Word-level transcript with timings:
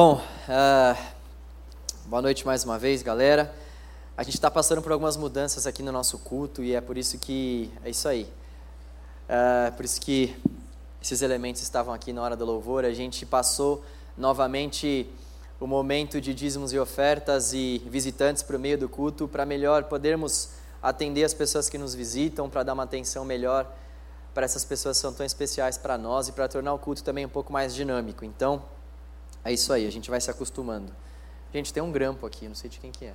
Bom, 0.00 0.22
uh, 0.48 0.96
boa 2.06 2.22
noite 2.22 2.46
mais 2.46 2.62
uma 2.62 2.78
vez, 2.78 3.02
galera. 3.02 3.52
A 4.16 4.22
gente 4.22 4.34
está 4.34 4.48
passando 4.48 4.80
por 4.80 4.92
algumas 4.92 5.16
mudanças 5.16 5.66
aqui 5.66 5.82
no 5.82 5.90
nosso 5.90 6.20
culto 6.20 6.62
e 6.62 6.72
é 6.72 6.80
por 6.80 6.96
isso 6.96 7.18
que 7.18 7.68
é 7.84 7.90
isso 7.90 8.06
aí. 8.06 8.22
Uh, 9.28 9.72
por 9.74 9.84
isso 9.84 10.00
que 10.00 10.40
esses 11.02 11.20
elementos 11.20 11.62
estavam 11.62 11.92
aqui 11.92 12.12
na 12.12 12.22
hora 12.22 12.36
do 12.36 12.44
louvor. 12.44 12.84
A 12.84 12.92
gente 12.92 13.26
passou 13.26 13.84
novamente 14.16 15.10
o 15.58 15.66
momento 15.66 16.20
de 16.20 16.32
dízimos 16.32 16.72
e 16.72 16.78
ofertas 16.78 17.52
e 17.52 17.82
visitantes 17.90 18.44
para 18.44 18.56
o 18.56 18.60
meio 18.60 18.78
do 18.78 18.88
culto 18.88 19.26
para 19.26 19.44
melhor 19.44 19.82
podermos 19.82 20.50
atender 20.80 21.24
as 21.24 21.34
pessoas 21.34 21.68
que 21.68 21.76
nos 21.76 21.92
visitam, 21.92 22.48
para 22.48 22.62
dar 22.62 22.74
uma 22.74 22.84
atenção 22.84 23.24
melhor 23.24 23.66
para 24.32 24.44
essas 24.44 24.64
pessoas 24.64 24.96
que 24.96 25.00
são 25.00 25.12
tão 25.12 25.26
especiais 25.26 25.76
para 25.76 25.98
nós 25.98 26.28
e 26.28 26.32
para 26.32 26.46
tornar 26.46 26.72
o 26.72 26.78
culto 26.78 27.02
também 27.02 27.26
um 27.26 27.28
pouco 27.28 27.52
mais 27.52 27.74
dinâmico. 27.74 28.24
Então, 28.24 28.62
é 29.44 29.52
isso 29.52 29.72
aí, 29.72 29.86
a 29.86 29.90
gente 29.90 30.10
vai 30.10 30.20
se 30.20 30.30
acostumando. 30.30 30.92
Gente, 31.52 31.72
tem 31.72 31.82
um 31.82 31.90
grampo 31.90 32.26
aqui, 32.26 32.46
não 32.46 32.54
sei 32.54 32.68
de 32.68 32.78
quem 32.78 32.90
que 32.92 33.06
é. 33.06 33.14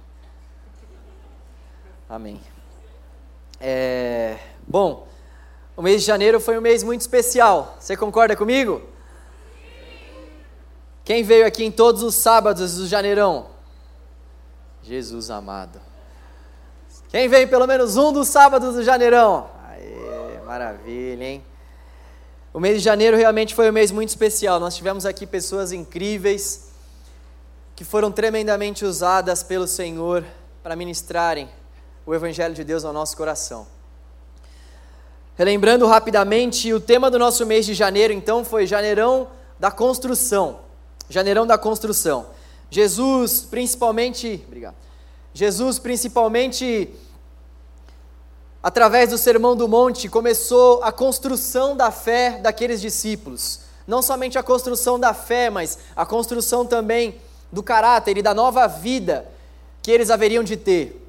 Amém. 2.09 2.41
É, 3.59 4.37
bom, 4.67 5.07
o 5.75 5.81
mês 5.81 6.01
de 6.01 6.07
janeiro 6.07 6.39
foi 6.39 6.57
um 6.57 6.61
mês 6.61 6.83
muito 6.83 7.01
especial. 7.01 7.77
Você 7.79 7.95
concorda 7.95 8.35
comigo? 8.35 8.81
Quem 11.03 11.23
veio 11.23 11.45
aqui 11.45 11.63
em 11.63 11.71
todos 11.71 12.03
os 12.03 12.15
sábados 12.15 12.77
do 12.77 12.87
janeirão? 12.87 13.47
Jesus 14.81 15.29
amado. 15.29 15.79
Quem 17.09 17.27
veio 17.27 17.47
pelo 17.47 17.67
menos 17.67 17.95
um 17.97 18.11
dos 18.11 18.27
sábados 18.27 18.75
do 18.75 18.83
janeirão? 18.83 19.49
Aê, 19.67 20.39
maravilha, 20.45 21.23
hein? 21.23 21.43
O 22.53 22.59
mês 22.59 22.77
de 22.77 22.83
janeiro 22.83 23.17
realmente 23.17 23.55
foi 23.55 23.67
um 23.67 23.73
mês 23.73 23.89
muito 23.89 24.09
especial. 24.09 24.59
Nós 24.59 24.75
tivemos 24.75 25.07
aqui 25.07 25.25
pessoas 25.25 25.71
incríveis 25.71 26.69
que 27.75 27.83
foram 27.83 28.11
tremendamente 28.11 28.85
usadas 28.85 29.41
pelo 29.41 29.65
Senhor 29.65 30.23
para 30.61 30.75
ministrarem 30.75 31.49
o 32.05 32.13
Evangelho 32.13 32.53
de 32.53 32.63
Deus 32.63 32.85
ao 32.85 32.93
nosso 32.93 33.17
coração. 33.17 33.65
Relembrando 35.35 35.87
rapidamente, 35.87 36.71
o 36.71 36.79
tema 36.79 37.09
do 37.09 37.17
nosso 37.17 37.43
mês 37.43 37.65
de 37.65 37.73
janeiro, 37.73 38.13
então, 38.13 38.45
foi 38.45 38.67
Janeirão 38.67 39.29
da 39.59 39.71
Construção. 39.71 40.59
Janeirão 41.09 41.47
da 41.47 41.57
Construção. 41.57 42.27
Jesus, 42.69 43.47
principalmente. 43.49 44.43
Obrigado. 44.45 44.75
Jesus, 45.33 45.79
principalmente 45.79 46.87
através 48.63 49.09
do 49.09 49.17
Sermão 49.17 49.57
do 49.57 49.67
Monte, 49.67 50.07
começou 50.07 50.81
a 50.81 50.89
construção 50.89 51.75
da 51.75 51.91
fé 51.91 52.39
daqueles 52.41 52.79
discípulos. 52.79 53.59
Não 53.85 54.01
somente 54.01 54.39
a 54.39 54.43
construção 54.43 54.97
da 54.97 55.13
fé, 55.13 55.49
mas 55.49 55.77
a 55.93 56.05
construção 56.05 56.65
também 56.65 57.19
do 57.51 57.61
caráter 57.61 58.17
e 58.17 58.21
da 58.21 58.33
nova 58.33 58.65
vida 58.65 59.27
que 59.81 59.91
eles 59.91 60.09
haveriam 60.09 60.45
de 60.45 60.55
ter. 60.55 61.05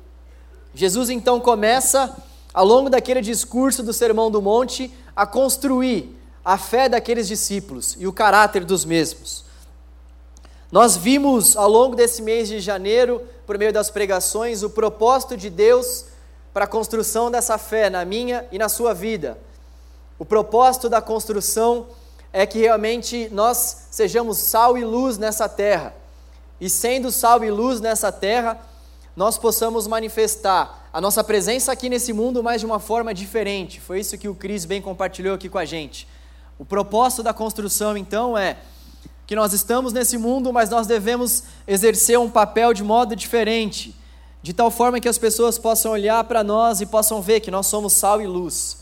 Jesus 0.75 1.09
então 1.09 1.39
começa, 1.39 2.17
ao 2.53 2.67
longo 2.67 2.91
daquele 2.91 3.21
discurso 3.21 3.85
do 3.85 3.93
Sermão 3.93 4.33
do 4.33 4.43
Monte, 4.43 4.93
a 5.15 5.25
construir 5.25 6.19
a 6.45 6.59
fé 6.59 6.89
daqueles 6.89 7.29
discípulos 7.29 7.97
e 8.01 8.07
o 8.09 8.13
caráter 8.13 8.65
dos 8.65 8.85
mesmos. 8.85 9.45
Nós 10.73 10.97
vimos 10.97 11.57
ao 11.57 11.71
longo 11.71 11.95
desse 11.95 12.21
mês 12.21 12.49
de 12.49 12.59
janeiro, 12.59 13.23
por 13.47 13.57
meio 13.57 13.73
das 13.73 13.91
pregações, 13.91 14.65
o 14.65 14.71
propósito 14.71 15.37
de 15.37 15.49
Deus 15.49 16.07
para 16.55 16.67
a 16.67 16.69
construção 16.69 17.33
dessa 17.33 17.59
fé 17.59 17.91
na 17.91 18.05
minha 18.05 18.47
e 18.53 18.59
na 18.59 18.69
sua 18.69 18.95
vida. 18.95 19.37
O 20.17 20.25
propósito 20.25 20.89
da 20.89 21.03
construção 21.03 21.89
é 22.33 22.47
que 22.47 22.61
realmente 22.61 23.29
nós 23.33 23.89
sejamos 23.91 24.39
sal 24.39 24.79
e 24.79 24.85
luz 24.85 25.19
nessa 25.19 25.49
terra. 25.49 25.93
E 26.61 26.71
sendo 26.71 27.11
sal 27.11 27.45
e 27.45 27.51
luz 27.51 27.81
nessa 27.81 28.13
terra, 28.13 28.61
nós 29.17 29.37
possamos 29.37 29.89
manifestar 29.89 30.89
a 30.93 31.01
nossa 31.01 31.25
presença 31.25 31.73
aqui 31.73 31.89
nesse 31.89 32.13
mundo, 32.13 32.41
mas 32.41 32.61
de 32.61 32.67
uma 32.67 32.79
forma 32.79 33.13
diferente. 33.13 33.81
Foi 33.81 33.99
isso 33.99 34.17
que 34.17 34.29
o 34.29 34.35
Cris 34.35 34.65
bem 34.65 34.81
compartilhou 34.81 35.35
aqui 35.35 35.49
com 35.49 35.59
a 35.59 35.65
gente. 35.65 36.07
O 36.57 36.65
propósito 36.65 37.25
da 37.25 37.35
construção, 37.35 37.97
então, 37.97 38.39
é 38.39 38.59
que 39.27 39.35
nós 39.35 39.53
estamos 39.53 39.93
nesse 39.93 40.17
mundo, 40.17 40.53
mas 40.53 40.71
nós 40.71 40.87
devemos 40.87 41.43
exercer 41.67 42.17
um 42.17 42.31
papel 42.31 42.73
de 42.73 42.85
modo 42.85 43.17
diferente 43.17 43.97
de 44.45 44.53
tal 44.53 44.71
forma 44.71 45.01
que 45.01 45.09
as 45.09 45.17
pessoas 45.17 45.57
possam 45.57 45.93
olhar 45.93 46.23
para 46.25 46.45
nós 46.45 46.83
e 46.83 46.85
possam 46.85 47.23
ver 47.23 47.41
que 47.41 47.51
nós 47.51 47.67
somos 47.67 47.95
sal 47.95 48.21
e 48.21 48.27
luz. 48.27 48.77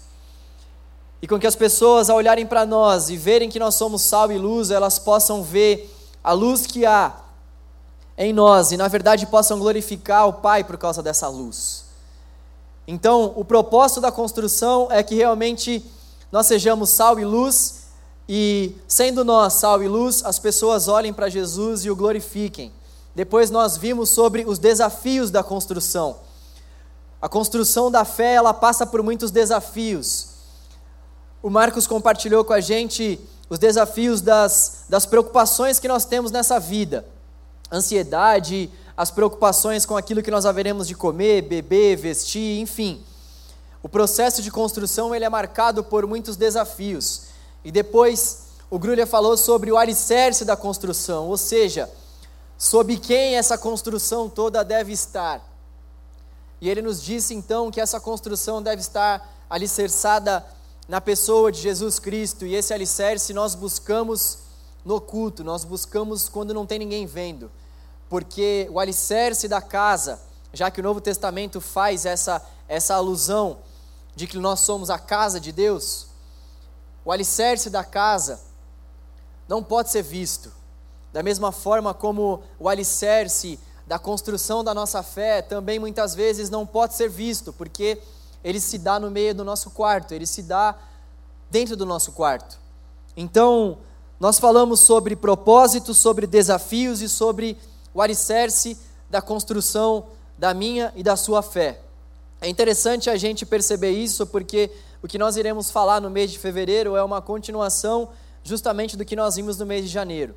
E 1.22 1.28
com 1.28 1.38
que 1.38 1.46
as 1.46 1.54
pessoas, 1.54 2.10
ao 2.10 2.16
olharem 2.16 2.44
para 2.44 2.66
nós 2.66 3.10
e 3.10 3.16
verem 3.16 3.48
que 3.48 3.60
nós 3.60 3.76
somos 3.76 4.02
sal 4.02 4.32
e 4.32 4.38
luz, 4.38 4.72
elas 4.72 4.98
possam 4.98 5.40
ver 5.40 5.88
a 6.24 6.32
luz 6.32 6.66
que 6.66 6.84
há 6.84 7.14
em 8.18 8.32
nós 8.32 8.72
e, 8.72 8.76
na 8.76 8.88
verdade, 8.88 9.24
possam 9.24 9.56
glorificar 9.56 10.26
o 10.26 10.32
Pai 10.32 10.64
por 10.64 10.76
causa 10.76 11.00
dessa 11.00 11.28
luz. 11.28 11.84
Então, 12.84 13.32
o 13.36 13.44
propósito 13.44 14.00
da 14.00 14.10
construção 14.10 14.88
é 14.90 15.00
que 15.00 15.14
realmente 15.14 15.86
nós 16.32 16.48
sejamos 16.48 16.90
sal 16.90 17.20
e 17.20 17.24
luz, 17.24 17.82
e 18.28 18.74
sendo 18.88 19.24
nós 19.24 19.52
sal 19.52 19.80
e 19.80 19.86
luz, 19.86 20.24
as 20.24 20.40
pessoas 20.40 20.88
olhem 20.88 21.12
para 21.12 21.28
Jesus 21.28 21.84
e 21.84 21.90
o 21.90 21.94
glorifiquem. 21.94 22.72
Depois 23.14 23.50
nós 23.50 23.76
vimos 23.76 24.10
sobre 24.10 24.44
os 24.46 24.58
desafios 24.58 25.30
da 25.30 25.42
construção. 25.42 26.20
A 27.20 27.28
construção 27.28 27.90
da 27.90 28.04
fé, 28.04 28.34
ela 28.34 28.54
passa 28.54 28.86
por 28.86 29.02
muitos 29.02 29.30
desafios. 29.30 30.28
O 31.42 31.50
Marcos 31.50 31.86
compartilhou 31.86 32.44
com 32.44 32.52
a 32.52 32.60
gente 32.60 33.20
os 33.48 33.58
desafios 33.58 34.20
das, 34.20 34.84
das 34.88 35.04
preocupações 35.04 35.78
que 35.78 35.86
nós 35.86 36.04
temos 36.04 36.30
nessa 36.30 36.58
vida. 36.58 37.04
Ansiedade, 37.70 38.70
as 38.96 39.10
preocupações 39.10 39.84
com 39.84 39.96
aquilo 39.96 40.22
que 40.22 40.30
nós 40.30 40.46
haveremos 40.46 40.88
de 40.88 40.94
comer, 40.94 41.42
beber, 41.42 41.96
vestir, 41.96 42.60
enfim. 42.60 43.02
O 43.82 43.88
processo 43.88 44.42
de 44.42 44.50
construção 44.50 45.14
ele 45.14 45.24
é 45.24 45.28
marcado 45.28 45.84
por 45.84 46.06
muitos 46.06 46.36
desafios. 46.36 47.22
E 47.64 47.70
depois 47.70 48.44
o 48.70 48.78
Grulha 48.78 49.06
falou 49.06 49.36
sobre 49.36 49.70
o 49.70 49.76
alicerce 49.76 50.44
da 50.44 50.56
construção, 50.56 51.28
ou 51.28 51.36
seja, 51.36 51.90
sob 52.62 52.96
quem 52.96 53.34
essa 53.34 53.58
construção 53.58 54.30
toda 54.30 54.64
deve 54.64 54.92
estar. 54.92 55.42
E 56.60 56.70
ele 56.70 56.80
nos 56.80 57.02
disse 57.02 57.34
então 57.34 57.72
que 57.72 57.80
essa 57.80 57.98
construção 57.98 58.62
deve 58.62 58.80
estar 58.80 59.44
alicerçada 59.50 60.46
na 60.86 61.00
pessoa 61.00 61.50
de 61.50 61.60
Jesus 61.60 61.98
Cristo, 61.98 62.46
e 62.46 62.54
esse 62.54 62.72
alicerce 62.72 63.34
nós 63.34 63.56
buscamos 63.56 64.38
no 64.84 65.00
culto, 65.00 65.42
nós 65.42 65.64
buscamos 65.64 66.28
quando 66.28 66.54
não 66.54 66.64
tem 66.64 66.78
ninguém 66.78 67.04
vendo, 67.04 67.50
porque 68.08 68.68
o 68.70 68.78
alicerce 68.78 69.48
da 69.48 69.60
casa, 69.60 70.20
já 70.52 70.70
que 70.70 70.78
o 70.78 70.84
Novo 70.84 71.00
Testamento 71.00 71.60
faz 71.60 72.06
essa, 72.06 72.40
essa 72.68 72.94
alusão 72.94 73.58
de 74.14 74.28
que 74.28 74.38
nós 74.38 74.60
somos 74.60 74.88
a 74.88 75.00
casa 75.00 75.40
de 75.40 75.50
Deus, 75.50 76.06
o 77.04 77.10
alicerce 77.10 77.68
da 77.68 77.82
casa 77.82 78.40
não 79.48 79.64
pode 79.64 79.90
ser 79.90 80.02
visto, 80.02 80.61
da 81.12 81.22
mesma 81.22 81.52
forma 81.52 81.92
como 81.92 82.42
o 82.58 82.68
alicerce 82.68 83.58
da 83.86 83.98
construção 83.98 84.64
da 84.64 84.72
nossa 84.72 85.02
fé 85.02 85.42
também 85.42 85.78
muitas 85.78 86.14
vezes 86.14 86.48
não 86.48 86.66
pode 86.66 86.94
ser 86.94 87.08
visto, 87.08 87.52
porque 87.52 87.98
ele 88.42 88.58
se 88.58 88.78
dá 88.78 88.98
no 88.98 89.10
meio 89.10 89.34
do 89.34 89.44
nosso 89.44 89.70
quarto, 89.70 90.14
ele 90.14 90.26
se 90.26 90.42
dá 90.42 90.74
dentro 91.50 91.76
do 91.76 91.84
nosso 91.84 92.12
quarto. 92.12 92.58
Então, 93.16 93.78
nós 94.18 94.38
falamos 94.38 94.80
sobre 94.80 95.14
propósitos, 95.14 95.98
sobre 95.98 96.26
desafios 96.26 97.02
e 97.02 97.08
sobre 97.08 97.58
o 97.92 98.00
alicerce 98.00 98.78
da 99.10 99.20
construção 99.20 100.06
da 100.38 100.54
minha 100.54 100.92
e 100.96 101.02
da 101.02 101.16
sua 101.16 101.42
fé. 101.42 101.80
É 102.40 102.48
interessante 102.48 103.10
a 103.10 103.16
gente 103.16 103.44
perceber 103.44 103.90
isso 103.90 104.26
porque 104.26 104.70
o 105.02 105.08
que 105.08 105.18
nós 105.18 105.36
iremos 105.36 105.70
falar 105.70 106.00
no 106.00 106.08
mês 106.08 106.30
de 106.30 106.38
fevereiro 106.38 106.96
é 106.96 107.02
uma 107.02 107.20
continuação 107.20 108.08
justamente 108.42 108.96
do 108.96 109.04
que 109.04 109.14
nós 109.14 109.36
vimos 109.36 109.58
no 109.58 109.66
mês 109.66 109.84
de 109.84 109.88
janeiro. 109.88 110.34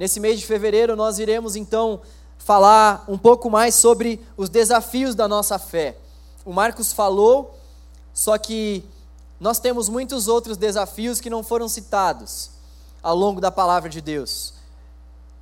Nesse 0.00 0.18
mês 0.18 0.40
de 0.40 0.46
fevereiro, 0.46 0.96
nós 0.96 1.18
iremos 1.18 1.56
então 1.56 2.00
falar 2.38 3.04
um 3.06 3.18
pouco 3.18 3.50
mais 3.50 3.74
sobre 3.74 4.18
os 4.34 4.48
desafios 4.48 5.14
da 5.14 5.28
nossa 5.28 5.58
fé. 5.58 5.94
O 6.42 6.54
Marcos 6.54 6.90
falou, 6.90 7.54
só 8.14 8.38
que 8.38 8.82
nós 9.38 9.58
temos 9.58 9.90
muitos 9.90 10.26
outros 10.26 10.56
desafios 10.56 11.20
que 11.20 11.28
não 11.28 11.42
foram 11.42 11.68
citados 11.68 12.48
ao 13.02 13.14
longo 13.14 13.42
da 13.42 13.50
palavra 13.50 13.90
de 13.90 14.00
Deus. 14.00 14.54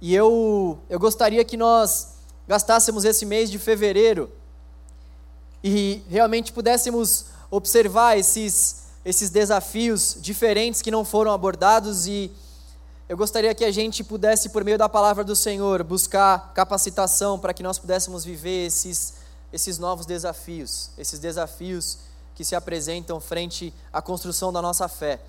E 0.00 0.12
eu, 0.12 0.76
eu 0.90 0.98
gostaria 0.98 1.44
que 1.44 1.56
nós 1.56 2.14
gastássemos 2.48 3.04
esse 3.04 3.24
mês 3.24 3.52
de 3.52 3.60
fevereiro 3.60 4.28
e 5.62 6.02
realmente 6.08 6.52
pudéssemos 6.52 7.26
observar 7.48 8.18
esses, 8.18 8.86
esses 9.04 9.30
desafios 9.30 10.16
diferentes 10.18 10.82
que 10.82 10.90
não 10.90 11.04
foram 11.04 11.30
abordados 11.30 12.08
e 12.08 12.32
eu 13.08 13.16
gostaria 13.16 13.54
que 13.54 13.64
a 13.64 13.70
gente 13.70 14.04
pudesse, 14.04 14.50
por 14.50 14.62
meio 14.62 14.76
da 14.76 14.86
palavra 14.86 15.24
do 15.24 15.34
Senhor, 15.34 15.82
buscar 15.82 16.52
capacitação 16.52 17.38
para 17.38 17.54
que 17.54 17.62
nós 17.62 17.78
pudéssemos 17.78 18.22
viver 18.22 18.66
esses, 18.66 19.14
esses 19.50 19.78
novos 19.78 20.04
desafios, 20.04 20.90
esses 20.98 21.18
desafios 21.18 22.00
que 22.34 22.44
se 22.44 22.54
apresentam 22.54 23.18
frente 23.18 23.72
à 23.90 24.02
construção 24.02 24.52
da 24.52 24.60
nossa 24.60 24.86
fé. 24.88 25.20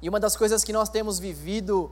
E 0.00 0.08
uma 0.08 0.20
das 0.20 0.36
coisas 0.36 0.62
que 0.62 0.72
nós 0.72 0.88
temos 0.88 1.18
vivido 1.18 1.90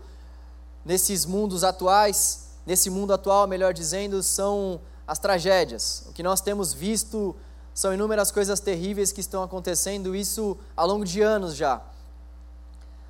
nesses 0.84 1.26
mundos 1.26 1.64
atuais, 1.64 2.50
nesse 2.64 2.88
mundo 2.88 3.12
atual, 3.12 3.49
melhor 3.49 3.75
dizendo, 3.75 4.22
são 4.22 4.81
as 5.04 5.19
tragédias. 5.19 6.04
O 6.06 6.12
que 6.12 6.22
nós 6.22 6.40
temos 6.40 6.72
visto 6.72 7.34
são 7.75 7.93
inúmeras 7.93 8.31
coisas 8.31 8.60
terríveis 8.60 9.10
que 9.10 9.20
estão 9.20 9.43
acontecendo, 9.43 10.14
isso 10.14 10.56
ao 10.76 10.87
longo 10.87 11.04
de 11.04 11.22
anos 11.22 11.56
já. 11.56 11.82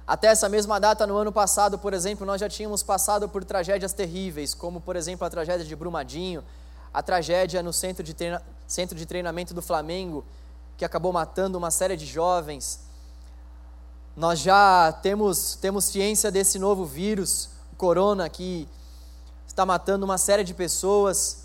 Até 0.07 0.29
essa 0.29 0.49
mesma 0.49 0.81
data, 0.81 1.07
no 1.07 1.17
ano 1.17 1.31
passado, 1.31 1.79
por 1.79 1.95
exemplo, 1.95 2.27
nós 2.27 2.41
já 2.41 2.49
tínhamos 2.49 2.83
passado 2.83 3.29
por 3.29 3.45
tragédias 3.45 3.93
terríveis, 3.93 4.53
como, 4.53 4.81
por 4.81 4.97
exemplo, 4.97 5.27
a 5.27 5.31
tragédia 5.31 5.65
de 5.65 5.77
Brumadinho, 5.77 6.43
a 6.93 7.03
tragédia 7.03 7.63
no 7.63 7.73
centro 7.73 8.03
de, 8.03 8.13
treina 8.13 8.43
centro 8.67 8.97
de 8.97 9.07
treinamento 9.07 9.55
do 9.55 9.63
Flamengo, 9.63 10.25
que 10.77 10.85
acabou 10.85 11.13
matando 11.13 11.57
uma 11.57 11.71
série 11.71 11.97
de 11.97 12.07
jovens. 12.07 12.81
Nós 14.17 14.41
já 14.41 14.93
temos, 15.03 15.55
temos 15.57 15.85
ciência 15.85 16.31
desse 16.31 16.59
novo 16.59 16.85
vírus, 16.85 17.51
o 17.73 17.77
corona, 17.77 18.29
que 18.29 18.69
está 19.47 19.65
matando 19.65 20.05
uma 20.05 20.19
série 20.19 20.43
de 20.43 20.53
pessoas. 20.53 21.45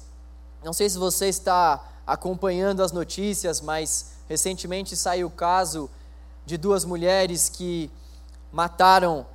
Não 0.64 0.74
sei 0.74 0.90
se 0.90 0.98
você 0.98 1.28
está 1.28 1.84
acompanhando 2.06 2.82
as 2.82 2.92
notícias, 2.92 3.62
mas 3.62 4.14
recentemente 4.28 4.96
saiu 4.96 5.28
o 5.28 5.32
caso 5.32 5.90
de 6.46 6.58
duas 6.58 6.84
mulheres 6.86 7.50
que 7.50 7.92
mataram 8.52 9.26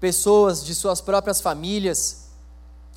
pessoas 0.00 0.64
de 0.64 0.74
suas 0.74 1.00
próprias 1.00 1.40
famílias. 1.40 2.28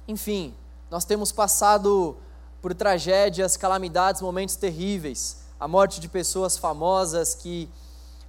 Enfim, 0.07 0.53
nós 0.89 1.05
temos 1.05 1.31
passado 1.31 2.17
por 2.61 2.73
tragédias, 2.73 3.55
calamidades, 3.55 4.21
momentos 4.21 4.55
terríveis. 4.55 5.37
A 5.59 5.67
morte 5.67 5.99
de 5.99 6.07
pessoas 6.07 6.57
famosas 6.57 7.35
que 7.35 7.69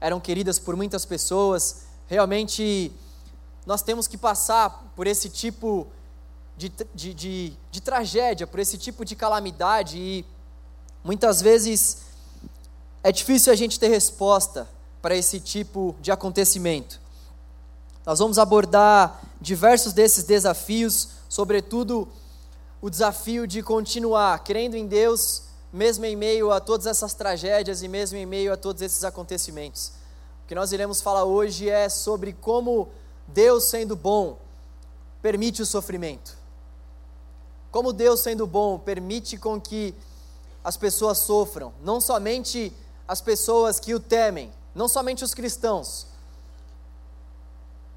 eram 0.00 0.18
queridas 0.18 0.58
por 0.58 0.76
muitas 0.76 1.04
pessoas. 1.04 1.82
Realmente, 2.06 2.92
nós 3.66 3.82
temos 3.82 4.06
que 4.06 4.16
passar 4.16 4.92
por 4.96 5.06
esse 5.06 5.28
tipo 5.28 5.86
de, 6.56 6.72
de, 6.94 7.14
de, 7.14 7.52
de 7.70 7.80
tragédia, 7.80 8.46
por 8.46 8.60
esse 8.60 8.76
tipo 8.76 9.04
de 9.04 9.14
calamidade 9.14 9.96
e 9.96 10.24
muitas 11.02 11.40
vezes 11.40 11.98
é 13.02 13.10
difícil 13.10 13.52
a 13.52 13.56
gente 13.56 13.80
ter 13.80 13.88
resposta 13.88 14.68
para 15.00 15.16
esse 15.16 15.40
tipo 15.40 15.96
de 16.00 16.12
acontecimento. 16.12 17.00
Nós 18.10 18.18
vamos 18.18 18.40
abordar 18.40 19.22
diversos 19.40 19.92
desses 19.92 20.24
desafios, 20.24 21.10
sobretudo 21.28 22.08
o 22.82 22.90
desafio 22.90 23.46
de 23.46 23.62
continuar 23.62 24.36
crendo 24.42 24.76
em 24.76 24.84
Deus, 24.84 25.44
mesmo 25.72 26.04
em 26.04 26.16
meio 26.16 26.50
a 26.50 26.58
todas 26.58 26.86
essas 26.86 27.14
tragédias 27.14 27.84
e 27.84 27.88
mesmo 27.88 28.18
em 28.18 28.26
meio 28.26 28.52
a 28.52 28.56
todos 28.56 28.82
esses 28.82 29.04
acontecimentos. 29.04 29.92
O 30.42 30.48
que 30.48 30.56
nós 30.56 30.72
iremos 30.72 31.00
falar 31.00 31.22
hoje 31.22 31.68
é 31.70 31.88
sobre 31.88 32.32
como 32.32 32.88
Deus, 33.28 33.66
sendo 33.66 33.94
bom, 33.94 34.40
permite 35.22 35.62
o 35.62 35.66
sofrimento. 35.66 36.36
Como 37.70 37.92
Deus, 37.92 38.18
sendo 38.18 38.44
bom, 38.44 38.76
permite 38.76 39.36
com 39.38 39.60
que 39.60 39.94
as 40.64 40.76
pessoas 40.76 41.18
sofram, 41.18 41.72
não 41.80 42.00
somente 42.00 42.72
as 43.06 43.20
pessoas 43.20 43.78
que 43.78 43.94
o 43.94 44.00
temem, 44.00 44.50
não 44.74 44.88
somente 44.88 45.22
os 45.22 45.32
cristãos, 45.32 46.09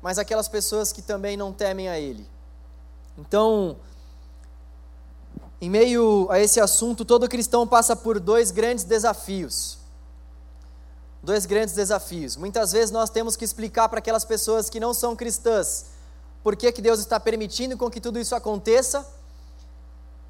mas 0.03 0.19
aquelas 0.19 0.49
pessoas 0.49 0.91
que 0.91 1.01
também 1.01 1.37
não 1.37 1.53
temem 1.53 1.87
a 1.87 1.97
Ele. 1.97 2.27
Então, 3.17 3.77
em 5.61 5.69
meio 5.69 6.27
a 6.29 6.41
esse 6.41 6.59
assunto, 6.59 7.05
todo 7.05 7.29
cristão 7.29 7.65
passa 7.65 7.95
por 7.95 8.19
dois 8.19 8.51
grandes 8.51 8.83
desafios. 8.83 9.77
Dois 11.23 11.45
grandes 11.45 11.73
desafios. 11.73 12.35
Muitas 12.35 12.73
vezes 12.73 12.91
nós 12.91 13.09
temos 13.09 13.37
que 13.37 13.45
explicar 13.45 13.87
para 13.87 13.99
aquelas 13.99 14.25
pessoas 14.25 14.69
que 14.69 14.77
não 14.77 14.93
são 14.93 15.15
cristãs 15.15 15.85
por 16.43 16.57
que, 16.57 16.69
que 16.73 16.81
Deus 16.81 16.99
está 16.99 17.17
permitindo 17.17 17.77
com 17.77 17.89
que 17.89 18.01
tudo 18.01 18.19
isso 18.19 18.35
aconteça. 18.35 19.07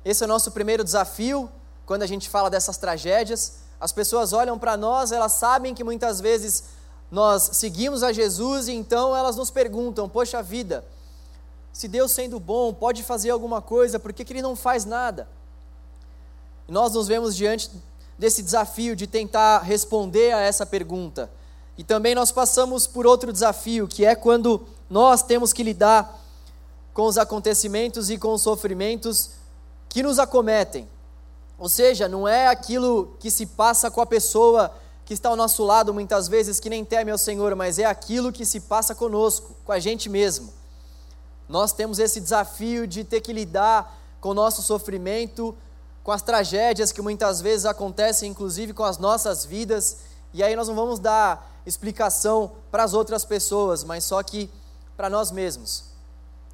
Esse 0.06 0.24
é 0.24 0.26
o 0.28 0.30
nosso 0.30 0.52
primeiro 0.52 0.84
desafio 0.84 1.50
quando 1.84 2.04
a 2.04 2.08
gente 2.08 2.30
fala 2.30 2.48
dessas 2.48 2.78
tragédias. 2.78 3.54
As 3.80 3.92
pessoas 3.92 4.34
olham 4.34 4.60
para 4.60 4.78
nós, 4.78 5.12
elas 5.12 5.32
sabem 5.32 5.74
que 5.74 5.84
muitas 5.84 6.22
vezes 6.22 6.66
nós 7.14 7.52
seguimos 7.54 8.02
a 8.02 8.12
Jesus 8.12 8.68
e 8.68 8.72
então 8.72 9.16
elas 9.16 9.36
nos 9.36 9.52
perguntam: 9.52 10.10
Poxa 10.10 10.42
vida, 10.42 10.84
se 11.72 11.88
Deus 11.88 12.12
sendo 12.12 12.40
bom 12.40 12.74
pode 12.74 13.04
fazer 13.04 13.30
alguma 13.30 13.62
coisa, 13.62 14.00
por 14.00 14.12
que, 14.12 14.26
que 14.26 14.34
Ele 14.34 14.42
não 14.42 14.56
faz 14.56 14.84
nada? 14.84 15.30
E 16.68 16.72
nós 16.72 16.92
nos 16.94 17.08
vemos 17.08 17.36
diante 17.36 17.70
desse 18.18 18.42
desafio 18.42 18.96
de 18.96 19.06
tentar 19.06 19.60
responder 19.60 20.34
a 20.34 20.40
essa 20.40 20.66
pergunta. 20.66 21.30
E 21.78 21.84
também 21.84 22.16
nós 22.16 22.32
passamos 22.32 22.88
por 22.88 23.06
outro 23.06 23.32
desafio, 23.32 23.88
que 23.88 24.04
é 24.04 24.16
quando 24.16 24.66
nós 24.90 25.22
temos 25.22 25.54
que 25.54 25.62
lidar 25.62 26.20
com 26.96 27.04
os 27.04 27.20
acontecimentos 27.20 28.10
e 28.10 28.18
com 28.18 28.34
os 28.34 28.42
sofrimentos 28.42 29.30
que 29.88 30.02
nos 30.02 30.18
acometem. 30.18 30.90
Ou 31.60 31.70
seja, 31.70 32.08
não 32.08 32.28
é 32.28 32.48
aquilo 32.48 33.16
que 33.20 33.30
se 33.30 33.46
passa 33.46 33.92
com 33.92 34.02
a 34.02 34.06
pessoa 34.08 34.74
que 35.06 35.14
está 35.14 35.30
ao 35.30 35.36
nosso 35.36 35.64
lado 35.64 35.94
muitas 35.94 36.28
vezes 36.28 36.60
que 36.60 36.70
nem 36.70 36.86
teme 36.86 37.12
ao 37.12 37.18
Senhor, 37.18 37.56
mas 37.56 37.78
é 37.78 37.86
aquilo 37.86 38.32
que 38.32 38.46
se 38.46 38.62
passa 38.62 38.96
conosco, 38.96 39.56
com 39.66 39.72
a 39.72 39.80
gente 39.80 40.10
mesmo. 40.10 40.54
Nós 41.48 41.74
temos 41.74 42.00
esse 42.00 42.22
desafio 42.22 42.88
de 42.88 43.04
ter 43.04 43.22
que 43.22 43.34
lidar 43.34 44.00
com 44.22 44.30
o 44.30 44.34
nosso 44.34 44.62
sofrimento, 44.62 45.56
com 46.04 46.12
as 46.12 46.22
tragédias 46.22 46.92
que 46.92 47.02
muitas 47.02 47.42
vezes 47.42 47.66
acontecem, 47.66 48.32
inclusive 48.32 48.74
com 48.74 48.84
as 48.84 48.98
nossas 48.98 49.46
vidas, 49.46 49.98
e 50.34 50.42
aí 50.42 50.56
nós 50.56 50.68
não 50.68 50.76
vamos 50.76 51.00
dar 51.00 51.62
explicação 51.66 52.52
para 52.72 52.84
as 52.84 52.94
outras 52.94 53.24
pessoas, 53.26 53.84
mas 53.84 54.04
só 54.04 54.22
que 54.24 54.50
para 54.96 55.10
nós 55.10 55.32
mesmos. 55.32 55.86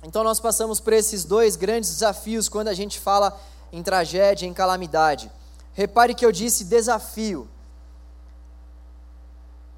Então 0.04 0.24
nós 0.24 0.40
passamos 0.40 0.80
por 0.80 0.94
esses 0.94 1.24
dois 1.24 1.56
grandes 1.56 1.90
desafios 1.90 2.48
quando 2.48 2.68
a 2.69 2.74
gente 2.74 3.00
fala 3.00 3.40
em 3.72 3.84
tragédia, 3.84 4.48
em 4.48 4.54
calamidade. 4.54 5.31
Repare 5.74 6.13
que 6.13 6.25
eu 6.25 6.31
disse 6.31 6.66
desafio, 6.66 7.48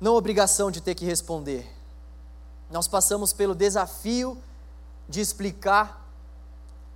não 0.01 0.15
obrigação 0.15 0.71
de 0.71 0.81
ter 0.81 0.95
que 0.95 1.05
responder. 1.05 1.71
Nós 2.71 2.87
passamos 2.87 3.31
pelo 3.31 3.53
desafio 3.53 4.35
de 5.07 5.21
explicar 5.21 6.09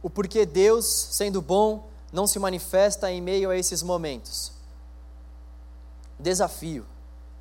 o 0.01 0.09
porquê 0.09 0.43
Deus, 0.43 0.85
sendo 0.85 1.39
bom, 1.39 1.87
não 2.11 2.25
se 2.25 2.39
manifesta 2.39 3.11
em 3.11 3.21
meio 3.21 3.51
a 3.51 3.55
esses 3.55 3.83
momentos. 3.83 4.51
Desafio, 6.17 6.83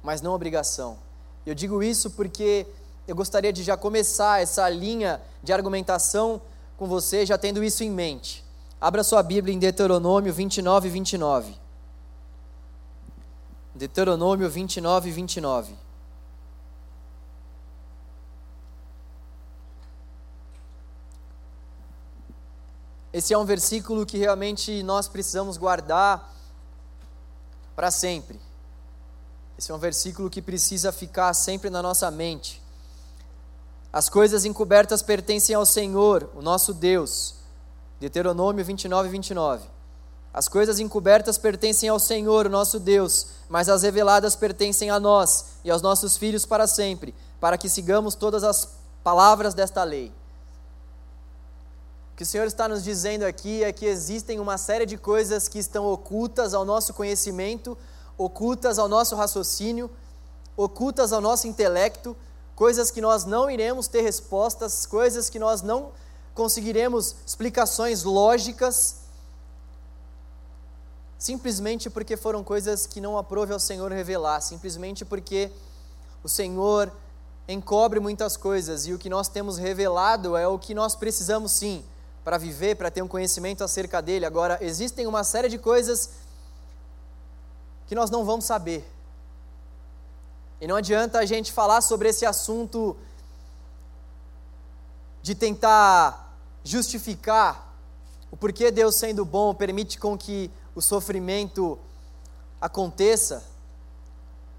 mas 0.03 0.21
não 0.21 0.35
obrigação. 0.35 0.99
Eu 1.47 1.55
digo 1.55 1.83
isso 1.83 2.11
porque 2.11 2.67
eu 3.09 3.17
gostaria 3.17 3.53
de 3.53 3.63
já 3.63 3.77
começar 3.77 4.43
essa 4.43 4.69
linha 4.69 5.21
de 5.43 5.53
argumentação 5.53 6.43
com 6.77 6.87
você, 6.87 7.25
já 7.25 7.39
tendo 7.39 7.65
isso 7.65 7.83
em 7.83 7.91
mente. 7.91 8.44
Abra 8.81 9.03
sua 9.05 9.23
Bíblia 9.23 9.55
em 9.55 9.59
Deuteronômio 9.59 10.33
29, 10.33 10.91
29. 10.91 11.64
Deuteronômio 13.75 14.49
29, 14.49 15.11
29. 15.11 15.75
Esse 23.13 23.33
é 23.33 23.39
um 23.39 23.45
versículo 23.45 24.07
que 24.07 24.17
realmente 24.17 24.83
nós 24.83 25.09
precisamos 25.09 25.57
guardar 25.57 26.33
para 27.75 27.91
sempre. 27.91 28.41
Esse 29.59 29.71
é 29.71 29.75
um 29.75 29.79
versículo 29.79 30.31
que 30.31 30.43
precisa 30.43 30.93
ficar 30.93 31.33
sempre 31.35 31.71
na 31.71 31.83
nossa 31.83 32.11
mente. 32.11 32.63
As 33.93 34.09
coisas 34.09 34.45
encobertas 34.45 35.03
pertencem 35.03 35.55
ao 35.55 35.65
Senhor, 35.65 36.29
o 36.35 36.43
nosso 36.43 36.75
Deus. 36.75 37.37
Deuteronômio 38.01 38.65
29, 38.65 39.09
29. 39.09 39.74
As 40.34 40.48
coisas 40.48 40.81
encobertas 40.81 41.38
pertencem 41.38 41.88
ao 41.88 42.00
Senhor, 42.00 42.50
nosso 42.50 42.81
Deus, 42.81 43.29
mas 43.48 43.69
as 43.69 43.84
reveladas 43.84 44.34
pertencem 44.34 44.91
a 44.91 44.98
nós 44.98 45.44
e 45.62 45.70
aos 45.70 45.81
nossos 45.81 46.17
filhos 46.17 46.44
para 46.44 46.67
sempre, 46.67 47.14
para 47.41 47.56
que 47.56 47.69
sigamos 47.69 48.17
todas 48.17 48.43
as 48.43 48.69
palavras 49.05 49.55
desta 49.55 49.84
lei. 49.84 50.12
O 52.12 52.17
que 52.17 52.24
o 52.24 52.26
Senhor 52.26 52.48
está 52.48 52.67
nos 52.67 52.82
dizendo 52.82 53.22
aqui 53.22 53.62
é 53.62 53.72
que 53.72 53.86
existem 53.86 54.41
uma 54.41 54.58
série 54.58 54.84
de 54.84 54.96
coisas 54.96 55.46
que 55.46 55.60
estão 55.60 55.86
ocultas 55.86 56.53
ao 56.53 56.64
nosso 56.64 56.93
conhecimento, 56.94 57.79
ocultas 58.19 58.76
ao 58.76 58.88
nosso 58.88 59.14
raciocínio, 59.14 59.88
ocultas 60.56 61.12
ao 61.12 61.20
nosso 61.20 61.46
intelecto, 61.46 62.17
coisas 62.56 62.91
que 62.91 63.00
nós 63.00 63.24
não 63.24 63.48
iremos 63.48 63.86
ter 63.86 64.00
respostas, 64.00 64.84
coisas 64.84 65.31
que 65.31 65.38
nós 65.38 65.62
não 65.62 65.93
conseguiremos 66.34 67.14
explicações 67.24 68.03
lógicas, 68.03 69.04
simplesmente 71.25 71.89
porque 71.89 72.19
foram 72.19 72.45
coisas 72.45 72.87
que 72.87 73.01
não 73.01 73.17
aprove 73.17 73.51
ao 73.51 73.59
Senhor 73.59 73.91
revelar, 73.91 74.43
simplesmente 74.43 75.07
porque 75.07 75.51
o 76.23 76.29
Senhor 76.29 76.93
encobre 77.49 77.99
muitas 77.99 78.37
coisas 78.37 78.87
e 78.87 78.93
o 78.93 78.99
que 78.99 79.09
nós 79.09 79.27
temos 79.27 79.57
revelado 79.57 80.37
é 80.37 80.47
o 80.47 80.59
que 80.59 80.75
nós 80.75 80.95
precisamos 80.95 81.53
sim 81.53 81.83
para 82.23 82.37
viver, 82.37 82.77
para 82.77 82.91
ter 82.91 83.01
um 83.01 83.09
conhecimento 83.09 83.65
acerca 83.65 84.03
dele. 84.03 84.27
Agora, 84.27 84.59
existem 84.61 85.07
uma 85.07 85.25
série 85.25 85.49
de 85.49 85.57
coisas 85.57 86.11
que 87.87 87.95
nós 87.95 88.11
não 88.11 88.23
vamos 88.23 88.45
saber. 88.45 88.87
E 90.61 90.67
não 90.67 90.77
adianta 90.77 91.21
a 91.21 91.25
gente 91.25 91.53
falar 91.53 91.81
sobre 91.81 92.11
esse 92.11 92.27
assunto 92.27 92.95
de 95.23 95.35
tentar 95.35 96.37
justificar 96.63 97.75
o 98.31 98.37
porquê 98.37 98.71
Deus, 98.71 98.97
sendo 98.97 99.25
bom, 99.25 99.55
permite 99.55 99.99
com 99.99 100.19
que 100.19 100.51
o 100.75 100.83
sofrimento 100.83 101.79
aconteça, 102.61 103.45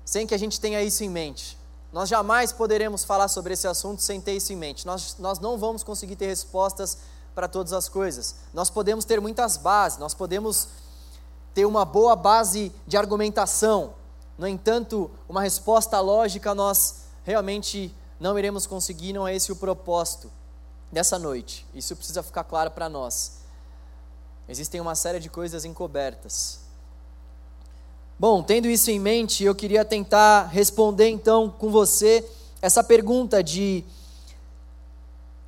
sem 0.03 0.25
que 0.27 0.33
a 0.33 0.37
gente 0.37 0.59
tenha 0.59 0.81
isso 0.81 1.03
em 1.03 1.09
mente. 1.09 1.57
Nós 1.91 2.09
jamais 2.09 2.51
poderemos 2.51 3.03
falar 3.03 3.27
sobre 3.27 3.53
esse 3.53 3.67
assunto 3.67 4.01
sem 4.01 4.19
ter 4.19 4.33
isso 4.33 4.51
em 4.51 4.55
mente. 4.55 4.85
Nós, 4.85 5.15
nós 5.17 5.39
não 5.39 5.57
vamos 5.57 5.83
conseguir 5.83 6.15
ter 6.15 6.27
respostas 6.27 6.97
para 7.33 7.47
todas 7.47 7.73
as 7.73 7.89
coisas. 7.89 8.35
Nós 8.53 8.69
podemos 8.69 9.05
ter 9.05 9.19
muitas 9.19 9.57
bases, 9.57 9.97
nós 9.97 10.13
podemos 10.13 10.67
ter 11.53 11.65
uma 11.65 11.85
boa 11.85 12.15
base 12.15 12.71
de 12.85 12.97
argumentação. 12.97 13.93
No 14.37 14.47
entanto, 14.47 15.09
uma 15.27 15.41
resposta 15.41 15.99
lógica 15.99 16.53
nós 16.53 17.05
realmente 17.23 17.95
não 18.19 18.37
iremos 18.37 18.67
conseguir, 18.67 19.13
não 19.13 19.27
é 19.27 19.35
esse 19.35 19.51
o 19.51 19.55
propósito 19.55 20.29
dessa 20.91 21.17
noite. 21.17 21.65
Isso 21.73 21.95
precisa 21.95 22.21
ficar 22.21 22.43
claro 22.43 22.71
para 22.71 22.87
nós. 22.89 23.44
Existem 24.47 24.79
uma 24.79 24.95
série 24.95 25.19
de 25.19 25.29
coisas 25.29 25.65
encobertas. 25.65 26.59
Bom, 28.17 28.43
tendo 28.43 28.67
isso 28.67 28.89
em 28.91 28.99
mente, 28.99 29.43
eu 29.43 29.53
queria 29.53 29.83
tentar 29.83 30.43
responder 30.43 31.09
então 31.09 31.49
com 31.49 31.69
você 31.69 32.25
essa 32.61 32.83
pergunta 32.83 33.43
de 33.43 33.83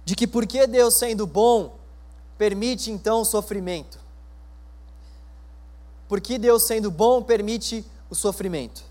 de 0.03 0.15
que 0.15 0.25
por 0.25 0.47
que 0.47 0.65
Deus 0.65 0.93
sendo 0.93 1.27
bom 1.27 1.75
permite 2.37 2.89
então 2.89 3.21
o 3.21 3.25
sofrimento? 3.25 3.99
Por 6.07 6.21
que 6.21 6.37
Deus 6.37 6.63
sendo 6.65 6.89
bom 6.89 7.21
permite 7.21 7.85
o 8.09 8.15
sofrimento? 8.15 8.83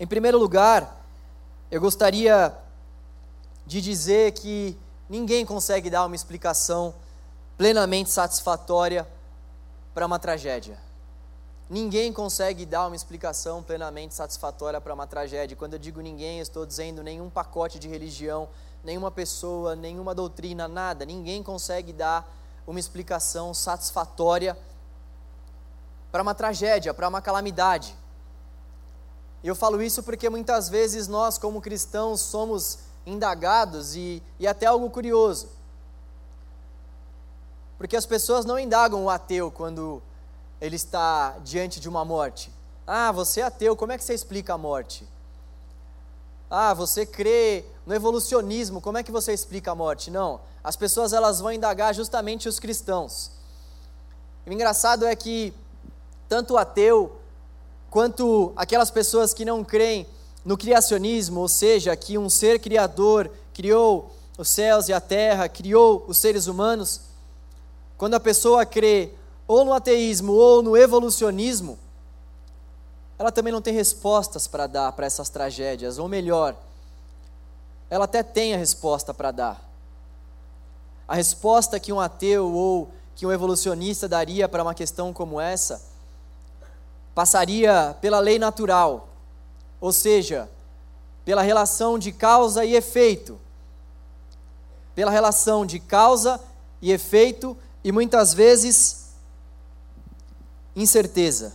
Em 0.00 0.06
primeiro 0.06 0.38
lugar, 0.38 1.06
eu 1.70 1.80
gostaria 1.80 2.52
de 3.64 3.80
dizer 3.80 4.32
que 4.32 4.76
ninguém 5.08 5.46
consegue 5.46 5.88
dar 5.88 6.04
uma 6.04 6.16
explicação 6.16 6.92
plenamente 7.62 8.10
satisfatória 8.10 9.06
para 9.94 10.04
uma 10.04 10.18
tragédia. 10.18 10.76
Ninguém 11.70 12.12
consegue 12.12 12.66
dar 12.66 12.88
uma 12.88 12.96
explicação 12.96 13.62
plenamente 13.62 14.14
satisfatória 14.16 14.80
para 14.80 14.92
uma 14.92 15.06
tragédia. 15.06 15.56
Quando 15.56 15.74
eu 15.74 15.78
digo 15.78 16.00
ninguém, 16.00 16.38
eu 16.38 16.42
estou 16.42 16.66
dizendo 16.66 17.04
nenhum 17.04 17.30
pacote 17.30 17.78
de 17.78 17.86
religião, 17.86 18.48
nenhuma 18.82 19.12
pessoa, 19.12 19.76
nenhuma 19.76 20.12
doutrina, 20.12 20.66
nada. 20.66 21.04
Ninguém 21.04 21.40
consegue 21.40 21.92
dar 21.92 22.28
uma 22.66 22.80
explicação 22.80 23.54
satisfatória 23.54 24.58
para 26.10 26.20
uma 26.20 26.34
tragédia, 26.34 26.92
para 26.92 27.06
uma 27.06 27.22
calamidade. 27.22 27.96
E 29.40 29.46
eu 29.46 29.54
falo 29.54 29.80
isso 29.80 30.02
porque 30.02 30.28
muitas 30.28 30.68
vezes 30.68 31.06
nós, 31.06 31.38
como 31.38 31.60
cristãos, 31.60 32.22
somos 32.22 32.80
indagados 33.06 33.94
e, 33.94 34.20
e 34.40 34.48
até 34.48 34.66
algo 34.66 34.90
curioso. 34.90 35.61
Porque 37.82 37.96
as 37.96 38.06
pessoas 38.06 38.44
não 38.44 38.60
indagam 38.60 39.04
o 39.04 39.10
ateu 39.10 39.50
quando 39.50 40.00
ele 40.60 40.76
está 40.76 41.36
diante 41.42 41.80
de 41.80 41.88
uma 41.88 42.04
morte. 42.04 42.48
Ah, 42.86 43.10
você 43.10 43.40
é 43.40 43.42
ateu, 43.42 43.74
como 43.74 43.90
é 43.90 43.98
que 43.98 44.04
você 44.04 44.14
explica 44.14 44.54
a 44.54 44.56
morte? 44.56 45.04
Ah, 46.48 46.74
você 46.74 47.04
crê 47.04 47.64
no 47.84 47.92
evolucionismo, 47.92 48.80
como 48.80 48.98
é 48.98 49.02
que 49.02 49.10
você 49.10 49.32
explica 49.32 49.72
a 49.72 49.74
morte? 49.74 50.12
Não, 50.12 50.40
as 50.62 50.76
pessoas 50.76 51.12
elas 51.12 51.40
vão 51.40 51.50
indagar 51.50 51.92
justamente 51.92 52.48
os 52.48 52.60
cristãos. 52.60 53.32
O 54.46 54.52
engraçado 54.52 55.04
é 55.04 55.16
que 55.16 55.52
tanto 56.28 56.54
o 56.54 56.58
ateu 56.58 57.16
quanto 57.90 58.52
aquelas 58.54 58.92
pessoas 58.92 59.34
que 59.34 59.44
não 59.44 59.64
creem 59.64 60.06
no 60.44 60.56
criacionismo, 60.56 61.40
ou 61.40 61.48
seja, 61.48 61.96
que 61.96 62.16
um 62.16 62.30
ser 62.30 62.60
criador 62.60 63.28
criou 63.52 64.14
os 64.38 64.48
céus 64.48 64.86
e 64.86 64.92
a 64.92 65.00
terra, 65.00 65.48
criou 65.48 66.04
os 66.06 66.18
seres 66.18 66.46
humanos, 66.46 67.10
quando 67.96 68.14
a 68.14 68.20
pessoa 68.20 68.66
crê 68.66 69.10
ou 69.46 69.64
no 69.64 69.72
ateísmo 69.72 70.32
ou 70.32 70.62
no 70.62 70.76
evolucionismo, 70.76 71.78
ela 73.18 73.30
também 73.30 73.52
não 73.52 73.62
tem 73.62 73.74
respostas 73.74 74.46
para 74.46 74.66
dar 74.66 74.92
para 74.92 75.06
essas 75.06 75.28
tragédias, 75.28 75.98
ou 75.98 76.08
melhor, 76.08 76.56
ela 77.88 78.04
até 78.06 78.22
tem 78.22 78.54
a 78.54 78.56
resposta 78.56 79.12
para 79.12 79.30
dar. 79.30 79.72
A 81.06 81.14
resposta 81.14 81.78
que 81.78 81.92
um 81.92 82.00
ateu 82.00 82.52
ou 82.52 82.90
que 83.14 83.26
um 83.26 83.32
evolucionista 83.32 84.08
daria 84.08 84.48
para 84.48 84.62
uma 84.62 84.74
questão 84.74 85.12
como 85.12 85.40
essa 85.40 85.82
passaria 87.14 87.94
pela 88.00 88.18
lei 88.18 88.38
natural, 88.38 89.08
ou 89.80 89.92
seja, 89.92 90.48
pela 91.24 91.42
relação 91.42 91.98
de 91.98 92.10
causa 92.12 92.64
e 92.64 92.74
efeito. 92.74 93.38
Pela 94.94 95.10
relação 95.10 95.64
de 95.64 95.78
causa 95.78 96.40
e 96.80 96.90
efeito 96.90 97.56
e 97.84 97.90
muitas 97.90 98.32
vezes 98.32 99.10
incerteza. 100.74 101.52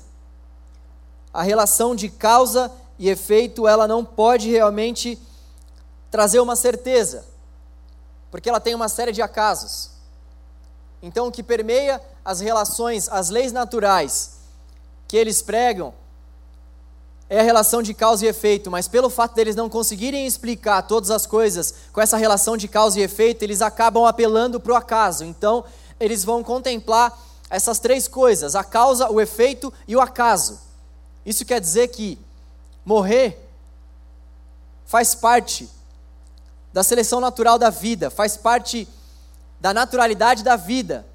A 1.34 1.42
relação 1.42 1.96
de 1.96 2.10
causa 2.10 2.72
e 3.00 3.10
efeito, 3.10 3.68
ela 3.68 3.88
não 3.88 4.04
pode 4.04 4.50
realmente 4.50 5.20
trazer 6.10 6.40
uma 6.40 6.56
certeza, 6.56 7.26
porque 8.32 8.50
ela 8.50 8.60
tem 8.60 8.74
uma 8.74 8.90
série 8.90 9.12
de 9.12 9.22
acasos. 9.22 9.92
Então, 11.02 11.28
o 11.28 11.32
que 11.32 11.44
permeia 11.44 12.02
as 12.26 12.40
relações, 12.40 13.08
as 13.10 13.30
leis 13.30 13.52
naturais, 13.52 14.38
que 15.08 15.16
eles 15.16 15.42
pregam 15.42 15.94
é 17.30 17.42
a 17.42 17.44
relação 17.44 17.82
de 17.82 17.94
causa 17.94 18.26
e 18.26 18.30
efeito, 18.30 18.72
mas 18.72 18.88
pelo 18.88 19.10
fato 19.10 19.36
deles 19.36 19.56
não 19.56 19.70
conseguirem 19.70 20.26
explicar 20.26 20.82
todas 20.84 21.12
as 21.12 21.26
coisas 21.26 21.74
com 21.92 22.00
essa 22.00 22.16
relação 22.16 22.56
de 22.56 22.70
causa 22.70 23.00
e 23.00 23.04
efeito, 23.04 23.44
eles 23.44 23.62
acabam 23.62 24.06
apelando 24.06 24.60
para 24.60 24.72
o 24.72 24.76
acaso. 24.76 25.26
Então, 25.26 25.66
eles 26.00 26.24
vão 26.24 26.44
contemplar 26.44 27.18
essas 27.50 27.80
três 27.80 28.08
coisas: 28.08 28.56
a 28.56 28.64
causa, 28.64 29.10
o 29.10 29.20
efeito 29.22 29.74
e 29.88 29.96
o 29.96 30.02
acaso. 30.02 30.60
Isso 31.26 31.46
quer 31.46 31.60
dizer 31.60 31.90
que 31.90 32.20
morrer 32.86 33.46
faz 34.86 35.14
parte 35.14 35.70
da 36.72 36.84
seleção 36.84 37.20
natural 37.20 37.60
da 37.60 37.70
vida, 37.70 38.10
faz 38.10 38.38
parte 38.38 38.88
da 39.60 39.74
naturalidade 39.74 40.44
da 40.44 40.56
vida. 40.56 41.06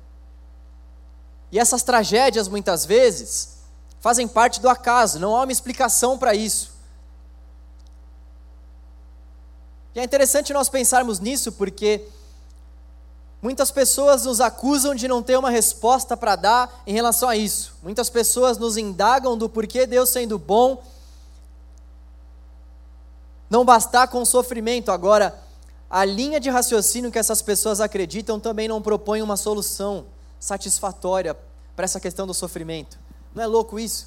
E 1.51 1.59
essas 1.59 1.83
tragédias, 1.83 2.49
muitas 2.49 2.85
vezes, 2.85 3.59
fazem 4.01 4.27
parte 4.27 4.61
do 4.61 4.69
acaso, 4.69 5.19
não 5.19 5.37
há 5.37 5.43
uma 5.43 5.53
explicação 5.53 6.19
para 6.19 6.35
isso. 6.35 6.73
E 9.95 10.01
é 10.01 10.05
interessante 10.05 10.53
nós 10.53 10.69
pensarmos 10.69 11.21
nisso 11.21 11.53
porque 11.53 12.07
muitas 13.43 13.73
pessoas 13.73 14.25
nos 14.25 14.41
acusam 14.41 14.95
de 14.95 15.09
não 15.09 15.23
ter 15.23 15.37
uma 15.37 15.51
resposta 15.51 16.17
para 16.17 16.37
dar 16.37 16.83
em 16.87 16.95
relação 16.95 17.29
a 17.29 17.37
isso. 17.37 17.75
Muitas 17.83 18.09
pessoas 18.09 18.57
nos 18.57 18.77
indagam 18.77 19.37
do 19.37 19.49
porquê 19.49 19.85
Deus 19.85 20.09
sendo 20.11 20.39
bom 20.39 20.83
não 23.51 23.67
bastar 23.67 24.09
com 24.09 24.25
sofrimento. 24.25 24.91
Agora, 24.91 25.39
a 25.91 26.07
linha 26.07 26.41
de 26.41 26.49
raciocínio 26.49 27.13
que 27.13 27.19
essas 27.19 27.43
pessoas 27.43 27.81
acreditam 27.81 28.41
também 28.41 28.67
não 28.67 28.81
propõe 28.81 29.21
uma 29.21 29.37
solução 29.37 30.07
satisfatória 30.41 31.37
para 31.77 31.85
essa 31.85 32.01
questão 32.01 32.27
do 32.27 32.33
sofrimento. 32.33 32.99
Não 33.35 33.43
é 33.43 33.47
louco 33.47 33.79
isso? 33.79 34.07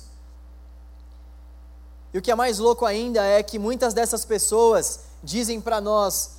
E 2.12 2.18
o 2.18 2.22
que 2.22 2.32
é 2.32 2.36
mais 2.36 2.58
louco 2.58 2.86
ainda 2.86 3.24
é 3.24 3.44
que 3.44 3.60
muitas 3.60 3.94
dessas 3.94 4.26
pessoas 4.26 5.02
dizem 5.22 5.62
para 5.62 5.80
nós: 5.80 6.38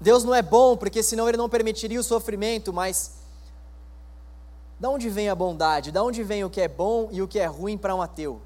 Deus 0.00 0.24
não 0.24 0.34
é 0.34 0.42
bom, 0.42 0.76
porque 0.76 1.02
senão 1.02 1.28
Ele 1.28 1.36
não 1.36 1.48
permitiria 1.48 2.00
o 2.00 2.04
sofrimento, 2.04 2.72
mas 2.72 3.12
da 4.78 4.88
onde 4.88 5.10
vem 5.10 5.28
a 5.28 5.34
bondade? 5.34 5.92
Da 5.92 6.02
onde 6.02 6.22
vem 6.22 6.42
o 6.42 6.50
que 6.50 6.60
é 6.60 6.68
bom 6.68 7.08
e 7.12 7.20
o 7.20 7.28
que 7.28 7.38
é 7.38 7.46
ruim 7.46 7.76
para 7.76 7.94
um 7.94 8.00
ateu? 8.00 8.40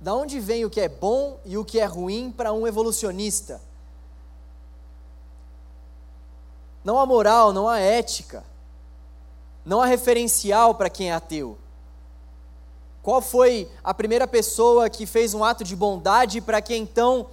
Da 0.00 0.14
onde 0.14 0.40
vem 0.40 0.64
o 0.64 0.70
que 0.70 0.80
é 0.80 0.88
bom 0.88 1.38
e 1.44 1.58
o 1.58 1.64
que 1.64 1.78
é 1.78 1.84
ruim 1.84 2.32
para 2.32 2.52
um 2.52 2.66
evolucionista? 2.66 3.60
Não 6.82 6.98
há 6.98 7.06
moral, 7.06 7.52
não 7.52 7.68
há 7.68 7.78
ética 7.78 8.44
não 9.64 9.80
há 9.80 9.86
referencial 9.86 10.74
para 10.74 10.90
quem 10.90 11.10
é 11.10 11.14
ateu. 11.14 11.56
Qual 13.02 13.20
foi 13.20 13.70
a 13.82 13.92
primeira 13.92 14.26
pessoa 14.26 14.88
que 14.88 15.06
fez 15.06 15.34
um 15.34 15.44
ato 15.44 15.64
de 15.64 15.74
bondade 15.74 16.40
para 16.40 16.60
que 16.60 16.74
então 16.74 17.28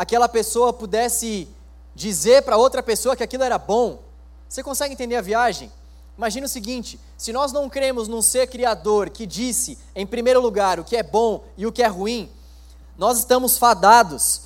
aquela 0.00 0.30
pessoa 0.30 0.72
pudesse 0.72 1.46
dizer 1.94 2.40
para 2.42 2.56
outra 2.56 2.82
pessoa 2.82 3.14
que 3.14 3.22
aquilo 3.22 3.42
era 3.42 3.58
bom? 3.58 4.00
Você 4.48 4.62
consegue 4.62 4.94
entender 4.94 5.16
a 5.16 5.20
viagem? 5.20 5.70
Imagina 6.16 6.46
o 6.46 6.48
seguinte: 6.48 6.98
se 7.18 7.34
nós 7.34 7.52
não 7.52 7.68
cremos 7.68 8.08
num 8.08 8.22
ser 8.22 8.46
criador 8.46 9.10
que 9.10 9.26
disse, 9.26 9.76
em 9.94 10.06
primeiro 10.06 10.40
lugar, 10.40 10.80
o 10.80 10.84
que 10.84 10.96
é 10.96 11.02
bom 11.02 11.44
e 11.54 11.66
o 11.66 11.72
que 11.72 11.82
é 11.82 11.86
ruim, 11.86 12.30
nós 12.96 13.18
estamos 13.18 13.58
fadados 13.58 14.44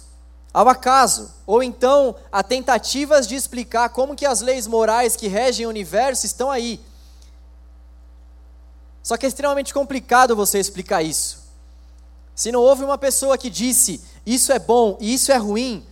ao 0.52 0.68
acaso, 0.68 1.32
ou 1.46 1.62
então 1.62 2.16
a 2.32 2.42
tentativas 2.42 3.24
de 3.24 3.36
explicar 3.36 3.90
como 3.90 4.16
que 4.16 4.26
as 4.26 4.40
leis 4.40 4.66
morais 4.66 5.14
que 5.14 5.28
regem 5.28 5.66
o 5.66 5.68
universo 5.68 6.26
estão 6.26 6.50
aí. 6.50 6.80
Só 9.04 9.16
que 9.16 9.24
é 9.24 9.28
extremamente 9.28 9.72
complicado 9.72 10.34
você 10.34 10.58
explicar 10.58 11.00
isso. 11.04 11.44
Se 12.34 12.50
não 12.50 12.60
houve 12.60 12.82
uma 12.82 12.98
pessoa 12.98 13.38
que 13.38 13.48
disse 13.48 14.02
isso 14.26 14.52
é 14.52 14.58
bom 14.58 14.96
e 15.00 15.14
isso 15.14 15.30
é 15.32 15.36
ruim, 15.36 15.84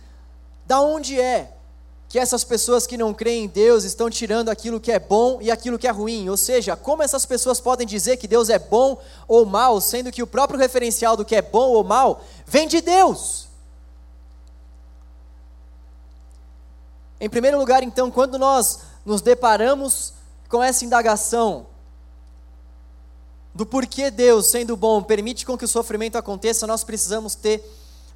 Da 0.65 0.79
onde 0.79 1.19
é 1.19 1.51
que 2.07 2.19
essas 2.19 2.43
pessoas 2.43 2.85
que 2.85 2.95
não 2.95 3.13
creem 3.13 3.45
em 3.45 3.47
Deus 3.47 3.83
estão 3.83 4.09
tirando 4.09 4.49
aquilo 4.49 4.79
que 4.79 4.91
é 4.91 4.99
bom 4.99 5.39
e 5.41 5.49
aquilo 5.49 5.79
que 5.79 5.87
é 5.87 5.91
ruim? 5.91 6.29
Ou 6.29 6.37
seja, 6.37 6.75
como 6.75 7.01
essas 7.01 7.25
pessoas 7.25 7.59
podem 7.59 7.87
dizer 7.87 8.17
que 8.17 8.27
Deus 8.27 8.49
é 8.49 8.59
bom 8.59 9.01
ou 9.27 9.45
mal, 9.45 9.81
sendo 9.81 10.11
que 10.11 10.21
o 10.21 10.27
próprio 10.27 10.59
referencial 10.59 11.17
do 11.17 11.25
que 11.25 11.35
é 11.35 11.41
bom 11.41 11.69
ou 11.71 11.83
mal 11.83 12.23
vem 12.45 12.67
de 12.67 12.81
Deus? 12.81 13.47
Em 17.19 17.29
primeiro 17.29 17.57
lugar, 17.57 17.81
então, 17.81 18.11
quando 18.11 18.37
nós 18.37 18.81
nos 19.05 19.21
deparamos 19.21 20.13
com 20.47 20.61
essa 20.61 20.85
indagação 20.85 21.65
do 23.55 23.65
porquê 23.65 24.11
Deus, 24.11 24.47
sendo 24.47 24.77
bom, 24.77 25.01
permite 25.01 25.45
com 25.45 25.57
que 25.57 25.65
o 25.65 25.67
sofrimento 25.67 26.15
aconteça, 26.15 26.67
nós 26.67 26.83
precisamos 26.83 27.33
ter 27.33 27.63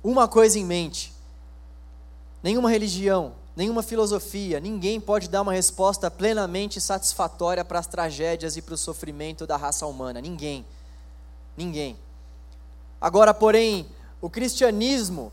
uma 0.03 0.27
coisa 0.27 0.57
em 0.59 0.65
mente. 0.65 1.13
Nenhuma 2.41 2.69
religião, 2.69 3.33
nenhuma 3.55 3.81
filosofia, 3.81 4.59
ninguém 4.59 4.99
pode 4.99 5.27
dar 5.27 5.41
uma 5.41 5.53
resposta 5.53 6.09
plenamente 6.09 6.79
satisfatória 6.79 7.65
para 7.65 7.79
as 7.79 7.87
tragédias 7.87 8.55
e 8.55 8.61
para 8.61 8.75
o 8.75 8.77
sofrimento 8.77 9.47
da 9.47 9.57
raça 9.57 9.85
humana. 9.85 10.21
Ninguém. 10.21 10.65
Ninguém. 11.55 11.97
Agora, 13.01 13.33
porém, 13.33 13.87
o 14.21 14.29
cristianismo 14.29 15.31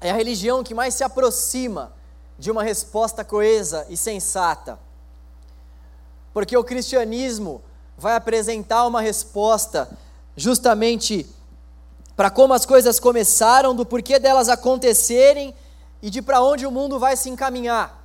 é 0.00 0.10
a 0.10 0.14
religião 0.14 0.62
que 0.62 0.74
mais 0.74 0.94
se 0.94 1.04
aproxima 1.04 1.92
de 2.38 2.50
uma 2.50 2.62
resposta 2.62 3.24
coesa 3.24 3.86
e 3.88 3.96
sensata. 3.96 4.78
Porque 6.32 6.56
o 6.56 6.64
cristianismo 6.64 7.62
vai 7.96 8.16
apresentar 8.16 8.86
uma 8.86 9.00
resposta 9.00 9.88
justamente 10.36 11.26
para 12.16 12.30
como 12.30 12.54
as 12.54 12.64
coisas 12.64 13.00
começaram, 13.00 13.74
do 13.74 13.84
porquê 13.84 14.18
delas 14.18 14.48
acontecerem 14.48 15.54
e 16.00 16.10
de 16.10 16.22
para 16.22 16.40
onde 16.40 16.66
o 16.66 16.70
mundo 16.70 16.98
vai 16.98 17.16
se 17.16 17.28
encaminhar. 17.28 18.02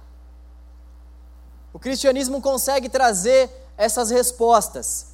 O 1.72 1.80
cristianismo 1.80 2.42
consegue 2.42 2.90
trazer 2.90 3.50
essas 3.78 4.10
respostas. 4.10 5.08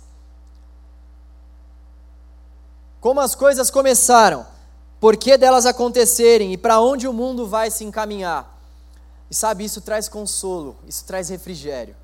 Como 3.02 3.20
as 3.20 3.36
coisas 3.36 3.70
começaram, 3.70 4.48
por 5.00 5.18
que 5.18 5.38
delas 5.38 5.66
acontecerem 5.66 6.54
e 6.54 6.58
para 6.58 6.80
onde 6.80 7.08
o 7.08 7.14
mundo 7.14 7.46
vai 7.46 7.70
se 7.70 7.84
encaminhar. 7.84 8.58
E 9.30 9.36
sabe, 9.36 9.66
isso 9.66 9.82
traz 9.82 10.08
consolo, 10.08 10.75
isso 10.88 11.04
traz 11.06 11.30
refrigério. 11.30 11.96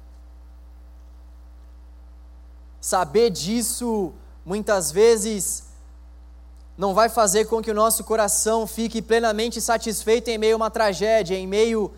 Saber 2.79 3.29
disso, 3.29 4.13
muitas 4.45 4.91
vezes, 4.91 5.63
não 6.81 6.95
vai 6.95 7.09
fazer 7.09 7.45
com 7.45 7.61
que 7.61 7.69
o 7.69 7.75
nosso 7.75 8.03
coração 8.03 8.65
fique 8.65 9.03
plenamente 9.03 9.61
satisfeito 9.61 10.29
em 10.29 10.37
meio 10.39 10.55
a 10.55 10.57
uma 10.57 10.71
tragédia, 10.71 11.37
em 11.37 11.45
meio 11.45 11.93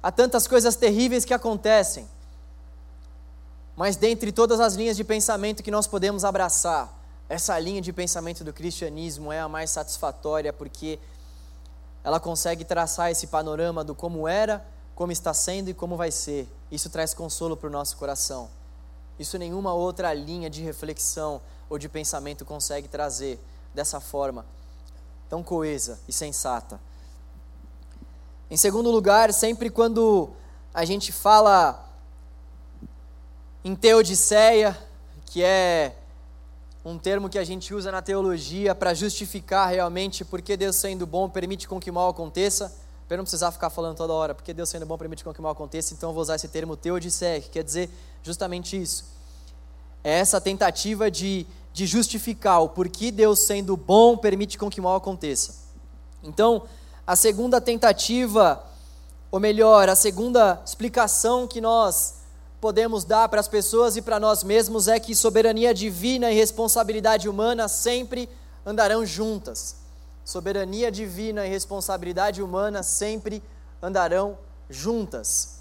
a 0.00 0.12
tantas 0.12 0.46
coisas 0.46 0.76
terríveis 0.76 1.24
que 1.24 1.34
acontecem. 1.34 2.08
Mas 3.74 3.96
dentre 3.96 4.30
todas 4.30 4.60
as 4.60 4.74
linhas 4.74 4.96
de 4.96 5.02
pensamento 5.02 5.64
que 5.64 5.70
nós 5.72 5.88
podemos 5.88 6.24
abraçar, 6.24 6.96
essa 7.28 7.58
linha 7.58 7.80
de 7.80 7.92
pensamento 7.92 8.44
do 8.44 8.52
cristianismo 8.52 9.32
é 9.32 9.40
a 9.40 9.48
mais 9.48 9.70
satisfatória 9.70 10.52
porque 10.52 11.00
ela 12.04 12.20
consegue 12.20 12.64
traçar 12.64 13.10
esse 13.10 13.26
panorama 13.26 13.82
do 13.82 13.96
como 13.96 14.28
era, 14.28 14.64
como 14.94 15.10
está 15.10 15.34
sendo 15.34 15.70
e 15.70 15.74
como 15.74 15.96
vai 15.96 16.12
ser. 16.12 16.46
Isso 16.70 16.88
traz 16.88 17.14
consolo 17.14 17.56
para 17.56 17.66
o 17.66 17.72
nosso 17.72 17.96
coração. 17.96 18.48
Isso 19.18 19.36
nenhuma 19.38 19.74
outra 19.74 20.14
linha 20.14 20.48
de 20.48 20.62
reflexão 20.62 21.40
ou 21.68 21.80
de 21.80 21.88
pensamento 21.88 22.44
consegue 22.44 22.86
trazer 22.86 23.40
dessa 23.74 24.00
forma 24.00 24.44
tão 25.28 25.42
coesa 25.42 25.98
e 26.08 26.12
sensata. 26.12 26.80
Em 28.50 28.56
segundo 28.56 28.90
lugar, 28.90 29.32
sempre 29.32 29.68
quando 29.68 30.30
a 30.72 30.84
gente 30.84 31.12
fala 31.12 31.86
em 33.62 33.74
teodiceia, 33.74 34.76
que 35.26 35.42
é 35.42 35.94
um 36.84 36.98
termo 36.98 37.28
que 37.28 37.38
a 37.38 37.44
gente 37.44 37.74
usa 37.74 37.92
na 37.92 38.00
teologia 38.00 38.74
para 38.74 38.94
justificar 38.94 39.68
realmente 39.68 40.24
porque 40.24 40.56
Deus 40.56 40.76
sendo 40.76 41.06
bom 41.06 41.28
permite 41.28 41.68
com 41.68 41.78
que 41.78 41.90
mal 41.90 42.08
aconteça, 42.08 42.74
para 43.06 43.16
não 43.16 43.24
precisar 43.24 43.50
ficar 43.50 43.68
falando 43.68 43.96
toda 43.96 44.12
hora, 44.12 44.34
porque 44.34 44.54
Deus 44.54 44.68
sendo 44.68 44.86
bom 44.86 44.96
permite 44.96 45.24
com 45.24 45.32
que 45.32 45.40
mal 45.40 45.52
aconteça, 45.52 45.92
então 45.92 46.10
eu 46.10 46.14
vou 46.14 46.22
usar 46.22 46.36
esse 46.36 46.48
termo 46.48 46.76
teodiceia, 46.76 47.40
que 47.40 47.50
quer 47.50 47.64
dizer 47.64 47.90
justamente 48.22 48.80
isso. 48.80 49.04
É 50.04 50.18
essa 50.18 50.40
tentativa 50.40 51.10
de 51.10 51.46
de 51.72 51.86
justificar 51.86 52.62
o 52.62 52.68
porquê 52.68 53.10
Deus, 53.10 53.40
sendo 53.40 53.76
bom, 53.76 54.16
permite 54.16 54.58
com 54.58 54.70
que 54.70 54.80
mal 54.80 54.96
aconteça. 54.96 55.54
Então, 56.22 56.64
a 57.06 57.14
segunda 57.14 57.60
tentativa, 57.60 58.62
ou 59.30 59.40
melhor, 59.40 59.88
a 59.88 59.94
segunda 59.94 60.60
explicação 60.64 61.46
que 61.46 61.60
nós 61.60 62.18
podemos 62.60 63.04
dar 63.04 63.28
para 63.28 63.40
as 63.40 63.48
pessoas 63.48 63.96
e 63.96 64.02
para 64.02 64.18
nós 64.18 64.42
mesmos 64.42 64.88
é 64.88 64.98
que 64.98 65.14
soberania 65.14 65.72
divina 65.72 66.30
e 66.30 66.34
responsabilidade 66.34 67.28
humana 67.28 67.68
sempre 67.68 68.28
andarão 68.66 69.06
juntas. 69.06 69.76
Soberania 70.24 70.90
divina 70.90 71.46
e 71.46 71.48
responsabilidade 71.48 72.42
humana 72.42 72.82
sempre 72.82 73.42
andarão 73.82 74.36
juntas. 74.68 75.60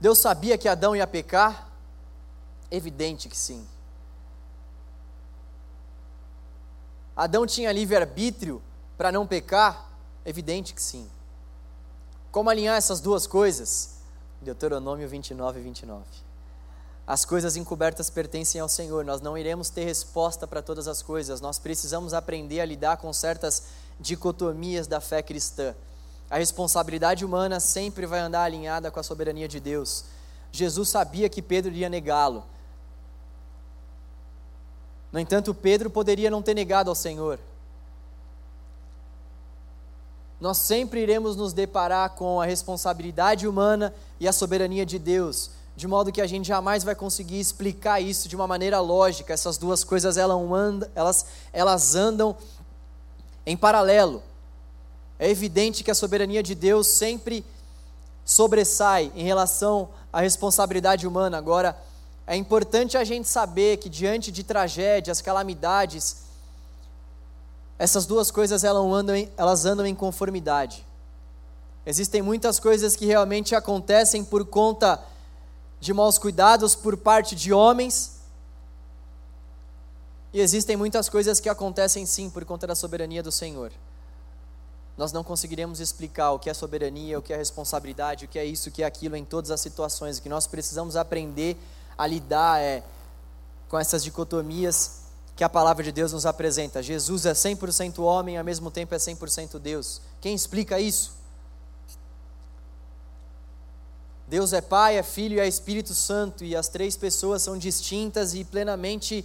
Deus 0.00 0.18
sabia 0.18 0.58
que 0.58 0.68
Adão 0.68 0.96
ia 0.96 1.06
pecar? 1.06 1.70
Evidente 2.70 3.28
que 3.28 3.36
sim. 3.36 3.66
Adão 7.16 7.46
tinha 7.46 7.72
livre-arbítrio 7.72 8.62
para 8.96 9.10
não 9.12 9.26
pecar? 9.26 9.90
Evidente 10.24 10.74
que 10.74 10.82
sim. 10.82 11.08
Como 12.30 12.50
alinhar 12.50 12.76
essas 12.76 13.00
duas 13.00 13.26
coisas? 13.26 13.96
Deuteronômio 14.40 15.08
29 15.08 15.60
e 15.60 15.62
29. 15.62 16.04
As 17.06 17.24
coisas 17.24 17.56
encobertas 17.56 18.08
pertencem 18.08 18.60
ao 18.60 18.68
Senhor, 18.68 19.04
nós 19.04 19.20
não 19.20 19.36
iremos 19.36 19.68
ter 19.68 19.84
resposta 19.84 20.46
para 20.46 20.62
todas 20.62 20.86
as 20.86 21.02
coisas, 21.02 21.40
nós 21.40 21.58
precisamos 21.58 22.14
aprender 22.14 22.60
a 22.60 22.64
lidar 22.64 22.98
com 22.98 23.12
certas 23.12 23.64
dicotomias 23.98 24.86
da 24.86 25.00
fé 25.00 25.20
cristã. 25.20 25.74
A 26.30 26.38
responsabilidade 26.38 27.24
humana 27.24 27.58
sempre 27.58 28.06
vai 28.06 28.20
andar 28.20 28.44
alinhada 28.44 28.92
com 28.92 29.00
a 29.00 29.02
soberania 29.02 29.48
de 29.48 29.58
Deus. 29.58 30.04
Jesus 30.52 30.88
sabia 30.88 31.28
que 31.28 31.42
Pedro 31.42 31.72
iria 31.72 31.88
negá-lo, 31.88 32.44
no 35.12 35.18
entanto, 35.18 35.52
Pedro 35.52 35.90
poderia 35.90 36.30
não 36.30 36.42
ter 36.42 36.54
negado 36.54 36.88
ao 36.88 36.94
Senhor. 36.94 37.38
Nós 40.40 40.56
sempre 40.58 41.00
iremos 41.00 41.36
nos 41.36 41.52
deparar 41.52 42.10
com 42.10 42.40
a 42.40 42.46
responsabilidade 42.46 43.46
humana 43.46 43.92
e 44.18 44.26
a 44.26 44.32
soberania 44.32 44.86
de 44.86 44.98
Deus, 44.98 45.50
de 45.76 45.86
modo 45.86 46.12
que 46.12 46.20
a 46.20 46.26
gente 46.26 46.46
jamais 46.46 46.82
vai 46.82 46.94
conseguir 46.94 47.38
explicar 47.38 48.00
isso 48.00 48.28
de 48.28 48.36
uma 48.36 48.46
maneira 48.46 48.80
lógica. 48.80 49.34
Essas 49.34 49.58
duas 49.58 49.84
coisas 49.84 50.16
elas, 50.16 51.26
elas 51.52 51.94
andam 51.94 52.34
em 53.44 53.56
paralelo. 53.56 54.22
É 55.18 55.28
evidente 55.28 55.84
que 55.84 55.90
a 55.90 55.94
soberania 55.94 56.42
de 56.42 56.54
Deus 56.54 56.86
sempre 56.86 57.44
sobressai 58.24 59.12
em 59.14 59.24
relação 59.24 59.90
à 60.10 60.20
responsabilidade 60.20 61.06
humana. 61.06 61.36
Agora, 61.36 61.76
é 62.30 62.36
importante 62.36 62.96
a 62.96 63.02
gente 63.02 63.28
saber 63.28 63.78
que 63.78 63.88
diante 63.88 64.30
de 64.30 64.44
tragédias, 64.44 65.20
calamidades, 65.20 66.18
essas 67.76 68.06
duas 68.06 68.30
coisas 68.30 68.62
elas 68.62 68.84
andam, 68.84 69.16
em, 69.16 69.28
elas 69.36 69.64
andam 69.64 69.84
em 69.84 69.96
conformidade. 69.96 70.86
Existem 71.84 72.22
muitas 72.22 72.60
coisas 72.60 72.94
que 72.94 73.04
realmente 73.04 73.52
acontecem 73.56 74.24
por 74.24 74.44
conta 74.44 75.02
de 75.80 75.92
maus 75.92 76.18
cuidados 76.18 76.76
por 76.76 76.96
parte 76.96 77.34
de 77.34 77.52
homens, 77.52 78.20
e 80.32 80.40
existem 80.40 80.76
muitas 80.76 81.08
coisas 81.08 81.40
que 81.40 81.48
acontecem 81.48 82.06
sim 82.06 82.30
por 82.30 82.44
conta 82.44 82.64
da 82.64 82.76
soberania 82.76 83.24
do 83.24 83.32
Senhor. 83.32 83.72
Nós 84.96 85.10
não 85.10 85.24
conseguiremos 85.24 85.80
explicar 85.80 86.30
o 86.30 86.38
que 86.38 86.48
é 86.48 86.54
soberania, 86.54 87.18
o 87.18 87.22
que 87.22 87.32
é 87.32 87.36
responsabilidade, 87.36 88.26
o 88.26 88.28
que 88.28 88.38
é 88.38 88.44
isso, 88.44 88.68
o 88.68 88.72
que 88.72 88.84
é 88.84 88.86
aquilo 88.86 89.16
em 89.16 89.24
todas 89.24 89.50
as 89.50 89.60
situações. 89.60 90.18
O 90.18 90.22
que 90.22 90.28
nós 90.28 90.46
precisamos 90.46 90.94
aprender 90.94 91.56
a 92.00 92.06
lidar 92.06 92.58
é, 92.62 92.82
com 93.68 93.78
essas 93.78 94.02
dicotomias 94.02 95.02
que 95.36 95.44
a 95.44 95.50
palavra 95.50 95.84
de 95.84 95.92
Deus 95.92 96.14
nos 96.14 96.24
apresenta. 96.24 96.82
Jesus 96.82 97.26
é 97.26 97.34
100% 97.34 97.98
homem, 98.02 98.38
ao 98.38 98.44
mesmo 98.44 98.70
tempo 98.70 98.94
é 98.94 98.96
100% 98.96 99.58
Deus. 99.58 100.00
Quem 100.18 100.34
explica 100.34 100.80
isso? 100.80 101.12
Deus 104.26 104.54
é 104.54 104.62
Pai, 104.62 104.96
é 104.96 105.02
Filho 105.02 105.36
e 105.36 105.40
é 105.40 105.46
Espírito 105.46 105.94
Santo, 105.94 106.42
e 106.42 106.56
as 106.56 106.68
três 106.68 106.96
pessoas 106.96 107.42
são 107.42 107.58
distintas 107.58 108.32
e 108.32 108.44
plenamente 108.44 109.22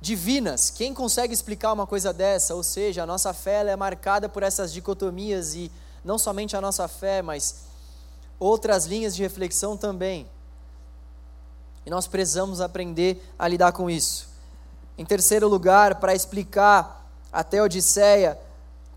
divinas. 0.00 0.70
Quem 0.70 0.94
consegue 0.94 1.34
explicar 1.34 1.72
uma 1.72 1.86
coisa 1.86 2.12
dessa? 2.12 2.54
Ou 2.54 2.62
seja, 2.62 3.02
a 3.02 3.06
nossa 3.06 3.34
fé 3.34 3.66
é 3.66 3.74
marcada 3.74 4.28
por 4.28 4.44
essas 4.44 4.72
dicotomias 4.72 5.56
e 5.56 5.68
não 6.04 6.16
somente 6.16 6.56
a 6.56 6.60
nossa 6.60 6.86
fé, 6.86 7.22
mas 7.22 7.62
outras 8.38 8.86
linhas 8.86 9.16
de 9.16 9.22
reflexão 9.22 9.76
também. 9.76 10.28
E 11.84 11.90
nós 11.90 12.06
precisamos 12.06 12.60
aprender 12.60 13.22
a 13.38 13.48
lidar 13.48 13.72
com 13.72 13.90
isso. 13.90 14.28
Em 14.96 15.04
terceiro 15.04 15.48
lugar, 15.48 15.96
para 15.96 16.14
explicar 16.14 17.10
a 17.32 17.42
Teodiceia, 17.42 18.38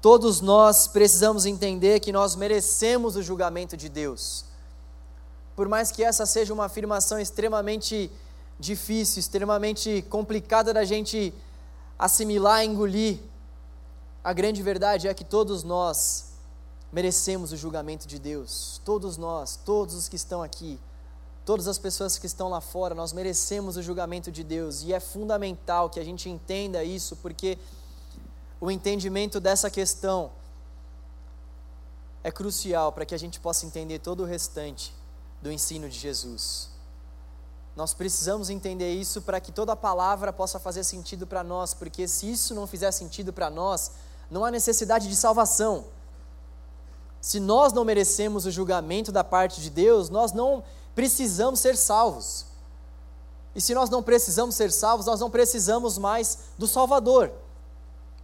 todos 0.01 0.41
nós 0.41 0.87
precisamos 0.87 1.45
entender 1.45 1.99
que 1.99 2.11
nós 2.11 2.35
merecemos 2.35 3.15
o 3.15 3.23
julgamento 3.23 3.75
de 3.75 3.89
Deus. 3.89 4.45
Por 5.55 5.67
mais 5.67 5.91
que 5.91 6.03
essa 6.03 6.25
seja 6.25 6.53
uma 6.53 6.65
afirmação 6.65 7.17
extremamente 7.17 8.11
difícil, 8.59 9.19
extremamente 9.19 10.05
complicada 10.09 10.73
da 10.73 10.83
gente 10.83 11.33
assimilar, 11.97 12.63
engolir, 12.63 13.19
a 14.23 14.33
grande 14.33 14.61
verdade 14.61 15.07
é 15.07 15.13
que 15.13 15.23
todos 15.23 15.63
nós 15.63 16.25
merecemos 16.91 17.51
o 17.51 17.57
julgamento 17.57 18.07
de 18.07 18.19
Deus. 18.19 18.81
Todos 18.83 19.17
nós, 19.17 19.59
todos 19.63 19.95
os 19.95 20.09
que 20.09 20.15
estão 20.15 20.41
aqui, 20.41 20.79
todas 21.45 21.67
as 21.67 21.77
pessoas 21.77 22.17
que 22.17 22.25
estão 22.25 22.49
lá 22.49 22.59
fora, 22.59 22.95
nós 22.95 23.13
merecemos 23.13 23.77
o 23.77 23.83
julgamento 23.83 24.31
de 24.31 24.43
Deus 24.43 24.81
e 24.81 24.91
é 24.91 24.99
fundamental 24.99 25.89
que 25.89 25.99
a 25.99 26.03
gente 26.03 26.27
entenda 26.27 26.83
isso, 26.83 27.15
porque 27.17 27.57
o 28.59 28.71
entendimento 28.71 29.39
dessa 29.39 29.69
questão 29.69 30.31
é 32.23 32.31
crucial 32.31 32.91
para 32.91 33.05
que 33.05 33.13
a 33.13 33.19
gente 33.19 33.39
possa 33.39 33.67
entender 33.67 33.99
todo 33.99 34.23
o 34.23 34.25
restante 34.25 34.91
do 35.39 35.51
ensino 35.51 35.87
de 35.87 35.99
Jesus. 35.99 36.69
Nós 37.75 37.93
precisamos 37.93 38.49
entender 38.49 38.93
isso 38.93 39.21
para 39.21 39.39
que 39.39 39.51
toda 39.51 39.73
a 39.73 39.75
palavra 39.75 40.33
possa 40.33 40.57
fazer 40.57 40.83
sentido 40.83 41.27
para 41.27 41.43
nós, 41.43 41.75
porque 41.75 42.07
se 42.07 42.31
isso 42.31 42.55
não 42.55 42.65
fizer 42.65 42.91
sentido 42.91 43.31
para 43.31 43.51
nós, 43.51 43.91
não 44.31 44.43
há 44.43 44.49
necessidade 44.49 45.07
de 45.07 45.15
salvação. 45.15 45.85
Se 47.21 47.39
nós 47.39 47.73
não 47.73 47.83
merecemos 47.83 48.45
o 48.45 48.51
julgamento 48.51 49.11
da 49.11 49.23
parte 49.23 49.61
de 49.61 49.69
Deus, 49.69 50.09
nós 50.09 50.31
não 50.31 50.63
precisamos 50.95 51.59
ser 51.59 51.75
salvos. 51.75 52.45
E 53.53 53.61
se 53.61 53.75
nós 53.75 53.89
não 53.89 54.01
precisamos 54.01 54.55
ser 54.55 54.71
salvos, 54.71 55.05
nós 55.05 55.19
não 55.19 55.29
precisamos 55.29 55.97
mais 55.97 56.39
do 56.57 56.67
Salvador. 56.67 57.31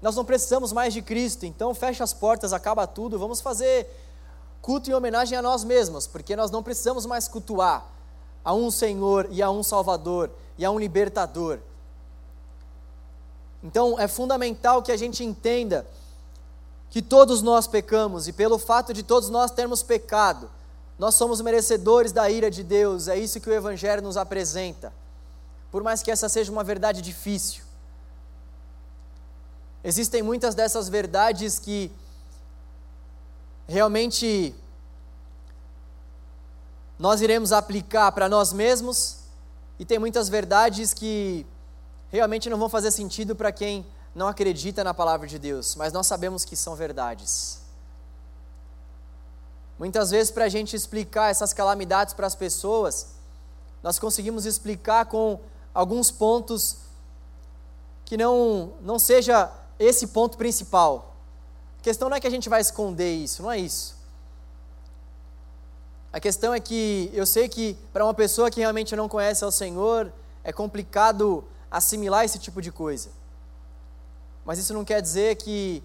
Nós 0.02 0.16
não 0.16 0.26
precisamos 0.26 0.74
mais 0.74 0.94
de 0.94 1.02
Cristo, 1.02 1.46
então 1.46 1.76
fecha 1.76 2.04
as 2.04 2.12
portas, 2.12 2.54
acaba 2.54 2.88
tudo, 2.88 3.20
vamos 3.20 3.40
fazer 3.40 3.88
culto 4.62 4.90
em 4.90 4.94
homenagem 4.94 5.38
a 5.38 5.42
nós 5.42 5.64
mesmos, 5.64 6.08
porque 6.08 6.36
nós 6.36 6.50
não 6.50 6.64
precisamos 6.64 7.06
mais 7.06 7.28
cultuar 7.28 7.86
a 8.44 8.54
um 8.54 8.72
Senhor 8.72 9.28
e 9.30 9.42
a 9.42 9.52
um 9.52 9.62
Salvador 9.62 10.32
e 10.58 10.66
a 10.66 10.72
um 10.72 10.80
libertador. 10.80 11.60
Então 13.64 14.00
é 14.00 14.08
fundamental 14.08 14.82
que 14.82 14.92
a 14.92 14.98
gente 14.98 15.24
entenda 15.24 15.86
que 16.90 17.02
todos 17.02 17.42
nós 17.42 17.68
pecamos 17.68 18.28
e 18.28 18.34
pelo 18.34 18.58
fato 18.58 18.94
de 18.94 19.04
todos 19.04 19.30
nós 19.30 19.52
termos 19.52 19.84
pecado, 19.84 20.50
nós 21.02 21.16
somos 21.16 21.42
merecedores 21.42 22.12
da 22.12 22.30
ira 22.30 22.50
de 22.50 22.64
Deus, 22.64 23.10
é 23.10 23.18
isso 23.18 23.42
que 23.42 23.50
o 23.50 23.54
Evangelho 23.54 24.02
nos 24.02 24.16
apresenta. 24.16 24.94
Por 25.70 25.82
mais 25.84 26.02
que 26.04 26.12
essa 26.12 26.30
seja 26.30 26.52
uma 26.52 26.64
verdade 26.64 27.02
difícil, 27.02 27.64
Existem 29.84 30.22
muitas 30.22 30.54
dessas 30.54 30.88
verdades 30.88 31.58
que 31.58 31.92
realmente 33.68 34.54
nós 37.00 37.20
iremos 37.20 37.52
aplicar 37.52 38.12
para 38.12 38.30
nós 38.30 38.54
mesmos, 38.54 39.22
e 39.80 39.86
tem 39.86 39.98
muitas 39.98 40.30
verdades 40.30 40.94
que 40.94 41.48
realmente 42.12 42.48
não 42.48 42.60
vão 42.60 42.70
fazer 42.70 42.92
sentido 42.92 43.36
para 43.36 43.52
quem 43.52 43.84
não 44.14 44.28
acredita 44.28 44.84
na 44.84 44.94
palavra 44.94 45.26
de 45.26 45.40
Deus, 45.40 45.76
mas 45.76 45.92
nós 45.92 46.06
sabemos 46.06 46.46
que 46.46 46.56
são 46.56 46.76
verdades. 46.76 47.61
Muitas 49.82 50.12
vezes, 50.12 50.30
para 50.30 50.46
a 50.46 50.48
gente 50.48 50.76
explicar 50.76 51.32
essas 51.32 51.54
calamidades 51.54 52.14
para 52.14 52.28
as 52.28 52.36
pessoas, 52.36 53.16
nós 53.82 53.98
conseguimos 53.98 54.46
explicar 54.46 55.08
com 55.08 55.40
alguns 55.74 56.12
pontos 56.12 56.78
que 58.06 58.16
não, 58.16 58.74
não 58.82 59.00
seja 59.00 59.52
esse 59.80 60.10
ponto 60.10 60.38
principal. 60.38 61.16
A 61.80 61.82
questão 61.82 62.10
não 62.10 62.16
é 62.16 62.20
que 62.20 62.28
a 62.28 62.30
gente 62.30 62.48
vai 62.48 62.62
esconder 62.62 63.12
isso, 63.12 63.42
não 63.42 63.52
é 63.52 63.58
isso. 63.58 63.96
A 66.14 66.20
questão 66.20 66.54
é 66.54 66.60
que 66.60 67.10
eu 67.12 67.26
sei 67.26 67.50
que 67.50 67.76
para 67.92 68.06
uma 68.06 68.14
pessoa 68.14 68.52
que 68.52 68.60
realmente 68.60 68.96
não 68.96 69.10
conhece 69.10 69.44
ao 69.44 69.52
Senhor, 69.52 70.14
é 70.44 70.54
complicado 70.54 71.44
assimilar 71.72 72.24
esse 72.24 72.38
tipo 72.38 72.62
de 72.62 72.72
coisa. 72.72 73.10
Mas 74.46 74.60
isso 74.60 74.76
não 74.76 74.86
quer 74.86 75.02
dizer 75.02 75.38
que 75.38 75.82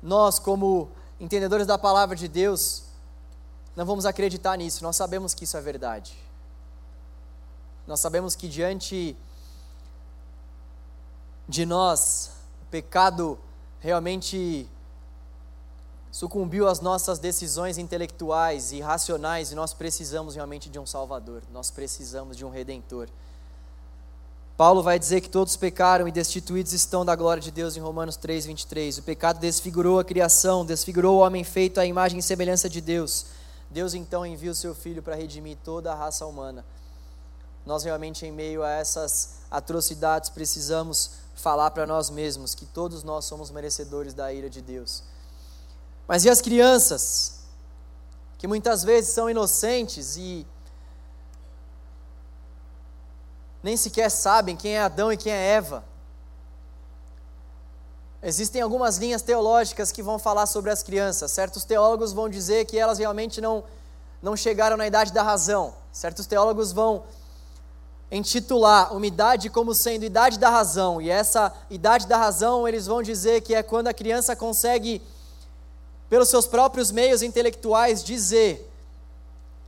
nós, 0.00 0.38
como 0.38 0.88
entendedores 1.18 1.66
da 1.66 1.76
palavra 1.76 2.14
de 2.14 2.28
Deus, 2.28 2.85
não 3.76 3.84
vamos 3.84 4.06
acreditar 4.06 4.56
nisso. 4.56 4.82
Nós 4.82 4.96
sabemos 4.96 5.34
que 5.34 5.44
isso 5.44 5.56
é 5.56 5.60
verdade. 5.60 6.16
Nós 7.86 8.00
sabemos 8.00 8.34
que 8.34 8.48
diante 8.48 9.14
de 11.48 11.64
nós 11.64 12.32
pecado 12.70 13.38
realmente 13.78 14.68
sucumbiu 16.10 16.66
às 16.66 16.80
nossas 16.80 17.18
decisões 17.18 17.78
intelectuais 17.78 18.72
e 18.72 18.80
racionais 18.80 19.52
e 19.52 19.54
nós 19.54 19.72
precisamos 19.72 20.34
realmente 20.34 20.68
de 20.68 20.78
um 20.78 20.86
Salvador, 20.86 21.42
nós 21.52 21.70
precisamos 21.70 22.36
de 22.36 22.44
um 22.44 22.50
Redentor. 22.50 23.08
Paulo 24.56 24.82
vai 24.82 24.98
dizer 24.98 25.20
que 25.20 25.28
todos 25.28 25.54
pecaram 25.54 26.08
e 26.08 26.12
destituídos 26.12 26.72
estão 26.72 27.04
da 27.04 27.14
glória 27.14 27.42
de 27.42 27.50
Deus 27.50 27.76
em 27.76 27.80
Romanos 27.80 28.16
3, 28.16 28.46
23. 28.46 28.98
O 28.98 29.02
pecado 29.02 29.38
desfigurou 29.38 30.00
a 30.00 30.04
criação, 30.04 30.64
desfigurou 30.64 31.18
o 31.18 31.20
homem 31.20 31.44
feito 31.44 31.78
à 31.78 31.84
imagem 31.84 32.18
e 32.18 32.22
semelhança 32.22 32.66
de 32.66 32.80
Deus. 32.80 33.26
Deus 33.70 33.94
então 33.94 34.24
envia 34.24 34.50
o 34.50 34.54
seu 34.54 34.74
Filho 34.74 35.02
para 35.02 35.14
redimir 35.14 35.58
toda 35.64 35.92
a 35.92 35.94
raça 35.94 36.24
humana. 36.26 36.64
Nós 37.64 37.82
realmente, 37.82 38.24
em 38.24 38.30
meio 38.30 38.62
a 38.62 38.70
essas 38.70 39.40
atrocidades, 39.50 40.30
precisamos 40.30 41.12
falar 41.34 41.70
para 41.72 41.86
nós 41.86 42.08
mesmos 42.08 42.54
que 42.54 42.64
todos 42.64 43.02
nós 43.02 43.24
somos 43.24 43.50
merecedores 43.50 44.14
da 44.14 44.32
ira 44.32 44.48
de 44.48 44.62
Deus. 44.62 45.02
Mas 46.06 46.24
e 46.24 46.30
as 46.30 46.40
crianças, 46.40 47.40
que 48.38 48.46
muitas 48.46 48.84
vezes 48.84 49.12
são 49.12 49.28
inocentes 49.28 50.16
e 50.16 50.46
nem 53.62 53.76
sequer 53.76 54.10
sabem 54.10 54.56
quem 54.56 54.76
é 54.76 54.80
Adão 54.80 55.12
e 55.12 55.16
quem 55.16 55.32
é 55.32 55.54
Eva? 55.54 55.84
Existem 58.28 58.60
algumas 58.60 58.96
linhas 58.96 59.22
teológicas 59.22 59.92
que 59.92 60.02
vão 60.02 60.18
falar 60.18 60.46
sobre 60.46 60.72
as 60.72 60.82
crianças. 60.82 61.30
Certos 61.30 61.62
teólogos 61.62 62.12
vão 62.12 62.28
dizer 62.28 62.64
que 62.64 62.76
elas 62.76 62.98
realmente 62.98 63.40
não, 63.40 63.62
não 64.20 64.36
chegaram 64.36 64.76
na 64.76 64.84
idade 64.84 65.12
da 65.12 65.22
razão. 65.22 65.72
Certos 65.92 66.26
teólogos 66.26 66.72
vão 66.72 67.04
intitular 68.10 68.92
uma 68.92 69.06
idade 69.06 69.48
como 69.48 69.72
sendo 69.72 70.04
idade 70.04 70.40
da 70.40 70.50
razão, 70.50 71.00
e 71.00 71.08
essa 71.08 71.52
idade 71.70 72.08
da 72.08 72.16
razão 72.16 72.66
eles 72.66 72.88
vão 72.88 73.00
dizer 73.00 73.42
que 73.42 73.54
é 73.54 73.62
quando 73.62 73.86
a 73.86 73.94
criança 73.94 74.34
consegue, 74.34 75.00
pelos 76.08 76.28
seus 76.28 76.48
próprios 76.48 76.90
meios 76.90 77.22
intelectuais, 77.22 78.02
dizer: 78.02 78.68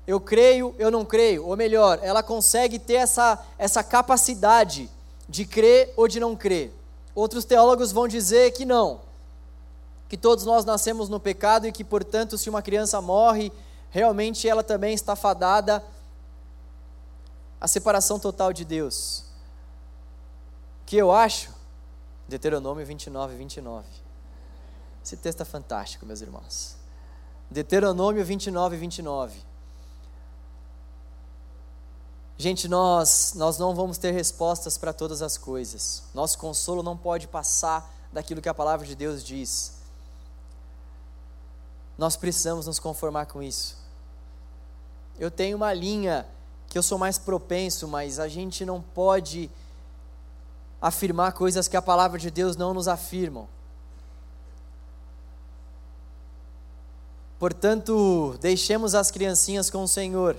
eu 0.04 0.18
creio, 0.18 0.74
eu 0.80 0.90
não 0.90 1.04
creio, 1.04 1.46
ou 1.46 1.56
melhor, 1.56 2.00
ela 2.02 2.24
consegue 2.24 2.80
ter 2.80 2.94
essa, 2.94 3.38
essa 3.56 3.84
capacidade 3.84 4.90
de 5.28 5.44
crer 5.44 5.94
ou 5.96 6.08
de 6.08 6.18
não 6.18 6.34
crer. 6.34 6.76
Outros 7.18 7.44
teólogos 7.44 7.90
vão 7.90 8.06
dizer 8.06 8.52
que 8.52 8.64
não, 8.64 9.00
que 10.08 10.16
todos 10.16 10.44
nós 10.44 10.64
nascemos 10.64 11.08
no 11.08 11.18
pecado 11.18 11.66
e 11.66 11.72
que, 11.72 11.82
portanto, 11.82 12.38
se 12.38 12.48
uma 12.48 12.62
criança 12.62 13.00
morre, 13.00 13.50
realmente 13.90 14.48
ela 14.48 14.62
também 14.62 14.94
está 14.94 15.16
fadada 15.16 15.84
a 17.60 17.66
separação 17.66 18.20
total 18.20 18.52
de 18.52 18.64
Deus. 18.64 19.24
Que 20.86 20.96
eu 20.96 21.10
acho? 21.10 21.52
Deuteronômio 22.28 22.86
29, 22.86 23.34
29. 23.34 23.84
Esse 25.04 25.16
texto 25.16 25.40
é 25.40 25.44
fantástico, 25.44 26.06
meus 26.06 26.20
irmãos. 26.20 26.76
Deuteronômio 27.50 28.24
29, 28.24 28.76
29. 28.76 29.40
Gente, 32.40 32.68
nós, 32.68 33.32
nós 33.34 33.58
não 33.58 33.74
vamos 33.74 33.98
ter 33.98 34.12
respostas 34.12 34.78
para 34.78 34.92
todas 34.92 35.22
as 35.22 35.36
coisas. 35.36 36.04
Nosso 36.14 36.38
consolo 36.38 36.84
não 36.84 36.96
pode 36.96 37.26
passar 37.26 37.92
daquilo 38.12 38.40
que 38.40 38.48
a 38.48 38.54
palavra 38.54 38.86
de 38.86 38.94
Deus 38.94 39.24
diz. 39.24 39.72
Nós 41.98 42.16
precisamos 42.16 42.68
nos 42.68 42.78
conformar 42.78 43.26
com 43.26 43.42
isso. 43.42 43.76
Eu 45.18 45.32
tenho 45.32 45.56
uma 45.56 45.74
linha 45.74 46.24
que 46.68 46.78
eu 46.78 46.82
sou 46.82 46.96
mais 46.96 47.18
propenso, 47.18 47.88
mas 47.88 48.20
a 48.20 48.28
gente 48.28 48.64
não 48.64 48.80
pode 48.80 49.50
afirmar 50.80 51.32
coisas 51.32 51.66
que 51.66 51.76
a 51.76 51.82
palavra 51.82 52.20
de 52.20 52.30
Deus 52.30 52.56
não 52.56 52.72
nos 52.72 52.86
afirmam. 52.86 53.48
Portanto, 57.36 58.36
deixemos 58.40 58.94
as 58.94 59.10
criancinhas 59.10 59.70
com 59.70 59.82
o 59.82 59.88
Senhor, 59.88 60.36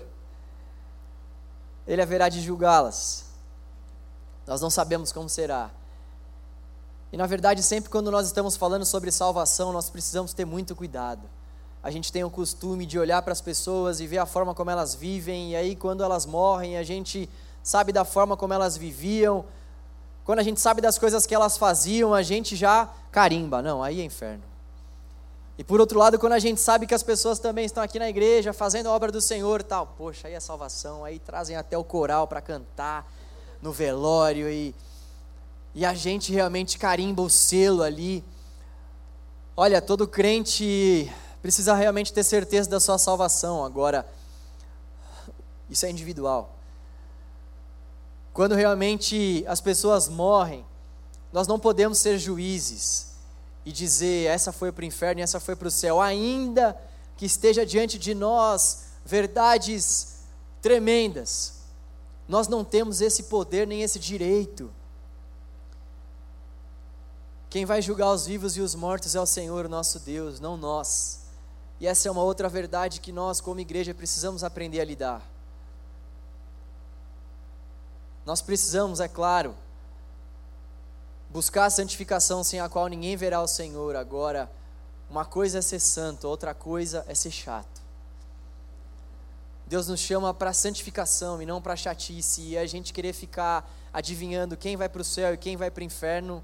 Ele 1.90 2.02
haverá 2.02 2.30
de 2.30 2.40
julgá-las. 2.40 3.26
Nós 4.48 4.62
não 4.62 4.70
sabemos 4.70 5.12
como 5.12 5.28
será. 5.28 5.70
E 7.12 7.18
na 7.18 7.26
verdade, 7.26 7.62
sempre 7.62 7.90
quando 7.90 8.10
nós 8.10 8.28
estamos 8.28 8.56
falando 8.56 8.86
sobre 8.86 9.12
salvação, 9.12 9.74
nós 9.74 9.90
precisamos 9.90 10.32
ter 10.32 10.46
muito 10.46 10.74
cuidado 10.74 11.28
a 11.82 11.90
gente 11.90 12.12
tem 12.12 12.24
o 12.24 12.30
costume 12.30 12.86
de 12.86 13.00
olhar 13.00 13.22
para 13.22 13.32
as 13.32 13.40
pessoas 13.40 14.02
e 14.02 14.08
ver 14.08 14.18
a 14.18 14.26
forma 14.26 14.54
como 14.54 14.70
elas 14.70 14.94
vivem, 14.94 15.52
e 15.52 15.56
aí 15.56 15.76
quando 15.76 16.04
elas 16.04 16.26
morrem, 16.26 16.78
a 16.78 16.84
gente 16.84 17.30
sabe 17.64 17.94
da 17.94 18.04
forma 18.04 18.36
como 18.36 18.54
elas 18.54 18.76
viviam. 18.76 19.46
Quando 20.26 20.40
a 20.40 20.44
gente 20.44 20.60
sabe 20.60 20.82
das 20.82 21.00
coisas 21.00 21.26
que 21.26 21.34
elas 21.34 21.58
faziam, 21.58 22.14
a 22.14 22.22
gente 22.22 22.56
já 22.56 22.90
carimba. 23.12 23.62
Não, 23.62 23.82
aí 23.82 24.02
é 24.02 24.04
inferno. 24.04 24.44
E 25.60 25.64
por 25.64 25.82
outro 25.82 26.00
lado, 26.00 26.18
quando 26.18 26.32
a 26.32 26.40
gente 26.40 26.62
sabe 26.62 26.88
que 26.88 26.94
as 26.94 27.04
pessoas 27.04 27.38
também 27.38 27.66
estão 27.66 27.84
aqui 27.84 28.00
na 28.00 28.08
igreja 28.08 28.54
fazendo 28.54 28.88
a 28.88 28.94
obra 28.94 29.12
do 29.12 29.20
Senhor, 29.20 29.62
tal, 29.62 29.88
poxa, 29.98 30.30
aí 30.30 30.34
é 30.34 30.40
salvação, 30.40 31.04
aí 31.04 31.20
trazem 31.20 31.58
até 31.58 31.78
o 31.78 31.84
coral 31.84 32.30
para 32.30 32.40
cantar 32.40 33.06
no 33.62 33.74
velório 33.74 34.50
e 34.50 34.74
e 35.76 35.86
a 35.86 35.94
gente 35.94 36.32
realmente 36.32 36.78
carimba 36.78 37.22
o 37.22 37.30
selo 37.30 37.84
ali. 37.84 38.24
Olha, 39.56 39.82
todo 39.82 40.08
crente 40.08 41.12
precisa 41.42 41.74
realmente 41.74 42.14
ter 42.14 42.24
certeza 42.24 42.70
da 42.70 42.80
sua 42.80 42.98
salvação. 42.98 43.66
Agora, 43.66 44.08
isso 45.70 45.86
é 45.86 45.92
individual. 45.92 46.56
Quando 48.32 48.56
realmente 48.56 49.44
as 49.46 49.60
pessoas 49.60 50.08
morrem, 50.08 50.66
nós 51.34 51.48
não 51.48 51.60
podemos 51.60 51.98
ser 51.98 52.18
juízes 52.18 53.09
e 53.66 53.72
dizer 53.72 54.28
essa 54.28 54.52
foi 54.52 54.72
para 54.72 54.84
o 54.84 54.86
inferno 54.86 55.20
e 55.20 55.24
essa 55.24 55.40
foi 55.40 55.56
para 55.56 55.68
o 55.68 55.72
céu, 55.72 56.02
ainda 56.02 56.80
que 57.18 57.26
esteja 57.26 57.66
diante 57.66 58.00
de 58.00 58.16
nós 58.16 58.86
verdades 59.06 60.20
tremendas. 60.62 61.60
Nós 62.28 62.48
não 62.48 62.64
temos 62.64 63.02
esse 63.02 63.24
poder 63.24 63.68
nem 63.68 63.82
esse 63.82 64.00
direito. 64.00 64.72
Quem 67.50 67.66
vai 67.66 67.82
julgar 67.82 68.12
os 68.12 68.28
vivos 68.28 68.56
e 68.56 68.62
os 68.62 68.76
mortos 68.76 69.16
é 69.16 69.20
o 69.20 69.26
Senhor, 69.26 69.68
nosso 69.68 70.00
Deus, 70.00 70.40
não 70.40 70.56
nós. 70.56 71.22
E 71.80 71.88
essa 71.88 72.08
é 72.08 72.12
uma 72.12 72.22
outra 72.22 72.48
verdade 72.48 73.02
que 73.02 73.12
nós, 73.12 73.42
como 73.42 73.60
igreja, 73.60 73.94
precisamos 73.94 74.44
aprender 74.44 74.80
a 74.80 74.86
lidar. 74.86 75.28
Nós 78.26 78.42
precisamos, 78.42 79.00
é 79.00 79.08
claro, 79.08 79.56
buscar 81.30 81.66
a 81.66 81.70
santificação 81.70 82.44
sem 82.44 82.60
a 82.60 82.68
qual 82.68 82.88
ninguém 82.88 83.16
verá 83.16 83.42
o 83.42 83.48
Senhor. 83.48 83.96
Agora, 83.96 84.50
uma 85.10 85.26
coisa 85.26 85.60
é 85.60 85.62
ser 85.62 85.80
santo, 85.80 86.28
outra 86.28 86.54
coisa 86.54 87.06
é 87.08 87.14
ser 87.14 87.32
chato. 87.32 87.80
Deus 89.68 89.88
nos 89.88 90.00
chama 90.00 90.34
para 90.34 90.52
santificação 90.52 91.42
e 91.42 91.46
não 91.46 91.62
para 91.62 91.76
chatice, 91.76 92.42
e 92.42 92.58
a 92.58 92.66
gente 92.66 92.92
querer 92.92 93.14
ficar 93.14 93.70
adivinhando 93.94 94.58
quem 94.58 94.76
vai 94.76 94.90
para 94.90 95.02
o 95.02 95.06
céu 95.06 95.34
e 95.34 95.38
quem 95.38 95.56
vai 95.56 95.70
para 95.70 95.82
o 95.82 95.84
inferno 95.84 96.44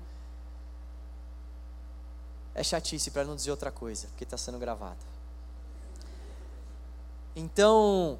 é 2.53 2.63
chatice, 2.63 3.09
para 3.09 3.23
não 3.23 3.35
dizer 3.35 3.51
outra 3.51 3.71
coisa, 3.71 4.07
porque 4.07 4.23
está 4.23 4.37
sendo 4.37 4.59
gravado. 4.59 4.99
Então, 7.35 8.17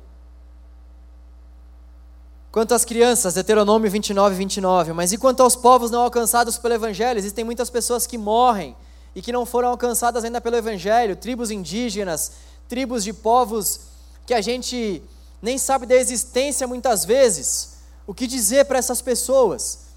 quanto 2.55 2.73
às 2.73 2.85
crianças, 2.85 3.33
Deuteronômio 3.33 3.91
29, 3.91 4.33
29, 4.33 4.93
mas 4.93 5.11
e 5.11 5.17
quanto 5.17 5.43
aos 5.43 5.57
povos 5.57 5.91
não 5.91 5.99
alcançados 5.99 6.57
pelo 6.57 6.73
Evangelho? 6.73 7.17
Existem 7.17 7.43
muitas 7.43 7.69
pessoas 7.69 8.07
que 8.07 8.17
morrem 8.17 8.77
e 9.13 9.21
que 9.21 9.33
não 9.33 9.45
foram 9.45 9.67
alcançadas 9.67 10.23
ainda 10.23 10.39
pelo 10.39 10.55
Evangelho, 10.55 11.17
tribos 11.17 11.51
indígenas, 11.51 12.31
tribos 12.69 13.03
de 13.03 13.11
povos 13.11 13.81
que 14.25 14.33
a 14.33 14.39
gente 14.39 15.03
nem 15.41 15.57
sabe 15.57 15.85
da 15.85 15.95
existência 15.95 16.65
muitas 16.65 17.03
vezes. 17.03 17.79
O 18.07 18.13
que 18.13 18.25
dizer 18.25 18.63
para 18.63 18.79
essas 18.79 19.01
pessoas? 19.01 19.87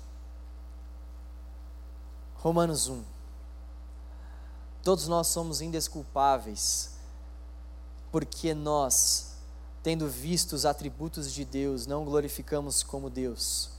Romanos 2.38 2.88
1. 2.88 3.01
Todos 4.83 5.07
nós 5.07 5.29
somos 5.29 5.61
indesculpáveis, 5.61 6.90
porque 8.11 8.53
nós, 8.53 9.27
tendo 9.82 10.08
visto 10.08 10.52
os 10.52 10.66
atributos 10.66 11.32
de 11.32 11.44
Deus, 11.44 11.86
não 11.86 12.04
glorificamos 12.04 12.82
como 12.82 13.08
Deus. 13.08 13.70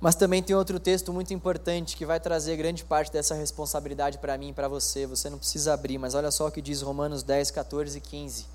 Mas 0.00 0.14
também 0.14 0.42
tem 0.42 0.54
outro 0.54 0.78
texto 0.78 1.12
muito 1.12 1.34
importante 1.34 1.96
que 1.96 2.06
vai 2.06 2.20
trazer 2.20 2.56
grande 2.56 2.84
parte 2.84 3.12
dessa 3.12 3.34
responsabilidade 3.34 4.18
para 4.18 4.38
mim 4.38 4.50
e 4.50 4.52
para 4.52 4.68
você. 4.68 5.06
Você 5.06 5.28
não 5.28 5.38
precisa 5.38 5.74
abrir, 5.74 5.98
mas 5.98 6.14
olha 6.14 6.30
só 6.30 6.46
o 6.46 6.52
que 6.52 6.62
diz 6.62 6.82
Romanos 6.82 7.24
10, 7.24 7.50
14 7.50 7.98
e 7.98 8.00
15. 8.00 8.46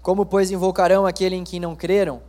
Como, 0.00 0.24
pois, 0.24 0.50
invocarão 0.50 1.04
aquele 1.04 1.34
em 1.34 1.42
quem 1.42 1.58
não 1.58 1.74
creram? 1.74 2.22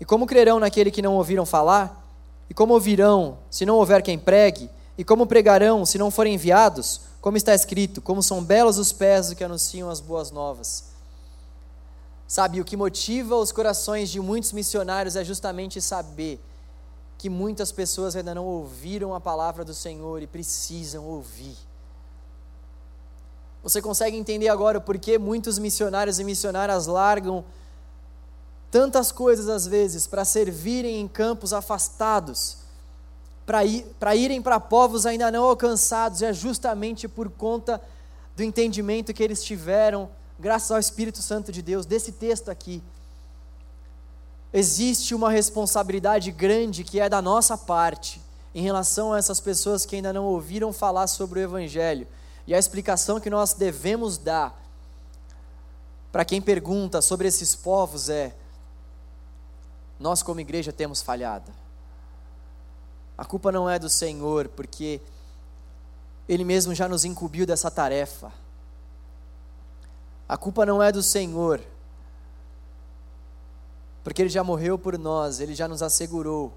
E 0.00 0.04
como 0.04 0.26
crerão 0.26 0.58
naquele 0.58 0.90
que 0.90 1.00
não 1.00 1.14
ouviram 1.14 1.46
falar? 1.46 2.04
E 2.50 2.54
como 2.54 2.74
ouvirão, 2.74 3.38
se 3.48 3.64
não 3.64 3.76
houver 3.76 4.02
quem 4.02 4.18
pregue? 4.18 4.68
E 4.98 5.04
como 5.04 5.26
pregarão 5.26 5.84
se 5.84 5.98
não 5.98 6.10
forem 6.10 6.34
enviados? 6.34 7.02
Como 7.20 7.36
está 7.36 7.54
escrito: 7.54 8.00
Como 8.00 8.22
são 8.22 8.42
belos 8.42 8.78
os 8.78 8.92
pés 8.92 9.28
do 9.28 9.36
que 9.36 9.44
anunciam 9.44 9.90
as 9.90 10.00
boas 10.00 10.30
novas. 10.30 10.84
Sabe, 12.26 12.60
o 12.60 12.64
que 12.64 12.76
motiva 12.76 13.36
os 13.36 13.52
corações 13.52 14.10
de 14.10 14.20
muitos 14.20 14.52
missionários 14.52 15.14
é 15.14 15.22
justamente 15.22 15.80
saber 15.80 16.40
que 17.16 17.30
muitas 17.30 17.70
pessoas 17.70 18.16
ainda 18.16 18.34
não 18.34 18.44
ouviram 18.44 19.14
a 19.14 19.20
palavra 19.20 19.64
do 19.64 19.72
Senhor 19.72 20.20
e 20.22 20.26
precisam 20.26 21.04
ouvir. 21.04 21.56
Você 23.62 23.80
consegue 23.80 24.16
entender 24.16 24.48
agora 24.48 24.78
o 24.78 24.80
porquê 24.80 25.18
muitos 25.18 25.58
missionários 25.58 26.18
e 26.18 26.24
missionárias 26.24 26.86
largam 26.86 27.44
tantas 28.70 29.10
coisas 29.10 29.48
às 29.48 29.66
vezes 29.66 30.06
para 30.06 30.24
servirem 30.24 31.00
em 31.00 31.08
campos 31.08 31.52
afastados? 31.52 32.58
Para 33.46 33.64
ir, 33.64 33.86
irem 34.16 34.42
para 34.42 34.58
povos 34.58 35.06
ainda 35.06 35.30
não 35.30 35.44
alcançados, 35.44 36.20
é 36.20 36.32
justamente 36.32 37.06
por 37.06 37.30
conta 37.30 37.80
do 38.34 38.42
entendimento 38.42 39.14
que 39.14 39.22
eles 39.22 39.42
tiveram, 39.42 40.10
graças 40.38 40.72
ao 40.72 40.80
Espírito 40.80 41.22
Santo 41.22 41.52
de 41.52 41.62
Deus, 41.62 41.86
desse 41.86 42.10
texto 42.10 42.50
aqui. 42.50 42.82
Existe 44.52 45.14
uma 45.14 45.30
responsabilidade 45.30 46.32
grande 46.32 46.82
que 46.82 46.98
é 46.98 47.08
da 47.08 47.22
nossa 47.22 47.56
parte 47.56 48.20
em 48.52 48.62
relação 48.62 49.12
a 49.12 49.18
essas 49.18 49.38
pessoas 49.38 49.86
que 49.86 49.94
ainda 49.94 50.12
não 50.12 50.24
ouviram 50.24 50.72
falar 50.72 51.06
sobre 51.06 51.38
o 51.38 51.42
Evangelho. 51.42 52.06
E 52.46 52.54
a 52.54 52.58
explicação 52.58 53.20
que 53.20 53.30
nós 53.30 53.54
devemos 53.54 54.18
dar 54.18 54.60
para 56.10 56.24
quem 56.24 56.40
pergunta 56.40 57.02
sobre 57.02 57.28
esses 57.28 57.54
povos 57.54 58.08
é: 58.08 58.34
nós, 60.00 60.22
como 60.22 60.40
igreja, 60.40 60.72
temos 60.72 61.02
falhado 61.02 61.52
a 63.18 63.24
culpa 63.24 63.50
não 63.50 63.68
é 63.68 63.78
do 63.78 63.88
Senhor, 63.88 64.48
porque 64.48 65.00
Ele 66.28 66.44
mesmo 66.44 66.74
já 66.74 66.88
nos 66.88 67.04
incumbiu 67.04 67.46
dessa 67.46 67.70
tarefa. 67.70 68.30
A 70.28 70.36
culpa 70.36 70.66
não 70.66 70.82
é 70.82 70.92
do 70.92 71.02
Senhor, 71.02 71.62
porque 74.04 74.20
Ele 74.20 74.28
já 74.28 74.44
morreu 74.44 74.78
por 74.78 74.98
nós, 74.98 75.40
Ele 75.40 75.54
já 75.54 75.66
nos 75.66 75.82
assegurou 75.82 76.52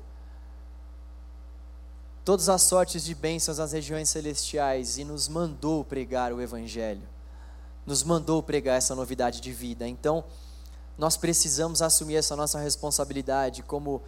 todas 2.26 2.50
as 2.50 2.62
sortes 2.62 3.04
de 3.04 3.16
bênçãos 3.16 3.58
nas 3.58 3.72
regiões 3.72 4.10
celestiais 4.10 4.98
e 4.98 5.04
nos 5.04 5.28
mandou 5.28 5.84
pregar 5.84 6.34
o 6.34 6.42
Evangelho, 6.42 7.02
nos 7.86 8.04
mandou 8.04 8.44
pregar 8.44 8.78
essa 8.78 8.94
novidade 8.94 9.40
de 9.40 9.52
vida. 9.54 9.88
Então, 9.88 10.24
nós 10.98 11.16
precisamos 11.16 11.82
assumir 11.82 12.18
essa 12.18 12.36
nossa 12.36 12.60
responsabilidade 12.60 13.64
como, 13.64 14.02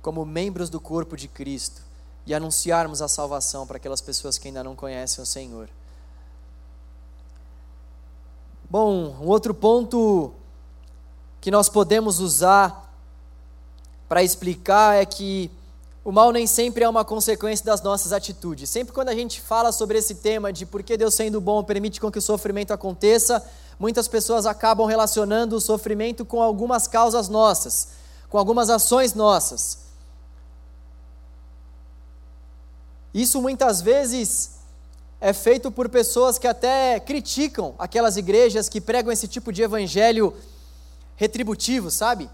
como 0.00 0.24
membros 0.24 0.70
do 0.70 0.80
corpo 0.80 1.16
de 1.16 1.26
Cristo 1.26 1.85
e 2.26 2.34
anunciarmos 2.34 3.00
a 3.00 3.08
salvação 3.08 3.66
para 3.66 3.76
aquelas 3.76 4.00
pessoas 4.00 4.36
que 4.36 4.48
ainda 4.48 4.64
não 4.64 4.74
conhecem 4.74 5.22
o 5.22 5.26
Senhor. 5.26 5.68
Bom, 8.68 9.16
um 9.20 9.28
outro 9.28 9.54
ponto 9.54 10.32
que 11.40 11.52
nós 11.52 11.68
podemos 11.68 12.18
usar 12.18 12.92
para 14.08 14.24
explicar 14.24 14.96
é 14.96 15.06
que 15.06 15.50
o 16.04 16.10
mal 16.10 16.32
nem 16.32 16.46
sempre 16.46 16.82
é 16.82 16.88
uma 16.88 17.04
consequência 17.04 17.64
das 17.64 17.80
nossas 17.80 18.12
atitudes. 18.12 18.68
Sempre 18.68 18.92
quando 18.92 19.08
a 19.08 19.14
gente 19.14 19.40
fala 19.40 19.70
sobre 19.70 19.98
esse 19.98 20.16
tema 20.16 20.52
de 20.52 20.66
por 20.66 20.82
que 20.82 20.96
Deus 20.96 21.14
sendo 21.14 21.40
bom 21.40 21.62
permite 21.62 22.00
com 22.00 22.10
que 22.10 22.18
o 22.18 22.22
sofrimento 22.22 22.72
aconteça, 22.72 23.44
muitas 23.78 24.08
pessoas 24.08 24.46
acabam 24.46 24.86
relacionando 24.86 25.54
o 25.54 25.60
sofrimento 25.60 26.24
com 26.24 26.42
algumas 26.42 26.88
causas 26.88 27.28
nossas, 27.28 27.88
com 28.28 28.36
algumas 28.36 28.68
ações 28.68 29.14
nossas. 29.14 29.85
Isso 33.16 33.40
muitas 33.40 33.80
vezes 33.80 34.58
é 35.18 35.32
feito 35.32 35.72
por 35.72 35.88
pessoas 35.88 36.38
que 36.38 36.46
até 36.46 37.00
criticam 37.00 37.74
aquelas 37.78 38.18
igrejas 38.18 38.68
que 38.68 38.78
pregam 38.78 39.10
esse 39.10 39.26
tipo 39.26 39.50
de 39.50 39.62
evangelho 39.62 40.36
retributivo, 41.16 41.90
sabe? 41.90 42.28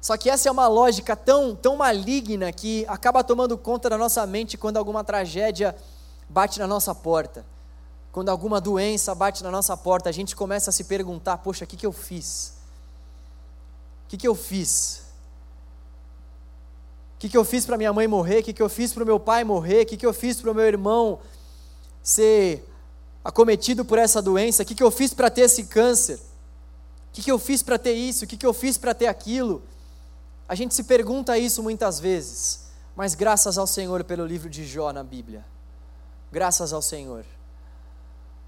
Só 0.00 0.16
que 0.16 0.30
essa 0.30 0.48
é 0.48 0.50
uma 0.50 0.66
lógica 0.66 1.14
tão, 1.14 1.54
tão 1.54 1.76
maligna 1.76 2.50
que 2.50 2.86
acaba 2.88 3.22
tomando 3.22 3.58
conta 3.58 3.90
da 3.90 3.98
nossa 3.98 4.26
mente 4.26 4.56
quando 4.56 4.78
alguma 4.78 5.04
tragédia 5.04 5.76
bate 6.26 6.58
na 6.58 6.66
nossa 6.66 6.94
porta. 6.94 7.44
Quando 8.10 8.30
alguma 8.30 8.62
doença 8.62 9.14
bate 9.14 9.44
na 9.44 9.50
nossa 9.50 9.76
porta, 9.76 10.08
a 10.08 10.12
gente 10.12 10.34
começa 10.34 10.70
a 10.70 10.72
se 10.72 10.84
perguntar: 10.84 11.36
poxa, 11.36 11.66
o 11.66 11.68
que, 11.68 11.76
que 11.76 11.84
eu 11.84 11.92
fiz? 11.92 12.54
O 14.06 14.08
que, 14.08 14.16
que 14.16 14.26
eu 14.26 14.34
fiz? 14.34 15.02
O 17.16 17.18
que, 17.18 17.30
que 17.30 17.36
eu 17.36 17.44
fiz 17.44 17.64
para 17.64 17.78
minha 17.78 17.92
mãe 17.94 18.06
morrer? 18.06 18.40
O 18.40 18.42
que, 18.42 18.52
que 18.52 18.62
eu 18.62 18.68
fiz 18.68 18.92
para 18.92 19.02
o 19.02 19.06
meu 19.06 19.18
pai 19.18 19.42
morrer? 19.42 19.82
O 19.82 19.86
que, 19.86 19.96
que 19.96 20.04
eu 20.04 20.12
fiz 20.12 20.38
para 20.38 20.50
o 20.50 20.54
meu 20.54 20.66
irmão 20.66 21.18
ser 22.02 22.62
acometido 23.24 23.86
por 23.86 23.98
essa 23.98 24.20
doença? 24.20 24.62
O 24.62 24.66
que, 24.66 24.74
que 24.74 24.82
eu 24.82 24.90
fiz 24.90 25.14
para 25.14 25.30
ter 25.30 25.42
esse 25.42 25.64
câncer? 25.64 26.16
O 26.16 26.20
que, 27.14 27.22
que 27.22 27.32
eu 27.32 27.38
fiz 27.38 27.62
para 27.62 27.78
ter 27.78 27.94
isso? 27.94 28.26
O 28.26 28.28
que, 28.28 28.36
que 28.36 28.44
eu 28.44 28.52
fiz 28.52 28.76
para 28.76 28.92
ter 28.92 29.06
aquilo? 29.06 29.62
A 30.46 30.54
gente 30.54 30.74
se 30.74 30.84
pergunta 30.84 31.38
isso 31.38 31.62
muitas 31.62 31.98
vezes, 31.98 32.66
mas 32.94 33.14
graças 33.14 33.56
ao 33.56 33.66
Senhor 33.66 34.04
pelo 34.04 34.26
livro 34.26 34.50
de 34.50 34.66
Jó 34.66 34.92
na 34.92 35.02
Bíblia. 35.02 35.42
Graças 36.30 36.70
ao 36.70 36.82
Senhor. 36.82 37.24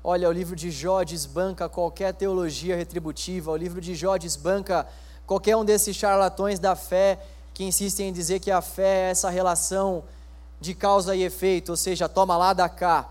Olha, 0.04 0.28
o 0.28 0.32
livro 0.32 0.54
de 0.54 0.70
Jó 0.70 1.02
desbanca 1.02 1.70
qualquer 1.70 2.12
teologia 2.12 2.76
retributiva, 2.76 3.50
o 3.50 3.56
livro 3.56 3.80
de 3.80 3.94
Jó 3.94 4.18
desbanca 4.18 4.86
qualquer 5.26 5.56
um 5.56 5.64
desses 5.64 5.96
charlatões 5.96 6.58
da 6.58 6.76
fé 6.76 7.18
que 7.58 7.64
insistem 7.64 8.10
em 8.10 8.12
dizer 8.12 8.38
que 8.38 8.52
a 8.52 8.62
fé 8.62 9.08
é 9.08 9.10
essa 9.10 9.28
relação 9.28 10.04
de 10.60 10.76
causa 10.76 11.16
e 11.16 11.24
efeito, 11.24 11.70
ou 11.70 11.76
seja, 11.76 12.08
toma 12.08 12.36
lá, 12.36 12.52
dá 12.52 12.68
cá, 12.68 13.10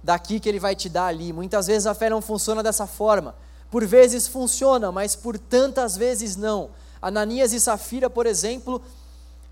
daqui 0.00 0.38
que 0.38 0.48
ele 0.48 0.60
vai 0.60 0.76
te 0.76 0.88
dar 0.88 1.06
ali. 1.06 1.32
Muitas 1.32 1.66
vezes 1.66 1.84
a 1.84 1.92
fé 1.92 2.08
não 2.08 2.22
funciona 2.22 2.62
dessa 2.62 2.86
forma. 2.86 3.34
Por 3.68 3.84
vezes 3.84 4.28
funciona, 4.28 4.92
mas 4.92 5.16
por 5.16 5.36
tantas 5.36 5.96
vezes 5.96 6.36
não. 6.36 6.70
Ananias 7.02 7.52
e 7.52 7.58
Safira, 7.58 8.08
por 8.08 8.24
exemplo, 8.24 8.80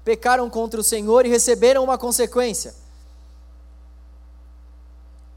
pecaram 0.04 0.48
contra 0.48 0.78
o 0.78 0.84
Senhor 0.84 1.26
e 1.26 1.28
receberam 1.28 1.82
uma 1.82 1.98
consequência. 1.98 2.76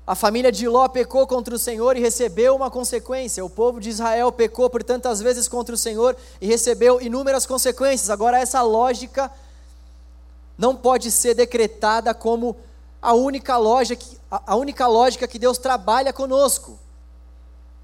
A 0.06 0.16
família 0.16 0.52
de 0.52 0.68
Ló 0.68 0.88
pecou 0.88 1.28
contra 1.28 1.54
o 1.54 1.60
Senhor 1.60 1.96
e 1.96 2.02
recebeu 2.02 2.56
uma 2.56 2.72
consequência. 2.72 3.46
O 3.46 3.50
povo 3.50 3.80
de 3.80 3.90
Israel 3.90 4.32
pecou 4.32 4.70
por 4.70 4.84
tantas 4.84 5.22
vezes 5.22 5.48
contra 5.48 5.76
o 5.76 5.78
Senhor 5.78 6.18
e 6.40 6.48
recebeu 6.48 7.00
inúmeras 7.00 7.46
consequências. 7.46 8.10
Agora, 8.10 8.40
essa 8.40 8.62
lógica 8.62 9.32
não 10.58 10.76
pode 10.76 11.12
ser 11.12 11.36
decretada 11.36 12.14
como 12.14 12.58
a 13.02 13.14
única 13.14 13.58
lógica, 13.58 14.06
a 14.30 14.56
única 14.56 14.88
lógica 14.88 15.28
que 15.28 15.40
Deus 15.40 15.58
trabalha 15.58 16.12
conosco. 16.12 16.80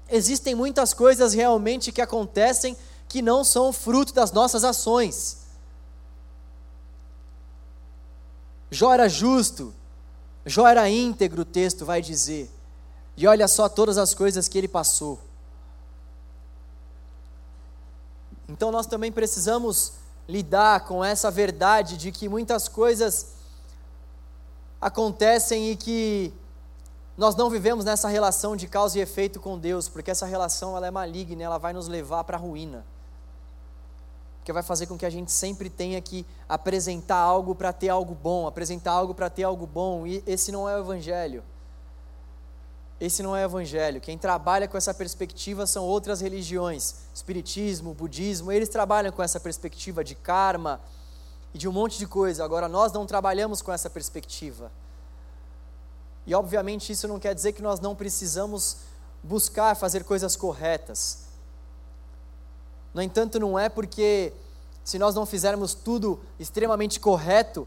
Existem 0.08 0.54
muitas 0.54 0.94
coisas 0.94 1.34
realmente 1.34 1.92
que 1.92 2.00
acontecem 2.00 2.76
que 3.08 3.22
não 3.22 3.44
são 3.44 3.72
fruto 3.72 4.12
das 4.12 4.32
nossas 4.32 4.64
ações. 4.64 5.38
Jó 8.70 8.92
era 8.92 9.08
justo, 9.08 9.74
Jó 10.48 10.66
era 10.66 10.88
íntegro, 10.88 11.42
o 11.42 11.44
texto 11.44 11.84
vai 11.84 12.00
dizer. 12.00 12.50
E 13.16 13.26
olha 13.26 13.46
só 13.46 13.68
todas 13.68 13.98
as 13.98 14.14
coisas 14.14 14.48
que 14.48 14.56
ele 14.56 14.68
passou. 14.68 15.18
Então 18.48 18.72
nós 18.72 18.86
também 18.86 19.12
precisamos 19.12 19.92
lidar 20.26 20.86
com 20.86 21.04
essa 21.04 21.30
verdade 21.30 21.96
de 21.96 22.10
que 22.10 22.28
muitas 22.28 22.66
coisas 22.66 23.34
acontecem 24.80 25.70
e 25.70 25.76
que 25.76 26.32
nós 27.16 27.36
não 27.36 27.50
vivemos 27.50 27.84
nessa 27.84 28.08
relação 28.08 28.56
de 28.56 28.66
causa 28.66 28.98
e 28.98 29.02
efeito 29.02 29.40
com 29.40 29.58
Deus, 29.58 29.88
porque 29.88 30.10
essa 30.10 30.24
relação 30.24 30.76
ela 30.76 30.86
é 30.86 30.90
maligna, 30.90 31.42
ela 31.42 31.58
vai 31.58 31.72
nos 31.72 31.88
levar 31.88 32.24
para 32.24 32.36
a 32.36 32.40
ruína 32.40 32.84
que 34.48 34.52
vai 34.54 34.62
fazer 34.62 34.86
com 34.86 34.96
que 34.96 35.04
a 35.04 35.10
gente 35.10 35.30
sempre 35.30 35.68
tenha 35.68 36.00
que 36.00 36.24
apresentar 36.48 37.18
algo 37.18 37.54
para 37.54 37.70
ter 37.70 37.90
algo 37.90 38.14
bom, 38.14 38.46
apresentar 38.46 38.92
algo 38.92 39.12
para 39.12 39.28
ter 39.28 39.42
algo 39.42 39.66
bom, 39.66 40.06
e 40.06 40.24
esse 40.26 40.50
não 40.50 40.66
é 40.66 40.74
o 40.74 40.80
Evangelho. 40.80 41.44
Esse 42.98 43.22
não 43.22 43.36
é 43.36 43.44
o 43.44 43.50
Evangelho. 43.50 44.00
Quem 44.00 44.16
trabalha 44.16 44.66
com 44.66 44.78
essa 44.78 44.94
perspectiva 44.94 45.66
são 45.66 45.84
outras 45.84 46.22
religiões, 46.22 46.94
Espiritismo, 47.12 47.92
Budismo, 47.92 48.50
eles 48.50 48.70
trabalham 48.70 49.12
com 49.12 49.22
essa 49.22 49.38
perspectiva 49.38 50.02
de 50.02 50.14
karma 50.14 50.80
e 51.52 51.58
de 51.58 51.68
um 51.68 51.72
monte 51.72 51.98
de 51.98 52.06
coisa. 52.06 52.42
Agora, 52.42 52.70
nós 52.70 52.90
não 52.90 53.04
trabalhamos 53.04 53.60
com 53.60 53.70
essa 53.70 53.90
perspectiva. 53.90 54.72
E, 56.26 56.34
obviamente, 56.34 56.90
isso 56.90 57.06
não 57.06 57.18
quer 57.18 57.34
dizer 57.34 57.52
que 57.52 57.60
nós 57.60 57.80
não 57.80 57.94
precisamos 57.94 58.78
buscar 59.22 59.76
fazer 59.76 60.04
coisas 60.04 60.36
corretas 60.36 61.27
no 62.94 63.02
entanto, 63.02 63.38
não 63.38 63.58
é 63.58 63.68
porque, 63.68 64.32
se 64.82 64.98
nós 64.98 65.14
não 65.14 65.26
fizermos 65.26 65.74
tudo 65.74 66.20
extremamente 66.38 66.98
correto, 66.98 67.66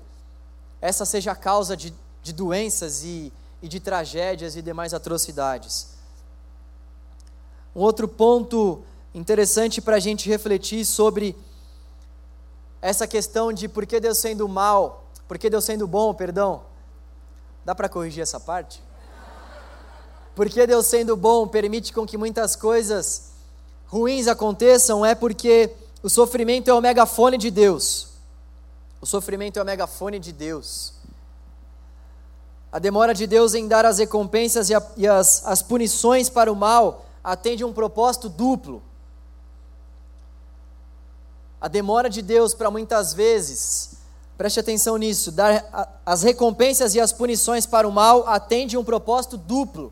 essa 0.81 1.05
seja 1.05 1.31
a 1.31 1.35
causa 1.35 1.77
de, 1.77 1.93
de 2.23 2.33
doenças 2.33 3.03
e, 3.03 3.31
e 3.61 3.67
de 3.67 3.79
tragédias 3.79 4.55
e 4.55 4.61
demais 4.61 4.93
atrocidades. 4.93 5.89
Um 7.75 7.81
outro 7.81 8.07
ponto 8.07 8.83
interessante 9.13 9.81
para 9.81 9.97
a 9.97 9.99
gente 9.99 10.27
refletir 10.27 10.85
sobre 10.85 11.37
essa 12.81 13.07
questão 13.07 13.53
de 13.53 13.67
por 13.67 13.85
que 13.85 13.99
Deus 13.99 14.17
sendo 14.17 14.47
mal, 14.49 15.05
por 15.27 15.37
que 15.37 15.49
Deus 15.49 15.63
sendo 15.63 15.87
bom, 15.87 16.13
perdão. 16.13 16.63
Dá 17.63 17.75
para 17.75 17.87
corrigir 17.87 18.23
essa 18.23 18.39
parte? 18.39 18.81
Por 20.35 20.49
que 20.49 20.65
Deus 20.65 20.87
sendo 20.87 21.15
bom 21.15 21.47
permite 21.47 21.93
com 21.93 22.05
que 22.05 22.17
muitas 22.17 22.55
coisas 22.55 23.30
ruins 23.91 24.27
aconteçam 24.27 25.05
é 25.05 25.13
porque 25.13 25.69
o 26.01 26.09
sofrimento 26.09 26.69
é 26.69 26.73
o 26.73 26.79
megafone 26.79 27.37
de 27.37 27.51
Deus. 27.51 28.07
O 29.01 29.05
sofrimento 29.05 29.59
é 29.59 29.61
o 29.61 29.65
megafone 29.65 30.17
de 30.17 30.31
Deus. 30.31 30.93
A 32.71 32.79
demora 32.79 33.13
de 33.13 33.27
Deus 33.27 33.53
em 33.53 33.67
dar 33.67 33.85
as 33.85 33.99
recompensas 33.99 34.69
e, 34.69 34.75
a, 34.75 34.81
e 34.95 35.05
as, 35.05 35.45
as 35.45 35.61
punições 35.61 36.29
para 36.29 36.49
o 36.49 36.55
mal 36.55 37.05
atende 37.21 37.65
um 37.65 37.73
propósito 37.73 38.29
duplo. 38.29 38.81
A 41.59 41.67
demora 41.67 42.09
de 42.09 42.21
Deus 42.21 42.53
para 42.53 42.71
muitas 42.71 43.13
vezes, 43.13 43.97
preste 44.37 44.59
atenção 44.59 44.95
nisso, 44.95 45.33
dar 45.33 45.99
as 46.05 46.23
recompensas 46.23 46.95
e 46.95 46.99
as 46.99 47.11
punições 47.11 47.65
para 47.65 47.85
o 47.85 47.91
mal 47.91 48.25
atende 48.25 48.77
um 48.77 48.85
propósito 48.85 49.35
duplo 49.35 49.91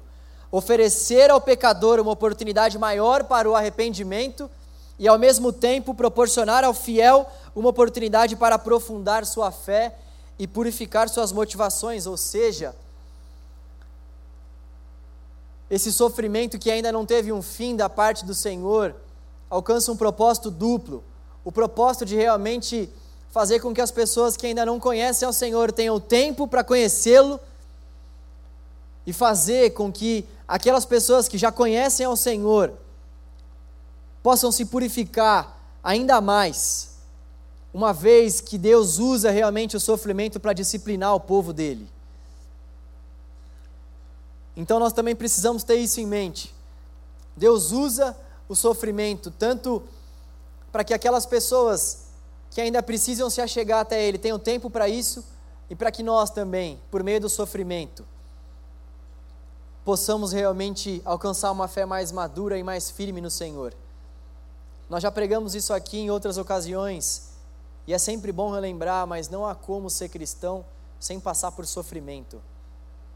oferecer 0.52 1.30
ao 1.30 1.40
pecador 1.40 2.00
uma 2.00 2.12
oportunidade 2.12 2.78
maior 2.78 3.24
para 3.24 3.50
o 3.50 3.56
arrependimento 3.56 4.50
e, 4.98 5.08
ao 5.08 5.18
mesmo 5.18 5.54
tempo, 5.54 5.94
proporcionar 5.94 6.64
ao 6.64 6.74
fiel 6.74 7.30
uma 7.56 7.70
oportunidade 7.70 8.36
para 8.36 8.56
aprofundar 8.56 9.26
sua 9.26 9.52
fé 9.52 9.96
e 10.38 10.48
purificar 10.48 11.10
suas 11.10 11.32
motivações, 11.32 12.06
ou 12.06 12.18
seja, 12.18 12.76
esse 15.70 15.92
sofrimento 15.94 16.58
que 16.58 16.72
ainda 16.72 16.92
não 16.92 17.06
teve 17.06 17.32
um 17.32 17.42
fim 17.42 17.76
da 17.76 17.88
parte 17.88 18.26
do 18.26 18.34
Senhor 18.34 18.96
alcança 19.50 19.92
um 19.92 19.98
propósito 19.98 20.50
duplo. 20.50 21.04
O 21.46 21.52
propósito 21.52 22.06
de 22.06 22.16
realmente 22.16 22.90
fazer 23.30 23.60
com 23.60 23.74
que 23.74 23.82
as 23.82 23.92
pessoas 23.92 24.36
que 24.36 24.48
ainda 24.48 24.66
não 24.66 24.80
conhecem 24.80 25.26
ao 25.26 25.34
Senhor 25.34 25.72
tenham 25.72 26.00
tempo 26.00 26.48
para 26.48 26.64
conhecê-lo 26.64 27.40
e 29.06 29.14
fazer 29.14 29.72
com 29.72 29.92
que 29.92 30.26
aquelas 30.50 30.84
pessoas 30.84 31.28
que 31.28 31.38
já 31.38 31.52
conhecem 31.52 32.04
ao 32.04 32.16
Senhor 32.16 32.74
possam 34.24 34.52
se 34.52 34.66
purificar 34.66 35.62
ainda 35.84 36.20
mais, 36.20 36.98
uma 37.72 37.94
vez 37.94 38.42
que 38.42 38.58
Deus 38.58 38.98
usa 38.98 39.30
realmente 39.30 39.78
o 39.78 39.80
sofrimento 39.80 40.40
para 40.40 40.52
disciplinar 40.52 41.14
o 41.14 41.20
povo 41.20 41.54
dele. 41.54 41.88
Então 44.58 44.80
nós 44.80 44.92
também 44.92 45.16
precisamos 45.16 45.64
ter 45.64 45.76
isso 45.76 46.02
em 46.02 46.08
mente. 46.08 46.54
Deus 47.38 47.72
usa 47.72 48.18
o 48.50 48.56
sofrimento 48.56 49.30
tanto 49.30 49.84
para 50.72 50.84
que 50.84 50.96
aquelas 50.96 51.28
pessoas 51.28 52.08
que 52.50 52.60
ainda 52.60 52.82
precisam 52.82 53.30
se 53.30 53.40
achegar 53.40 53.82
até 53.82 54.04
Ele 54.04 54.18
tenham 54.18 54.40
tempo 54.40 54.68
para 54.68 54.90
isso 54.90 55.24
e 55.70 55.76
para 55.76 55.92
que 55.92 56.02
nós 56.02 56.32
também, 56.32 56.82
por 56.90 57.04
meio 57.04 57.22
do 57.22 57.30
sofrimento, 57.30 58.04
possamos 59.89 60.32
realmente 60.32 61.02
alcançar 61.04 61.52
uma 61.52 61.67
fé 61.67 61.84
mais 61.84 62.12
madura 62.12 62.56
e 62.60 62.62
mais 62.62 62.91
firme 62.91 63.19
no 63.19 63.30
Senhor. 63.32 63.73
Nós 64.88 65.02
já 65.02 65.12
pregamos 65.12 65.56
isso 65.56 65.73
aqui 65.73 65.97
em 65.97 66.12
outras 66.12 66.38
ocasiões, 66.38 67.30
e 67.88 67.93
é 67.95 67.97
sempre 67.97 68.32
bom 68.32 68.52
relembrar, 68.52 69.08
mas 69.08 69.30
não 69.30 69.47
há 69.47 69.56
como 69.56 69.89
ser 69.89 70.10
cristão 70.10 70.63
sem 70.99 71.19
passar 71.19 71.54
por 71.54 71.65
sofrimento. 71.65 72.39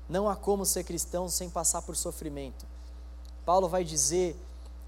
Não 0.09 0.27
há 0.27 0.35
como 0.35 0.65
ser 0.65 0.83
cristão 0.83 1.29
sem 1.29 1.47
passar 1.47 1.83
por 1.83 1.95
sofrimento. 1.95 2.65
Paulo 3.45 3.69
vai 3.69 3.83
dizer 3.83 4.35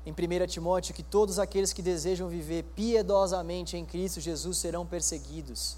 em 0.07 0.11
1 0.11 0.47
Timóteo 0.47 0.95
que 0.95 1.03
todos 1.03 1.37
aqueles 1.37 1.71
que 1.71 1.83
desejam 1.83 2.27
viver 2.27 2.63
piedosamente 2.75 3.77
em 3.77 3.85
Cristo 3.85 4.19
Jesus 4.19 4.57
serão 4.57 4.87
perseguidos. 4.87 5.77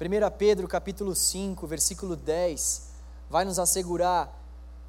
1 0.00 0.30
Pedro 0.38 0.68
capítulo 0.68 1.12
5, 1.12 1.66
versículo 1.66 2.14
10, 2.14 2.90
vai 3.28 3.44
nos 3.44 3.58
assegurar 3.58 4.32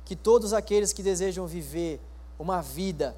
que 0.06 0.16
todos 0.16 0.54
aqueles 0.54 0.94
que 0.94 1.02
desejam 1.02 1.48
viver 1.48 2.00
uma 2.38 2.62
vida 2.62 3.18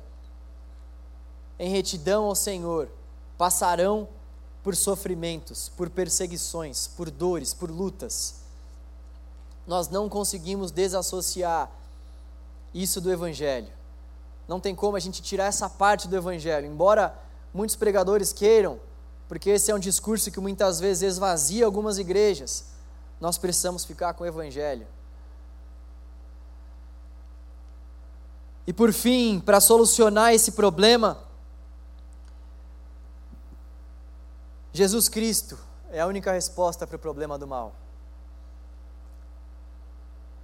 em 1.59 1.69
retidão 1.69 2.23
ao 2.25 2.35
Senhor 2.35 2.89
passarão 3.37 4.07
por 4.63 4.73
sofrimentos, 4.73 5.67
por 5.75 5.89
perseguições, 5.89 6.87
por 6.87 7.11
dores, 7.11 7.53
por 7.53 7.69
lutas. 7.69 8.35
Nós 9.67 9.89
não 9.89 10.07
conseguimos 10.07 10.71
desassociar 10.71 11.69
isso 12.73 13.01
do 13.01 13.11
Evangelho. 13.11 13.71
Não 14.47 14.61
tem 14.61 14.73
como 14.73 14.95
a 14.95 14.99
gente 14.99 15.21
tirar 15.21 15.45
essa 15.45 15.69
parte 15.69 16.07
do 16.07 16.15
Evangelho, 16.15 16.67
embora 16.67 17.13
muitos 17.53 17.75
pregadores 17.75 18.31
queiram 18.31 18.79
porque 19.32 19.49
esse 19.49 19.71
é 19.71 19.73
um 19.73 19.79
discurso 19.79 20.29
que 20.29 20.41
muitas 20.41 20.82
vezes 20.82 21.13
esvazia 21.13 21.65
algumas 21.65 21.97
igrejas. 21.97 22.65
Nós 23.17 23.38
precisamos 23.38 23.86
ficar 23.86 24.13
com 24.13 24.25
o 24.25 24.27
Evangelho. 24.27 24.86
E 28.67 28.73
por 28.73 28.91
fim, 28.91 29.39
para 29.39 29.61
solucionar 29.61 30.34
esse 30.34 30.51
problema, 30.51 31.17
Jesus 34.73 35.07
Cristo 35.07 35.57
é 35.91 36.01
a 36.01 36.07
única 36.07 36.34
resposta 36.34 36.86
para 36.86 36.97
o 36.97 36.99
problema 36.99 37.38
do 37.38 37.47
mal. 37.47 37.73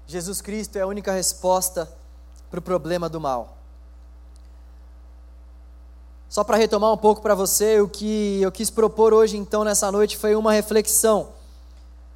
Jesus 0.08 0.40
Cristo 0.40 0.78
é 0.78 0.82
a 0.84 0.88
única 0.88 1.12
resposta 1.12 1.92
para 2.50 2.60
o 2.60 2.64
problema 2.64 3.10
do 3.10 3.20
mal. 3.20 3.57
Só 6.30 6.44
para 6.44 6.58
retomar 6.58 6.92
um 6.92 6.98
pouco 6.98 7.22
para 7.22 7.34
você, 7.34 7.80
o 7.80 7.88
que 7.88 8.42
eu 8.42 8.52
quis 8.52 8.70
propor 8.70 9.14
hoje, 9.14 9.38
então, 9.38 9.64
nessa 9.64 9.90
noite, 9.92 10.18
foi 10.18 10.36
uma 10.36 10.52
reflexão. 10.52 11.30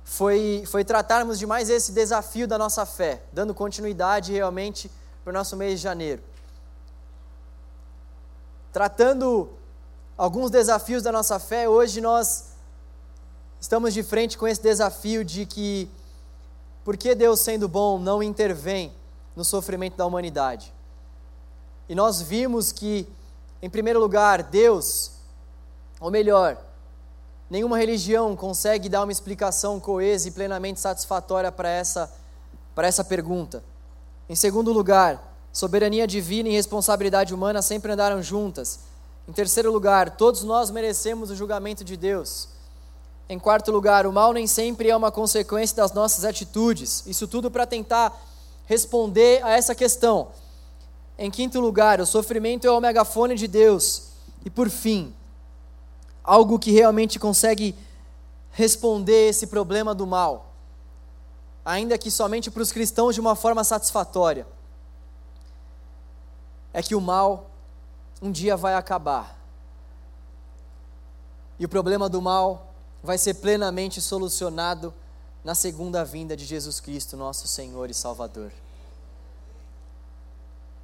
Foi, 0.03 0.64
foi 0.68 0.84
tratarmos 0.84 1.39
de 1.39 1.45
mais 1.45 1.70
esse 1.70 1.93
desafio 1.93 2.45
da 2.45 2.57
nossa 2.57 2.86
fé, 2.86 3.24
dando 3.32 3.53
continuidade 3.53 4.34
realmente 4.34 4.91
para 5.24 5.32
o 5.32 5.34
nosso 5.34 5.55
mês 5.55 5.80
de 5.80 5.84
janeiro. 5.84 6.22
Tratando 8.74 9.49
alguns 10.18 10.51
desafios 10.51 11.03
da 11.03 11.12
nossa 11.12 11.39
fé, 11.39 11.70
hoje 11.70 12.01
nós 12.01 12.51
estamos 13.62 13.93
de 13.93 14.03
frente 14.03 14.38
com 14.38 14.45
esse 14.45 14.62
desafio 14.62 15.24
de 15.24 15.45
que, 15.45 15.89
por 16.84 16.97
que 16.97 17.16
Deus, 17.16 17.39
sendo 17.39 17.70
bom, 17.70 17.97
não 17.97 18.22
intervém 18.22 18.93
no 19.38 19.45
sofrimento 19.45 19.95
da 19.95 20.05
humanidade? 20.05 20.74
E 21.88 21.95
nós 21.95 22.22
vimos 22.22 22.74
que 22.74 23.07
em 23.62 23.70
primeiro 23.70 23.99
lugar, 23.99 24.43
Deus, 24.43 25.12
ou 25.99 26.09
melhor, 26.09 26.57
nenhuma 27.49 27.78
religião 27.78 28.36
consegue 28.36 28.89
dar 28.89 29.03
uma 29.03 29.12
explicação 29.12 29.80
coesa 29.80 30.28
e 30.28 30.32
plenamente 30.32 30.80
satisfatória 30.80 31.51
para 31.51 31.70
essa, 31.70 32.12
essa 32.78 33.03
pergunta. 33.03 33.64
Em 34.28 34.36
segundo 34.36 34.74
lugar, 34.74 35.36
soberania 35.53 36.07
divina 36.07 36.49
e 36.49 36.53
responsabilidade 36.53 37.34
humana 37.34 37.62
sempre 37.62 37.91
andaram 37.91 38.24
juntas. 38.24 38.80
Em 39.28 39.32
terceiro 39.32 39.72
lugar, 39.72 40.18
todos 40.18 40.43
nós 40.43 40.72
merecemos 40.72 41.30
o 41.30 41.36
julgamento 41.36 41.84
de 41.84 41.95
Deus. 41.95 42.49
Em 43.30 43.38
quarto 43.38 43.72
lugar, 43.72 44.07
o 44.07 44.12
mal 44.12 44.34
nem 44.34 44.47
sempre 44.47 44.89
é 44.89 44.95
uma 44.95 45.12
consequência 45.12 45.78
das 45.78 45.93
nossas 45.93 46.26
atitudes. 46.26 47.03
Isso 47.05 47.28
tudo 47.28 47.51
para 47.51 47.66
tentar 47.68 48.20
responder 48.66 49.43
a 49.43 49.51
essa 49.51 49.76
questão. 49.76 50.30
Em 51.24 51.30
quinto 51.30 51.59
lugar, 51.59 52.01
o 52.01 52.05
sofrimento 52.07 52.65
é 52.65 52.72
o 52.72 52.82
megafone 52.82 53.36
de 53.36 53.47
Deus. 53.47 54.07
E 54.43 54.49
por 54.49 54.72
fim, 54.72 55.13
algo 56.24 56.57
que 56.57 56.72
realmente 56.72 57.19
consegue 57.19 57.76
responder 58.49 59.30
esse 59.30 59.45
problema 59.45 59.93
do 59.93 60.07
mal, 60.07 60.51
ainda 61.63 61.95
que 61.95 62.09
somente 62.09 62.49
para 62.49 62.63
os 62.63 62.72
cristãos 62.72 63.13
de 63.13 63.22
uma 63.22 63.36
forma 63.36 63.63
satisfatória, 63.63 64.47
é 66.74 66.82
que 66.82 66.95
o 66.95 66.99
mal 66.99 67.51
um 68.19 68.32
dia 68.32 68.57
vai 68.57 68.74
acabar. 68.74 69.39
E 71.59 71.65
o 71.65 71.69
problema 71.69 72.09
do 72.09 72.19
mal 72.19 72.74
vai 73.03 73.19
ser 73.19 73.36
plenamente 73.36 74.01
solucionado 74.01 74.91
na 75.43 75.53
segunda 75.53 76.03
vinda 76.03 76.36
de 76.36 76.45
Jesus 76.45 76.80
Cristo, 76.80 77.15
nosso 77.15 77.47
Senhor 77.47 77.91
e 77.91 77.93
Salvador. 77.93 78.51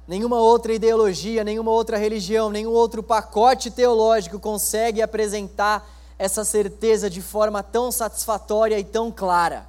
Nenhuma 0.08 0.38
outra 0.38 0.72
ideologia, 0.72 1.44
nenhuma 1.44 1.70
outra 1.70 1.98
religião, 1.98 2.48
nenhum 2.48 2.70
outro 2.70 3.02
pacote 3.02 3.70
teológico 3.70 4.40
consegue 4.40 5.02
apresentar 5.02 5.86
essa 6.18 6.46
certeza 6.46 7.10
de 7.10 7.20
forma 7.20 7.62
tão 7.62 7.92
satisfatória 7.92 8.78
e 8.78 8.84
tão 8.84 9.12
clara. 9.12 9.68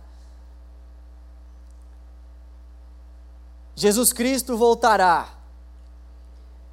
Jesus 3.75 4.13
Cristo 4.13 4.55
voltará. 4.55 5.27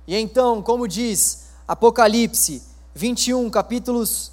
E 0.07 0.14
então, 0.17 0.62
como 0.62 0.87
diz 0.87 1.47
Apocalipse 1.67 2.62
21, 2.95 3.51
capítulos, 3.51 4.31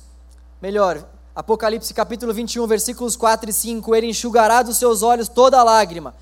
melhor, 0.61 1.03
Apocalipse 1.35 1.91
capítulo 1.91 2.31
21, 2.35 2.67
versículos 2.67 3.15
4 3.15 3.49
e 3.49 3.53
5, 3.53 3.95
ele 3.95 4.07
enxugará 4.07 4.61
dos 4.61 4.77
seus 4.77 5.01
olhos 5.01 5.27
toda 5.27 5.63
lágrima 5.63 6.13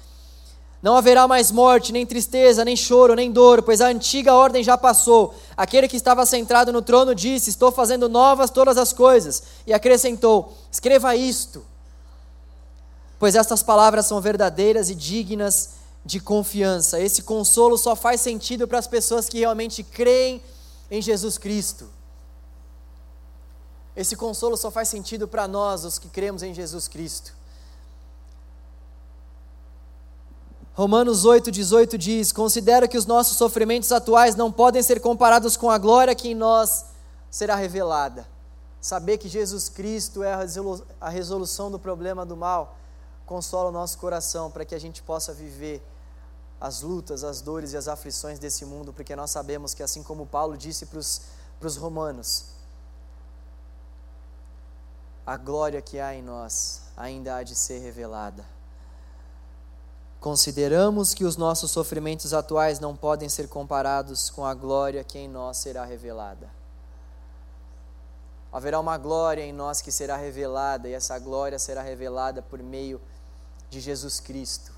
não 0.81 0.97
haverá 0.97 1.27
mais 1.27 1.51
morte, 1.51 1.93
nem 1.93 2.05
tristeza, 2.05 2.65
nem 2.65 2.75
choro, 2.75 3.13
nem 3.13 3.31
dor, 3.31 3.61
pois 3.61 3.81
a 3.81 3.87
antiga 3.87 4.33
ordem 4.33 4.63
já 4.63 4.75
passou. 4.75 5.35
Aquele 5.55 5.87
que 5.87 5.95
estava 5.95 6.25
sentado 6.25 6.73
no 6.73 6.81
trono 6.81 7.13
disse: 7.13 7.51
Estou 7.51 7.71
fazendo 7.71 8.09
novas 8.09 8.49
todas 8.49 8.77
as 8.77 8.91
coisas. 8.91 9.43
E 9.67 9.73
acrescentou: 9.73 10.53
Escreva 10.71 11.15
isto, 11.15 11.63
pois 13.19 13.35
estas 13.35 13.61
palavras 13.61 14.07
são 14.07 14.19
verdadeiras 14.19 14.89
e 14.89 14.95
dignas 14.95 15.81
de 16.03 16.19
confiança. 16.19 16.99
Esse 16.99 17.21
consolo 17.21 17.77
só 17.77 17.95
faz 17.95 18.19
sentido 18.19 18.67
para 18.67 18.79
as 18.79 18.87
pessoas 18.87 19.29
que 19.29 19.37
realmente 19.37 19.83
creem 19.83 20.41
em 20.89 20.99
Jesus 20.99 21.37
Cristo. 21.37 21.87
Esse 23.95 24.15
consolo 24.15 24.57
só 24.57 24.71
faz 24.71 24.87
sentido 24.87 25.27
para 25.27 25.47
nós, 25.47 25.85
os 25.85 25.99
que 25.99 26.09
cremos 26.09 26.41
em 26.41 26.55
Jesus 26.55 26.87
Cristo. 26.87 27.33
Romanos 30.81 31.27
8,18 31.27 31.95
diz: 31.95 32.31
Considero 32.31 32.89
que 32.89 32.97
os 32.97 33.05
nossos 33.05 33.37
sofrimentos 33.37 33.91
atuais 33.91 34.35
não 34.35 34.51
podem 34.51 34.81
ser 34.81 34.99
comparados 34.99 35.55
com 35.55 35.69
a 35.69 35.77
glória 35.77 36.15
que 36.15 36.29
em 36.29 36.33
nós 36.33 36.85
será 37.29 37.53
revelada. 37.53 38.27
Saber 38.81 39.19
que 39.19 39.29
Jesus 39.29 39.69
Cristo 39.69 40.23
é 40.23 40.33
a 40.99 41.09
resolução 41.09 41.69
do 41.69 41.77
problema 41.77 42.25
do 42.25 42.35
mal 42.35 42.75
consola 43.27 43.69
o 43.69 43.71
nosso 43.71 43.99
coração 43.99 44.49
para 44.49 44.65
que 44.65 44.73
a 44.73 44.79
gente 44.79 45.03
possa 45.03 45.31
viver 45.31 45.83
as 46.59 46.81
lutas, 46.81 47.23
as 47.23 47.41
dores 47.41 47.73
e 47.73 47.77
as 47.77 47.87
aflições 47.87 48.39
desse 48.39 48.65
mundo, 48.65 48.91
porque 48.91 49.15
nós 49.15 49.29
sabemos 49.29 49.75
que, 49.75 49.83
assim 49.83 50.01
como 50.01 50.25
Paulo 50.25 50.57
disse 50.57 50.87
para 50.87 50.97
os 50.97 51.77
romanos, 51.77 52.45
a 55.27 55.37
glória 55.37 55.79
que 55.79 55.99
há 55.99 56.15
em 56.15 56.23
nós 56.23 56.81
ainda 56.97 57.35
há 57.35 57.43
de 57.43 57.53
ser 57.53 57.77
revelada. 57.77 58.43
Consideramos 60.21 61.15
que 61.15 61.25
os 61.25 61.35
nossos 61.35 61.71
sofrimentos 61.71 62.31
atuais 62.31 62.79
não 62.79 62.95
podem 62.95 63.27
ser 63.27 63.49
comparados 63.49 64.29
com 64.29 64.45
a 64.45 64.53
glória 64.53 65.03
que 65.03 65.17
em 65.17 65.27
nós 65.27 65.57
será 65.57 65.83
revelada. 65.83 66.47
Haverá 68.53 68.79
uma 68.79 68.99
glória 68.99 69.41
em 69.41 69.51
nós 69.51 69.81
que 69.81 69.91
será 69.91 70.15
revelada, 70.15 70.87
e 70.87 70.93
essa 70.93 71.17
glória 71.17 71.57
será 71.57 71.81
revelada 71.81 72.39
por 72.39 72.61
meio 72.61 73.01
de 73.67 73.79
Jesus 73.79 74.19
Cristo, 74.19 74.71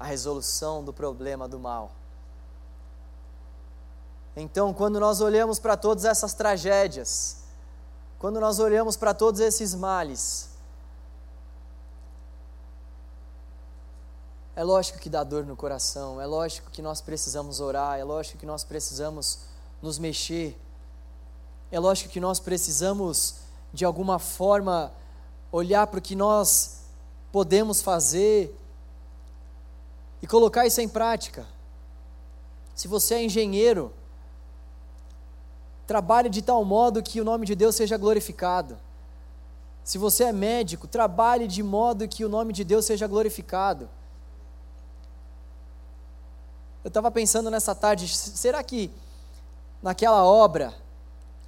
a 0.00 0.06
resolução 0.06 0.82
do 0.82 0.92
problema 0.92 1.46
do 1.46 1.58
mal. 1.58 1.92
Então, 4.34 4.72
quando 4.72 4.98
nós 4.98 5.20
olhamos 5.20 5.58
para 5.58 5.76
todas 5.76 6.06
essas 6.06 6.32
tragédias, 6.32 7.42
quando 8.18 8.40
nós 8.40 8.58
olhamos 8.58 8.96
para 8.96 9.12
todos 9.12 9.40
esses 9.40 9.74
males, 9.74 10.48
É 14.58 14.64
lógico 14.64 14.98
que 14.98 15.08
dá 15.08 15.22
dor 15.22 15.46
no 15.46 15.54
coração, 15.54 16.20
é 16.20 16.26
lógico 16.26 16.68
que 16.72 16.82
nós 16.82 17.00
precisamos 17.00 17.60
orar, 17.60 17.96
é 17.96 18.02
lógico 18.02 18.38
que 18.38 18.44
nós 18.44 18.64
precisamos 18.64 19.38
nos 19.80 20.00
mexer, 20.00 20.58
é 21.70 21.78
lógico 21.78 22.10
que 22.10 22.18
nós 22.18 22.40
precisamos, 22.40 23.36
de 23.72 23.84
alguma 23.84 24.18
forma, 24.18 24.92
olhar 25.52 25.86
para 25.86 26.00
o 26.00 26.02
que 26.02 26.16
nós 26.16 26.80
podemos 27.30 27.80
fazer 27.80 28.52
e 30.20 30.26
colocar 30.26 30.66
isso 30.66 30.80
em 30.80 30.88
prática. 30.88 31.46
Se 32.74 32.88
você 32.88 33.14
é 33.14 33.24
engenheiro, 33.26 33.92
trabalhe 35.86 36.28
de 36.28 36.42
tal 36.42 36.64
modo 36.64 37.00
que 37.00 37.20
o 37.20 37.24
nome 37.24 37.46
de 37.46 37.54
Deus 37.54 37.76
seja 37.76 37.96
glorificado. 37.96 38.76
Se 39.84 39.98
você 39.98 40.24
é 40.24 40.32
médico, 40.32 40.88
trabalhe 40.88 41.46
de 41.46 41.62
modo 41.62 42.08
que 42.08 42.24
o 42.24 42.28
nome 42.28 42.52
de 42.52 42.64
Deus 42.64 42.84
seja 42.86 43.06
glorificado. 43.06 43.88
Eu 46.84 46.88
estava 46.88 47.10
pensando 47.10 47.50
nessa 47.50 47.74
tarde, 47.74 48.08
será 48.08 48.62
que 48.62 48.90
naquela 49.82 50.24
obra, 50.24 50.74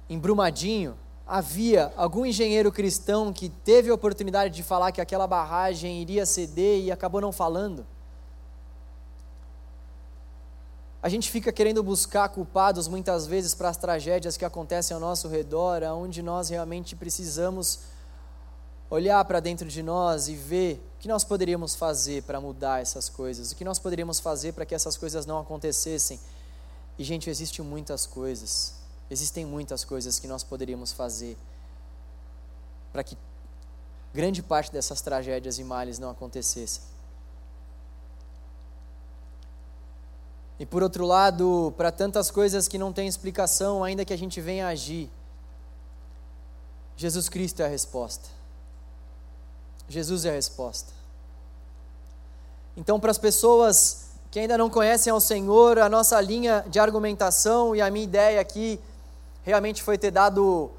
em 0.09 0.19
Brumadinho, 0.19 0.95
havia 1.25 1.93
algum 1.95 2.25
engenheiro 2.25 2.71
cristão 2.71 3.31
que 3.31 3.47
teve 3.47 3.89
a 3.89 3.93
oportunidade 3.93 4.53
de 4.53 4.63
falar 4.63 4.91
que 4.91 4.99
aquela 4.99 5.25
barragem 5.25 6.01
iria 6.01 6.25
ceder 6.25 6.81
e 6.81 6.91
acabou 6.91 7.21
não 7.21 7.31
falando? 7.31 7.85
A 11.01 11.09
gente 11.09 11.31
fica 11.31 11.51
querendo 11.51 11.81
buscar 11.81 12.29
culpados 12.29 12.87
muitas 12.87 13.25
vezes 13.25 13.55
para 13.55 13.69
as 13.69 13.77
tragédias 13.77 14.37
que 14.37 14.45
acontecem 14.45 14.93
ao 14.93 14.99
nosso 14.99 15.27
redor, 15.27 15.81
onde 15.83 16.21
nós 16.21 16.49
realmente 16.49 16.95
precisamos 16.95 17.79
olhar 18.91 19.23
para 19.23 19.39
dentro 19.39 19.69
de 19.69 19.81
nós 19.81 20.27
e 20.27 20.35
ver 20.35 20.75
o 20.97 20.99
que 20.99 21.07
nós 21.07 21.23
poderíamos 21.23 21.73
fazer 21.73 22.23
para 22.23 22.41
mudar 22.41 22.81
essas 22.81 23.07
coisas, 23.07 23.51
o 23.51 23.55
que 23.55 23.63
nós 23.63 23.79
poderíamos 23.79 24.19
fazer 24.19 24.51
para 24.51 24.65
que 24.65 24.75
essas 24.75 24.97
coisas 24.97 25.25
não 25.25 25.39
acontecessem. 25.39 26.19
E, 26.99 27.03
gente, 27.03 27.29
existem 27.29 27.63
muitas 27.63 28.05
coisas, 28.05 28.75
existem 29.09 29.45
muitas 29.45 29.85
coisas 29.85 30.19
que 30.19 30.27
nós 30.27 30.43
poderíamos 30.43 30.91
fazer 30.91 31.37
para 32.91 33.01
que 33.01 33.17
grande 34.13 34.43
parte 34.43 34.73
dessas 34.73 34.99
tragédias 34.99 35.57
e 35.57 35.63
males 35.63 35.97
não 35.97 36.09
acontecessem. 36.09 36.83
E 40.59 40.65
por 40.65 40.83
outro 40.83 41.05
lado, 41.05 41.73
para 41.77 41.93
tantas 41.93 42.29
coisas 42.29 42.67
que 42.67 42.77
não 42.77 42.91
têm 42.91 43.07
explicação, 43.07 43.85
ainda 43.85 44.03
que 44.03 44.13
a 44.13 44.17
gente 44.17 44.41
venha 44.41 44.67
agir, 44.67 45.09
Jesus 46.97 47.29
Cristo 47.29 47.61
é 47.61 47.65
a 47.65 47.69
resposta. 47.69 48.40
Jesus 49.91 50.25
é 50.25 50.29
a 50.29 50.33
resposta. 50.33 50.91
Então, 52.75 52.99
para 52.99 53.11
as 53.11 53.17
pessoas 53.17 54.11
que 54.31 54.39
ainda 54.39 54.57
não 54.57 54.69
conhecem 54.69 55.11
ao 55.11 55.19
Senhor, 55.19 55.77
a 55.77 55.89
nossa 55.89 56.19
linha 56.21 56.63
de 56.67 56.79
argumentação 56.79 57.75
e 57.75 57.81
a 57.81 57.91
minha 57.91 58.05
ideia 58.05 58.39
aqui 58.39 58.79
realmente 59.43 59.83
foi 59.83 59.97
ter 59.97 60.11
dado 60.11 60.71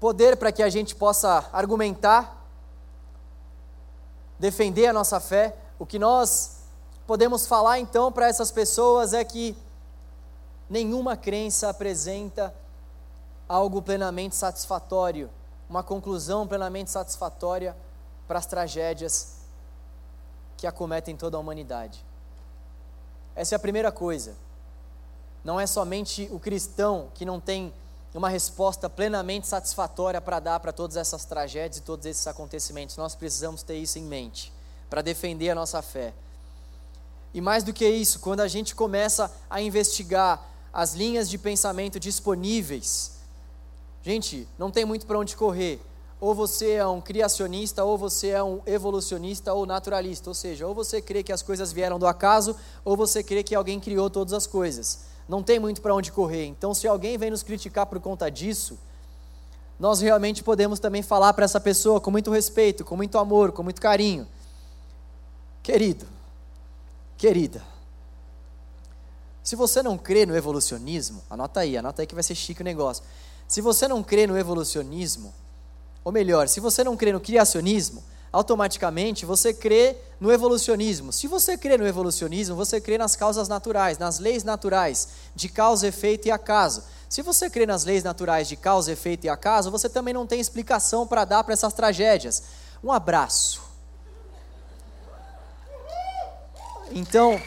poder 0.00 0.36
para 0.36 0.50
que 0.50 0.62
a 0.62 0.68
gente 0.68 0.96
possa 0.96 1.48
argumentar, 1.52 2.44
defender 4.38 4.86
a 4.86 4.92
nossa 4.92 5.20
fé. 5.20 5.54
O 5.78 5.86
que 5.86 5.98
nós 5.98 6.58
podemos 7.06 7.46
falar 7.46 7.78
então 7.78 8.10
para 8.10 8.26
essas 8.26 8.50
pessoas 8.50 9.12
é 9.12 9.24
que 9.24 9.56
nenhuma 10.68 11.16
crença 11.16 11.68
apresenta 11.68 12.52
algo 13.48 13.80
plenamente 13.80 14.36
satisfatório, 14.36 15.30
uma 15.68 15.82
conclusão 15.82 16.46
plenamente 16.46 16.90
satisfatória 16.90 17.76
para 18.26 18.38
as 18.38 18.46
tragédias 18.46 19.38
que 20.56 20.66
acometem 20.66 21.16
toda 21.16 21.36
a 21.36 21.40
humanidade. 21.40 22.04
Essa 23.34 23.54
é 23.54 23.56
a 23.56 23.60
primeira 23.60 23.92
coisa. 23.92 24.34
Não 25.44 25.60
é 25.60 25.66
somente 25.66 26.28
o 26.32 26.38
cristão 26.38 27.08
que 27.14 27.24
não 27.24 27.38
tem 27.38 27.72
uma 28.14 28.28
resposta 28.28 28.90
plenamente 28.90 29.46
satisfatória 29.46 30.20
para 30.20 30.40
dar 30.40 30.60
para 30.60 30.72
todas 30.72 30.96
essas 30.96 31.24
tragédias 31.24 31.78
e 31.78 31.82
todos 31.82 32.04
esses 32.06 32.26
acontecimentos. 32.26 32.96
Nós 32.96 33.14
precisamos 33.14 33.62
ter 33.62 33.76
isso 33.76 33.98
em 33.98 34.02
mente 34.02 34.52
para 34.90 35.02
defender 35.02 35.50
a 35.50 35.54
nossa 35.54 35.80
fé. 35.82 36.12
E 37.32 37.40
mais 37.40 37.62
do 37.62 37.72
que 37.72 37.88
isso, 37.88 38.20
quando 38.20 38.40
a 38.40 38.48
gente 38.48 38.74
começa 38.74 39.30
a 39.48 39.60
investigar 39.60 40.42
as 40.72 40.94
linhas 40.94 41.28
de 41.28 41.38
pensamento 41.38 42.00
disponíveis, 42.00 43.17
gente, 44.12 44.48
não 44.58 44.70
tem 44.70 44.84
muito 44.84 45.06
para 45.06 45.18
onde 45.18 45.36
correr 45.36 45.80
ou 46.20 46.34
você 46.34 46.72
é 46.72 46.86
um 46.86 47.00
criacionista, 47.00 47.84
ou 47.84 47.96
você 47.96 48.28
é 48.28 48.42
um 48.42 48.60
evolucionista 48.66 49.52
ou 49.52 49.64
naturalista, 49.64 50.28
ou 50.28 50.34
seja, 50.34 50.66
ou 50.66 50.74
você 50.74 51.00
crê 51.00 51.22
que 51.22 51.32
as 51.32 51.42
coisas 51.42 51.72
vieram 51.72 51.98
do 51.98 52.06
acaso, 52.06 52.56
ou 52.84 52.96
você 52.96 53.22
crê 53.22 53.42
que 53.42 53.54
alguém 53.54 53.78
criou 53.78 54.10
todas 54.10 54.32
as 54.32 54.46
coisas. 54.46 55.00
Não 55.28 55.42
tem 55.42 55.60
muito 55.60 55.80
para 55.80 55.94
onde 55.94 56.10
correr. 56.10 56.46
Então, 56.46 56.74
se 56.74 56.88
alguém 56.88 57.16
vem 57.16 57.30
nos 57.30 57.42
criticar 57.42 57.86
por 57.86 58.00
conta 58.00 58.28
disso, 58.30 58.78
nós 59.78 60.00
realmente 60.00 60.42
podemos 60.42 60.80
também 60.80 61.02
falar 61.02 61.32
para 61.34 61.44
essa 61.44 61.60
pessoa 61.60 62.00
com 62.00 62.10
muito 62.10 62.32
respeito, 62.32 62.84
com 62.84 62.96
muito 62.96 63.16
amor, 63.16 63.52
com 63.52 63.62
muito 63.62 63.80
carinho. 63.80 64.26
Querido, 65.62 66.06
querida, 67.16 67.62
se 69.44 69.54
você 69.54 69.82
não 69.82 69.96
crê 69.96 70.26
no 70.26 70.36
evolucionismo, 70.36 71.22
anota 71.30 71.60
aí, 71.60 71.76
anota 71.76 72.02
aí 72.02 72.06
que 72.06 72.14
vai 72.14 72.24
ser 72.24 72.34
chique 72.34 72.60
o 72.60 72.64
negócio. 72.64 73.04
Se 73.48 73.62
você 73.62 73.88
não 73.88 74.02
crê 74.02 74.26
no 74.26 74.38
evolucionismo, 74.38 75.34
ou 76.04 76.12
melhor, 76.12 76.48
se 76.48 76.60
você 76.60 76.84
não 76.84 76.96
crê 76.96 77.12
no 77.12 77.20
criacionismo, 77.20 78.04
automaticamente 78.30 79.24
você 79.24 79.54
crê 79.54 79.96
no 80.20 80.30
evolucionismo. 80.30 81.12
Se 81.12 81.26
você 81.26 81.56
crê 81.56 81.78
no 81.78 81.86
evolucionismo, 81.86 82.54
você 82.54 82.80
crê 82.80 82.98
nas 82.98 83.16
causas 83.16 83.48
naturais, 83.48 83.96
nas 83.96 84.18
leis 84.18 84.44
naturais 84.44 85.08
de 85.34 85.48
causa, 85.48 85.88
efeito 85.88 86.28
e 86.28 86.30
acaso. 86.30 86.84
Se 87.08 87.22
você 87.22 87.48
crê 87.48 87.64
nas 87.64 87.84
leis 87.84 88.04
naturais 88.04 88.46
de 88.46 88.56
causa, 88.56 88.92
efeito 88.92 89.24
e 89.24 89.28
acaso, 89.30 89.70
você 89.70 89.88
também 89.88 90.12
não 90.12 90.26
tem 90.26 90.40
explicação 90.40 91.06
para 91.06 91.24
dar 91.24 91.42
para 91.42 91.54
essas 91.54 91.72
tragédias. 91.72 92.42
Um 92.84 92.92
abraço. 92.92 93.62
Então, 96.90 97.40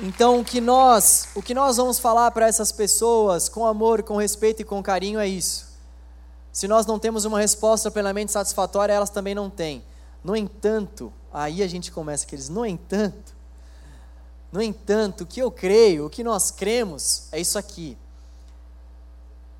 então 0.00 0.40
o 0.40 0.44
que 0.44 0.60
nós, 0.60 1.28
o 1.34 1.42
que 1.42 1.52
nós 1.54 1.76
vamos 1.76 1.98
falar 1.98 2.30
para 2.30 2.46
essas 2.46 2.70
pessoas 2.70 3.48
com 3.48 3.66
amor, 3.66 4.02
com 4.02 4.16
respeito 4.16 4.62
e 4.62 4.64
com 4.64 4.82
carinho 4.82 5.18
é 5.18 5.26
isso. 5.26 5.66
Se 6.52 6.68
nós 6.68 6.86
não 6.86 6.98
temos 6.98 7.24
uma 7.24 7.40
resposta 7.40 7.90
plenamente 7.90 8.32
satisfatória, 8.32 8.92
elas 8.92 9.10
também 9.10 9.34
não 9.34 9.50
têm. 9.50 9.82
No 10.22 10.36
entanto, 10.36 11.12
aí 11.32 11.62
a 11.62 11.66
gente 11.66 11.90
começa 11.90 12.24
aqueles, 12.24 12.48
no 12.48 12.64
entanto, 12.64 13.36
no 14.50 14.62
entanto, 14.62 15.24
o 15.24 15.26
que 15.26 15.40
eu 15.40 15.50
creio, 15.50 16.06
o 16.06 16.10
que 16.10 16.24
nós 16.24 16.50
cremos 16.50 17.28
é 17.32 17.40
isso 17.40 17.58
aqui. 17.58 17.96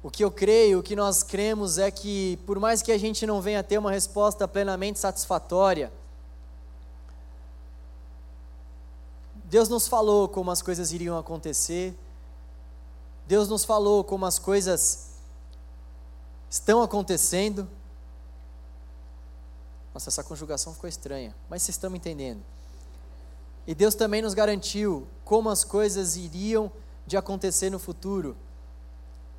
O 0.03 0.11
que 0.11 0.25
eu 0.25 0.31
creio, 0.31 0.79
o 0.79 0.83
que 0.83 0.97
nós 0.97 1.23
cremos 1.23 1.77
é 1.77 1.91
que, 1.91 2.39
por 2.47 2.59
mais 2.59 2.81
que 2.81 2.91
a 2.91 2.99
gente 2.99 3.27
não 3.27 3.43
venha 3.43 3.63
ter 3.63 3.77
uma 3.77 3.91
resposta 3.91 4.49
plenamente 4.49 4.99
satisfatória, 4.99 5.93
Deus 9.49 9.69
nos 9.71 9.89
falou 9.89 10.29
como 10.29 10.51
as 10.51 10.61
coisas 10.61 10.93
iriam 10.93 11.17
acontecer, 11.17 11.97
Deus 13.27 13.49
nos 13.49 13.65
falou 13.65 14.05
como 14.05 14.27
as 14.27 14.39
coisas 14.39 15.13
estão 16.51 16.83
acontecendo. 16.83 17.67
Nossa, 19.95 20.11
essa 20.11 20.23
conjugação 20.23 20.75
ficou 20.75 20.87
estranha, 20.87 21.35
mas 21.49 21.63
vocês 21.63 21.77
estão 21.77 21.89
me 21.89 21.97
entendendo. 21.97 22.43
E 23.67 23.75
Deus 23.75 23.95
também 23.95 24.21
nos 24.21 24.35
garantiu 24.35 25.07
como 25.25 25.49
as 25.49 25.65
coisas 25.65 26.17
iriam 26.17 26.71
de 27.07 27.17
acontecer 27.17 27.71
no 27.71 27.79
futuro. 27.79 28.37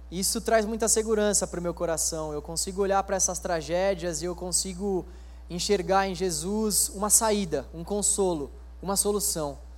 Isso 0.10 0.42
traz 0.42 0.66
muita 0.66 0.88
segurança 0.88 1.46
para 1.46 1.60
o 1.60 1.64
meu 1.64 1.74
coração. 1.74 2.34
Eu 2.34 2.42
consigo 2.42 2.82
olhar 2.82 3.04
para 3.04 3.16
essas 3.16 3.38
tragédias 3.38 4.24
e 4.24 4.26
eu 4.26 4.36
consigo 4.36 5.06
enxergar 5.48 6.08
em 6.08 6.16
Jesus 6.16 6.90
uma 6.90 7.12
saída, 7.12 7.68
um 7.76 7.84
consolo, 7.84 8.50
uma 8.82 8.96
solução. 8.96 9.69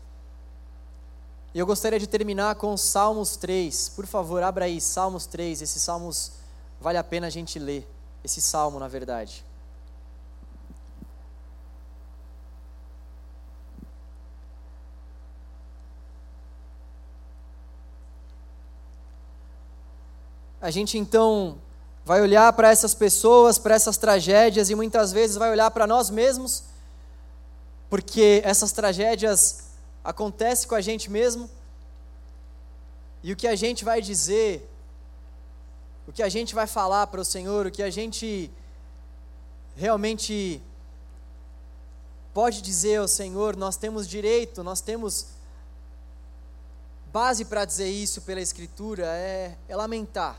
E 1.54 1.60
eu 1.60 1.66
gostaria 1.66 2.00
de 2.00 2.08
terminar 2.08 2.56
com 2.56 2.78
Salmos 2.78 3.36
3. 3.36 3.90
Por 3.90 4.06
favor, 4.06 4.42
abra 4.42 4.66
aí 4.66 4.80
Salmos 4.80 5.26
3, 5.26 5.62
esses 5.62 5.82
salmos 5.82 6.32
vale 6.80 6.98
a 6.98 7.04
pena 7.04 7.28
a 7.28 7.30
gente 7.30 7.60
ler 7.60 7.86
esse 8.24 8.40
salmo, 8.40 8.80
na 8.80 8.88
verdade. 8.88 9.44
A 20.62 20.70
gente 20.70 20.98
então 20.98 21.58
vai 22.06 22.22
olhar 22.22 22.54
para 22.54 22.70
essas 22.70 22.94
pessoas, 22.94 23.58
para 23.58 23.76
essas 23.76 23.98
tragédias 23.98 24.70
e 24.70 24.76
muitas 24.76 25.12
vezes 25.12 25.36
vai 25.36 25.52
olhar 25.52 25.70
para 25.72 25.86
nós 25.86 26.10
mesmos, 26.10 26.64
porque 27.90 28.42
essas 28.46 28.72
tragédias 28.72 29.71
acontecem 30.04 30.68
com 30.68 30.76
a 30.76 30.82
gente 30.82 31.10
mesmo. 31.10 31.50
E 33.24 33.32
o 33.32 33.36
que 33.36 33.48
a 33.48 33.56
gente 33.56 33.86
vai 33.86 34.02
dizer 34.02 34.68
o 36.08 36.12
que 36.12 36.24
a 36.24 36.30
gente 36.30 36.56
vai 36.56 36.68
falar 36.68 37.08
para 37.08 37.22
o 37.22 37.26
Senhor, 37.26 37.68
o 37.68 37.72
que 37.72 37.84
a 37.84 37.90
gente 37.90 38.52
realmente 39.76 40.62
pode 42.34 42.62
dizer 42.62 42.98
ao 42.98 43.08
Senhor, 43.08 43.56
nós 43.56 43.78
temos 43.78 44.08
direito, 44.08 44.64
nós 44.64 44.82
temos 44.82 45.28
base 47.14 47.46
para 47.46 47.66
dizer 47.66 47.90
isso 47.90 48.22
pela 48.24 48.42
Escritura, 48.42 49.06
é, 49.06 49.58
é 49.68 49.76
lamentar. 49.76 50.38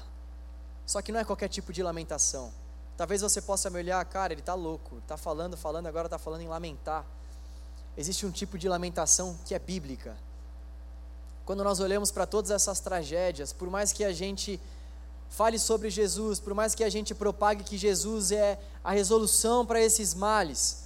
Só 0.85 1.01
que 1.01 1.13
não 1.13 1.21
é 1.21 1.25
qualquer 1.25 1.49
tipo 1.49 1.73
de 1.73 1.83
lamentação. 1.83 2.53
Talvez 2.97 3.21
você 3.21 3.41
possa 3.41 3.71
me 3.71 3.79
olhar, 3.79 4.05
cara, 4.05 4.33
ele 4.33 4.41
está 4.41 4.55
louco, 4.55 4.99
está 4.99 5.17
falando, 5.17 5.57
falando, 5.57 5.87
agora 5.87 6.07
está 6.07 6.19
falando 6.19 6.43
em 6.43 6.49
lamentar. 6.49 7.07
Existe 7.97 8.25
um 8.25 8.31
tipo 8.31 8.57
de 8.57 8.69
lamentação 8.69 9.39
que 9.45 9.55
é 9.55 9.59
bíblica. 9.59 10.17
Quando 11.45 11.63
nós 11.65 11.81
olhamos 11.81 12.11
para 12.11 12.27
todas 12.27 12.51
essas 12.51 12.81
tragédias, 12.81 13.53
por 13.53 13.69
mais 13.69 13.93
que 13.93 14.05
a 14.05 14.13
gente 14.13 14.61
fale 15.29 15.59
sobre 15.59 15.91
Jesus, 15.91 16.39
por 16.39 16.55
mais 16.55 16.75
que 16.75 16.85
a 16.85 16.91
gente 16.91 17.15
propague 17.15 17.65
que 17.65 17.77
Jesus 17.77 18.33
é 18.33 18.59
a 18.85 18.93
resolução 18.93 19.65
para 19.67 19.81
esses 19.81 20.15
males, 20.15 20.85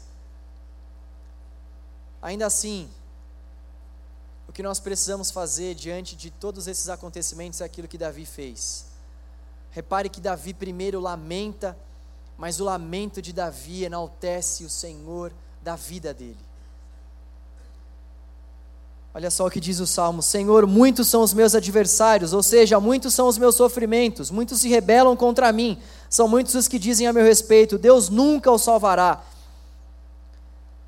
ainda 2.23 2.47
assim, 2.47 2.89
o 4.49 4.53
que 4.53 4.63
nós 4.63 4.81
precisamos 4.81 5.31
fazer 5.31 5.75
diante 5.75 6.17
de 6.17 6.31
todos 6.31 6.67
esses 6.69 6.89
acontecimentos 6.89 7.61
é 7.61 7.65
aquilo 7.65 7.89
que 7.89 7.99
Davi 7.99 8.25
fez. 8.25 8.87
Repare 9.71 10.09
que 10.09 10.21
Davi 10.21 10.55
primeiro 10.55 11.01
lamenta, 11.01 11.77
mas 12.39 12.61
o 12.61 12.65
lamento 12.65 13.21
de 13.21 13.33
Davi 13.33 13.85
enaltece 13.85 14.65
o 14.65 14.71
Senhor 14.71 15.33
da 15.61 15.77
vida 15.77 16.15
dele. 16.15 16.46
Olha 19.17 19.31
só 19.31 19.47
o 19.47 19.51
que 19.51 19.59
diz 19.59 19.81
o 19.81 19.87
salmo: 19.87 20.21
Senhor, 20.21 20.67
muitos 20.67 21.09
são 21.09 21.23
os 21.23 21.33
meus 21.33 21.55
adversários, 21.55 22.35
ou 22.35 22.43
seja, 22.43 22.79
muitos 22.79 23.15
são 23.15 23.27
os 23.27 23.39
meus 23.39 23.55
sofrimentos, 23.55 24.31
muitos 24.31 24.61
se 24.61 24.69
rebelam 24.69 25.17
contra 25.17 25.51
mim, 25.53 25.79
são 26.11 26.29
muitos 26.29 26.55
os 26.55 26.69
que 26.69 26.79
dizem 26.79 27.07
a 27.07 27.15
meu 27.15 27.25
respeito: 27.25 27.79
Deus 27.79 28.11
nunca 28.11 28.53
o 28.53 28.59
salvará. 28.59 29.23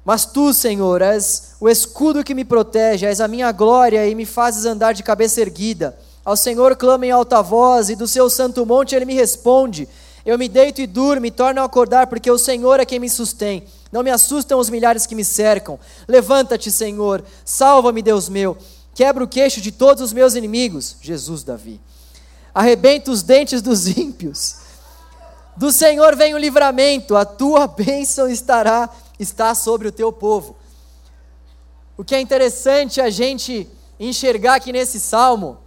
Mas 0.04 0.26
tu, 0.26 0.52
Senhor, 0.52 1.00
és 1.00 1.54
o 1.58 1.70
escudo 1.70 2.22
que 2.22 2.34
me 2.34 2.44
protege, 2.44 3.06
és 3.06 3.18
a 3.18 3.26
minha 3.26 3.50
glória 3.50 4.06
e 4.06 4.14
me 4.14 4.26
fazes 4.26 4.66
andar 4.66 4.92
de 4.92 5.02
cabeça 5.02 5.40
erguida. 5.40 5.98
Ao 6.22 6.36
Senhor 6.36 6.76
clamo 6.76 7.06
em 7.06 7.10
alta 7.10 7.40
voz, 7.40 7.88
e 7.88 7.96
do 7.96 8.06
seu 8.06 8.28
santo 8.28 8.66
monte 8.66 8.94
ele 8.94 9.06
me 9.06 9.14
responde. 9.14 9.88
Eu 10.22 10.36
me 10.36 10.50
deito 10.50 10.82
e 10.82 10.86
durmo 10.86 11.24
e 11.24 11.30
torno 11.30 11.62
a 11.62 11.64
acordar, 11.64 12.06
porque 12.08 12.30
o 12.30 12.36
Senhor 12.36 12.78
é 12.78 12.84
quem 12.84 12.98
me 12.98 13.08
sustém. 13.08 13.64
Não 13.90 14.02
me 14.02 14.10
assustam 14.10 14.58
os 14.58 14.68
milhares 14.68 15.06
que 15.06 15.14
me 15.14 15.24
cercam. 15.24 15.78
Levanta-te, 16.06 16.70
Senhor. 16.70 17.24
Salva-me, 17.44 18.02
Deus 18.02 18.28
meu. 18.28 18.56
Quebra 18.94 19.24
o 19.24 19.28
queixo 19.28 19.60
de 19.60 19.72
todos 19.72 20.02
os 20.02 20.12
meus 20.12 20.34
inimigos. 20.34 20.96
Jesus, 21.00 21.42
Davi. 21.42 21.80
Arrebenta 22.54 23.10
os 23.10 23.22
dentes 23.22 23.62
dos 23.62 23.86
ímpios. 23.86 24.56
Do 25.56 25.72
Senhor 25.72 26.16
vem 26.16 26.34
o 26.34 26.38
livramento. 26.38 27.16
A 27.16 27.24
tua 27.24 27.66
bênção 27.68 28.28
estará 28.28 28.90
está 29.18 29.54
sobre 29.54 29.88
o 29.88 29.92
teu 29.92 30.12
povo. 30.12 30.56
O 31.96 32.04
que 32.04 32.14
é 32.14 32.20
interessante 32.20 33.00
a 33.00 33.10
gente 33.10 33.68
enxergar 33.98 34.54
aqui 34.54 34.72
nesse 34.72 35.00
salmo. 35.00 35.58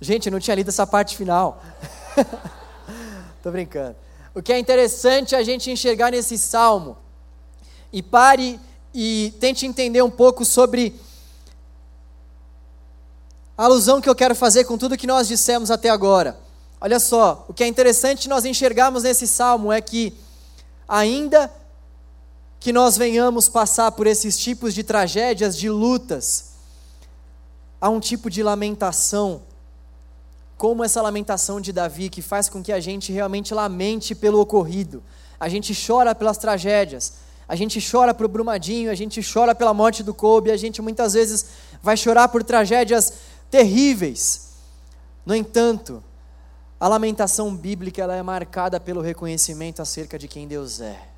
Gente, 0.00 0.26
eu 0.26 0.32
não 0.32 0.40
tinha 0.40 0.54
lido 0.54 0.68
essa 0.68 0.86
parte 0.86 1.16
final. 1.16 1.62
Tô 3.42 3.50
brincando. 3.50 3.96
O 4.34 4.42
que 4.42 4.52
é 4.52 4.58
interessante 4.58 5.34
a 5.34 5.42
gente 5.42 5.70
enxergar 5.70 6.10
nesse 6.10 6.36
salmo. 6.36 6.96
E 7.92 8.02
pare 8.02 8.60
e 8.92 9.34
tente 9.40 9.66
entender 9.66 10.02
um 10.02 10.10
pouco 10.10 10.44
sobre 10.44 10.94
a 13.56 13.64
alusão 13.64 14.00
que 14.00 14.08
eu 14.08 14.14
quero 14.14 14.34
fazer 14.34 14.64
com 14.64 14.78
tudo 14.78 14.96
que 14.96 15.06
nós 15.06 15.26
dissemos 15.26 15.70
até 15.70 15.90
agora. 15.90 16.38
Olha 16.80 17.00
só, 17.00 17.44
o 17.48 17.52
que 17.52 17.64
é 17.64 17.66
interessante 17.66 18.28
nós 18.28 18.44
enxergarmos 18.44 19.02
nesse 19.02 19.26
salmo 19.26 19.72
é 19.72 19.80
que, 19.80 20.14
ainda 20.86 21.52
que 22.60 22.72
nós 22.72 22.96
venhamos 22.96 23.48
passar 23.48 23.90
por 23.92 24.06
esses 24.06 24.38
tipos 24.38 24.74
de 24.74 24.84
tragédias, 24.84 25.56
de 25.56 25.68
lutas, 25.68 26.52
há 27.80 27.88
um 27.88 27.98
tipo 27.98 28.30
de 28.30 28.42
lamentação, 28.42 29.42
como 30.56 30.84
essa 30.84 31.02
lamentação 31.02 31.60
de 31.60 31.72
Davi, 31.72 32.08
que 32.08 32.22
faz 32.22 32.48
com 32.48 32.62
que 32.62 32.72
a 32.72 32.78
gente 32.80 33.12
realmente 33.12 33.54
lamente 33.54 34.14
pelo 34.14 34.40
ocorrido. 34.40 35.02
A 35.38 35.48
gente 35.48 35.72
chora 35.74 36.14
pelas 36.14 36.38
tragédias, 36.38 37.14
a 37.48 37.56
gente 37.56 37.80
chora 37.80 38.12
para 38.12 38.26
o 38.26 38.28
Brumadinho, 38.28 38.90
a 38.90 38.94
gente 38.94 39.22
chora 39.22 39.54
pela 39.54 39.72
morte 39.72 40.02
do 40.02 40.12
Kobe, 40.12 40.50
a 40.50 40.56
gente 40.56 40.82
muitas 40.82 41.14
vezes 41.14 41.46
vai 41.82 41.96
chorar 41.96 42.28
por 42.28 42.44
tragédias 42.44 43.14
terríveis. 43.50 44.48
No 45.24 45.34
entanto, 45.34 46.04
a 46.78 46.86
lamentação 46.86 47.56
bíblica 47.56 48.02
ela 48.02 48.14
é 48.14 48.22
marcada 48.22 48.78
pelo 48.78 49.00
reconhecimento 49.00 49.80
acerca 49.80 50.18
de 50.18 50.28
quem 50.28 50.46
Deus 50.46 50.80
é. 50.80 51.08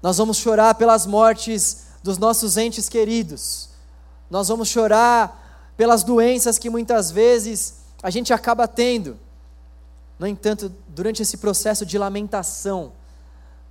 Nós 0.00 0.18
vamos 0.18 0.36
chorar 0.36 0.76
pelas 0.76 1.04
mortes 1.04 1.86
dos 2.02 2.16
nossos 2.16 2.56
entes 2.56 2.88
queridos. 2.88 3.70
Nós 4.30 4.48
vamos 4.48 4.68
chorar 4.68 5.72
pelas 5.76 6.04
doenças 6.04 6.58
que 6.58 6.70
muitas 6.70 7.10
vezes 7.10 7.82
a 8.00 8.08
gente 8.08 8.32
acaba 8.32 8.68
tendo. 8.68 9.18
No 10.16 10.26
entanto, 10.26 10.72
durante 10.88 11.22
esse 11.22 11.36
processo 11.36 11.84
de 11.84 11.98
lamentação, 11.98 12.92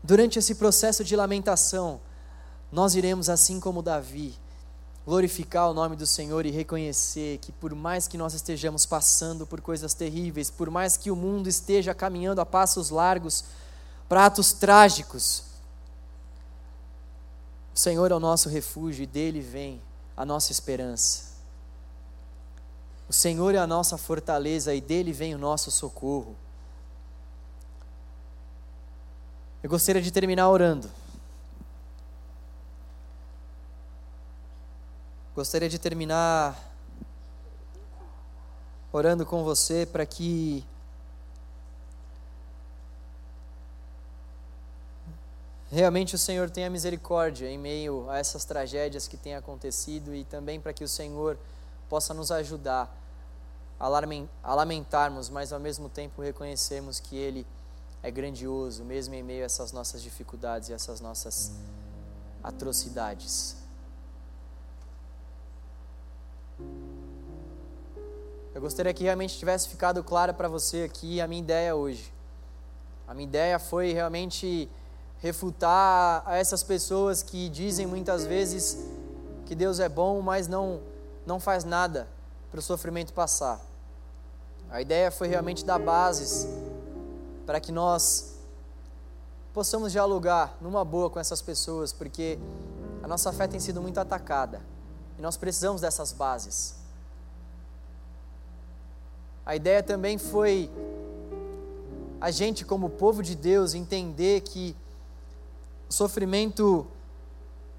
durante 0.04 0.40
esse 0.40 0.56
processo 0.56 1.04
de 1.04 1.16
lamentação, 1.16 2.00
nós 2.72 2.96
iremos, 2.96 3.30
assim 3.30 3.60
como 3.60 3.82
Davi, 3.82 4.38
glorificar 5.06 5.70
o 5.70 5.74
nome 5.74 5.96
do 5.96 6.06
Senhor 6.06 6.46
e 6.46 6.52
reconhecer 6.52 7.40
que, 7.40 7.52
por 7.52 7.74
mais 7.74 8.08
que 8.08 8.18
nós 8.18 8.34
estejamos 8.34 8.86
passando 8.86 9.46
por 9.46 9.60
coisas 9.60 9.94
terríveis, 9.94 10.50
por 10.50 10.70
mais 10.70 10.96
que 10.96 11.12
o 11.12 11.16
mundo 11.16 11.48
esteja 11.48 11.94
caminhando 11.94 12.40
a 12.40 12.46
passos 12.46 12.90
largos 12.90 13.44
para 14.08 14.26
atos 14.28 14.54
trágicos, 14.54 15.44
o 17.74 17.80
Senhor 17.80 18.12
é 18.12 18.16
o 18.16 18.20
nosso 18.20 18.50
refúgio 18.50 19.04
e 19.04 19.08
dele 19.08 19.42
vem 19.42 19.82
a 20.16 20.26
nossa 20.26 20.52
esperança. 20.52 21.32
O 23.10 23.14
Senhor 23.14 23.56
é 23.56 23.58
a 23.58 23.68
nossa 23.68 23.98
fortaleza 23.98 24.74
e 24.74 24.80
dele 24.80 25.12
vem 25.12 25.34
o 25.34 25.38
nosso 25.38 25.72
socorro. 25.72 26.36
Eu 29.64 29.70
gostaria 29.70 30.02
de 30.02 30.12
terminar 30.12 30.50
orando. 30.50 30.90
Gostaria 35.36 35.70
de 35.70 35.78
terminar 35.78 36.58
orando 38.92 39.24
com 39.24 39.44
você 39.44 39.86
para 39.86 40.04
que 40.04 40.66
realmente 45.70 46.16
o 46.16 46.18
Senhor 46.18 46.50
tenha 46.50 46.68
misericórdia 46.68 47.48
em 47.48 47.58
meio 47.60 48.10
a 48.10 48.18
essas 48.18 48.44
tragédias 48.44 49.08
que 49.08 49.16
têm 49.16 49.36
acontecido 49.36 50.16
e 50.16 50.24
também 50.24 50.60
para 50.60 50.74
que 50.74 50.84
o 50.84 50.88
Senhor 50.88 51.38
possa 51.88 52.16
nos 52.16 52.32
ajudar 52.32 52.92
a 53.80 54.56
lamentarmos, 54.56 55.30
mas 55.30 55.54
ao 55.54 55.60
mesmo 55.60 55.88
tempo 55.88 56.24
reconhecermos 56.24 57.00
que 57.00 57.16
Ele 57.16 57.46
é 58.04 58.10
grandioso, 58.10 58.84
mesmo 58.84 59.14
em 59.14 59.22
meio 59.22 59.44
a 59.44 59.46
essas 59.46 59.72
nossas 59.72 60.02
dificuldades 60.02 60.70
e 60.70 60.74
essas 60.74 61.00
nossas 61.00 61.52
atrocidades. 62.44 63.56
Eu 68.54 68.62
gostaria 68.62 68.94
que 68.94 69.04
realmente 69.04 69.38
tivesse 69.38 69.70
ficado 69.70 70.04
clara 70.04 70.34
para 70.34 70.48
você 70.48 70.84
aqui 70.84 71.22
a 71.22 71.28
minha 71.28 71.42
ideia 71.42 71.76
hoje. 71.76 72.12
A 73.08 73.14
minha 73.14 73.28
ideia 73.28 73.60
foi 73.60 73.94
realmente 73.94 74.70
refutar 75.20 76.24
a 76.26 76.38
essas 76.38 76.64
pessoas 76.64 77.22
que 77.22 77.50
dizem 77.50 77.86
muitas 77.86 78.26
vezes 78.26 78.78
que 79.46 79.54
Deus 79.54 79.80
é 79.80 79.88
bom, 79.88 80.22
mas 80.22 80.48
não, 80.48 80.82
não 81.26 81.40
faz 81.40 81.64
nada 81.64 82.08
para 82.50 82.60
o 82.60 82.64
sofrimento 82.64 83.14
passar. 83.14 83.62
A 84.70 84.82
ideia 84.82 85.12
foi 85.12 85.28
realmente 85.28 85.64
dar 85.64 85.80
bases 85.80 86.48
para 87.46 87.60
que 87.60 87.72
nós 87.72 88.36
possamos 89.54 89.92
dialogar 89.92 90.58
numa 90.62 90.86
boa 90.86 91.10
com 91.10 91.20
essas 91.20 91.42
pessoas, 91.42 91.92
porque 91.92 92.40
a 93.04 93.08
nossa 93.08 93.32
fé 93.34 93.48
tem 93.48 93.60
sido 93.60 93.82
muito 93.82 94.00
atacada 94.00 94.62
e 95.18 95.22
nós 95.22 95.38
precisamos 95.38 95.82
dessas 95.82 96.12
bases. 96.14 96.76
A 99.46 99.56
ideia 99.56 99.82
também 99.82 100.18
foi 100.18 100.70
a 102.20 102.30
gente, 102.30 102.64
como 102.64 102.90
povo 102.90 103.24
de 103.24 103.36
Deus, 103.36 103.74
entender 103.74 104.42
que 104.42 104.76
o 105.90 105.94
sofrimento 105.94 106.88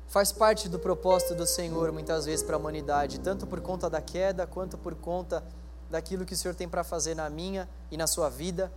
faz 0.08 0.32
parte 0.32 0.68
do 0.68 0.78
propósito 0.78 1.34
do 1.34 1.46
Senhor 1.46 1.90
muitas 1.92 2.26
vezes 2.26 2.44
para 2.44 2.56
a 2.56 2.58
humanidade, 2.58 3.20
tanto 3.20 3.46
por 3.46 3.60
conta 3.60 3.88
da 3.88 4.02
queda, 4.02 4.46
quanto 4.46 4.76
por 4.76 4.94
conta 4.94 5.42
daquilo 5.88 6.26
que 6.26 6.34
o 6.34 6.36
Senhor 6.36 6.54
tem 6.54 6.68
para 6.68 6.82
fazer 6.82 7.14
na 7.14 7.30
minha 7.30 7.68
e 7.90 7.96
na 7.96 8.06
sua 8.06 8.28
vida, 8.28 8.70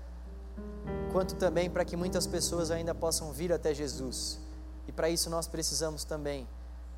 quanto 1.11 1.35
também 1.35 1.69
para 1.69 1.85
que 1.85 1.95
muitas 1.95 2.27
pessoas 2.27 2.71
ainda 2.71 2.93
possam 2.93 3.31
vir 3.31 3.53
até 3.53 3.73
Jesus. 3.73 4.39
E 4.87 4.91
para 4.91 5.09
isso 5.09 5.29
nós 5.29 5.47
precisamos 5.47 6.03
também 6.03 6.47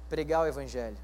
pregar 0.09 0.43
o 0.43 0.47
Evangelho. 0.47 0.97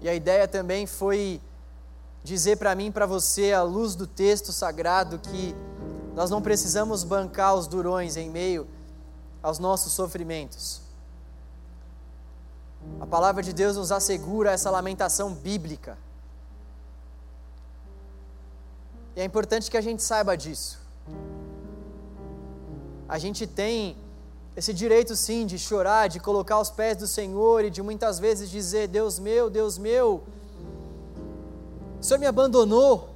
E 0.00 0.08
a 0.08 0.14
ideia 0.14 0.46
também 0.46 0.86
foi 0.86 1.40
dizer 2.22 2.56
para 2.56 2.74
mim 2.74 2.86
e 2.86 2.90
para 2.90 3.06
você, 3.06 3.52
à 3.52 3.62
luz 3.62 3.94
do 3.94 4.06
texto 4.06 4.52
sagrado, 4.52 5.18
que 5.18 5.54
nós 6.14 6.30
não 6.30 6.40
precisamos 6.40 7.04
bancar 7.04 7.54
os 7.54 7.66
durões 7.66 8.16
em 8.16 8.30
meio 8.30 8.66
aos 9.42 9.58
nossos 9.58 9.92
sofrimentos. 9.92 10.80
A 13.00 13.06
palavra 13.06 13.42
de 13.42 13.52
Deus 13.52 13.76
nos 13.76 13.90
assegura 13.90 14.52
essa 14.52 14.70
lamentação 14.70 15.32
bíblica. 15.34 15.98
E 19.16 19.20
é 19.20 19.24
importante 19.24 19.70
que 19.70 19.76
a 19.76 19.80
gente 19.80 20.02
saiba 20.02 20.36
disso. 20.36 20.78
A 23.08 23.18
gente 23.18 23.46
tem 23.46 23.96
esse 24.56 24.72
direito 24.72 25.14
sim 25.14 25.46
de 25.46 25.58
chorar, 25.58 26.08
de 26.08 26.20
colocar 26.20 26.58
os 26.60 26.70
pés 26.70 26.96
do 26.96 27.06
Senhor 27.06 27.64
e 27.64 27.70
de 27.70 27.82
muitas 27.82 28.18
vezes 28.18 28.50
dizer: 28.50 28.88
Deus 28.88 29.18
meu, 29.18 29.50
Deus 29.50 29.78
meu, 29.78 30.24
o 32.00 32.02
Senhor 32.02 32.18
me 32.18 32.26
abandonou. 32.26 33.10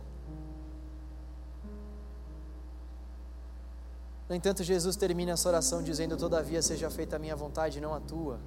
No 4.28 4.34
entanto, 4.34 4.62
Jesus 4.62 4.94
termina 4.94 5.32
essa 5.32 5.48
oração 5.48 5.82
dizendo: 5.82 6.16
Todavia 6.16 6.60
seja 6.60 6.90
feita 6.90 7.16
a 7.16 7.18
minha 7.18 7.34
vontade, 7.34 7.80
não 7.80 7.94
a 7.94 8.00
tua. 8.00 8.38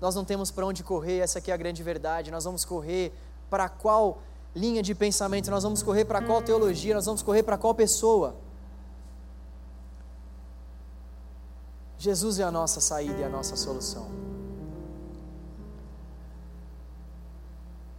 Nós 0.00 0.14
não 0.14 0.24
temos 0.24 0.50
para 0.50 0.66
onde 0.66 0.84
correr, 0.84 1.18
essa 1.18 1.38
aqui 1.38 1.50
é 1.50 1.54
a 1.54 1.56
grande 1.56 1.82
verdade. 1.82 2.30
Nós 2.30 2.44
vamos 2.44 2.64
correr 2.64 3.12
para 3.50 3.68
qual 3.68 4.20
linha 4.58 4.82
de 4.82 4.94
pensamento, 4.94 5.50
nós 5.50 5.62
vamos 5.62 5.82
correr 5.82 6.04
para 6.04 6.20
qual 6.20 6.42
teologia, 6.42 6.94
nós 6.94 7.06
vamos 7.06 7.22
correr 7.22 7.42
para 7.42 7.56
qual 7.56 7.74
pessoa. 7.74 8.34
Jesus 11.98 12.38
é 12.38 12.44
a 12.44 12.50
nossa 12.50 12.80
saída 12.80 13.20
e 13.20 13.24
a 13.24 13.28
nossa 13.28 13.56
solução. 13.56 14.08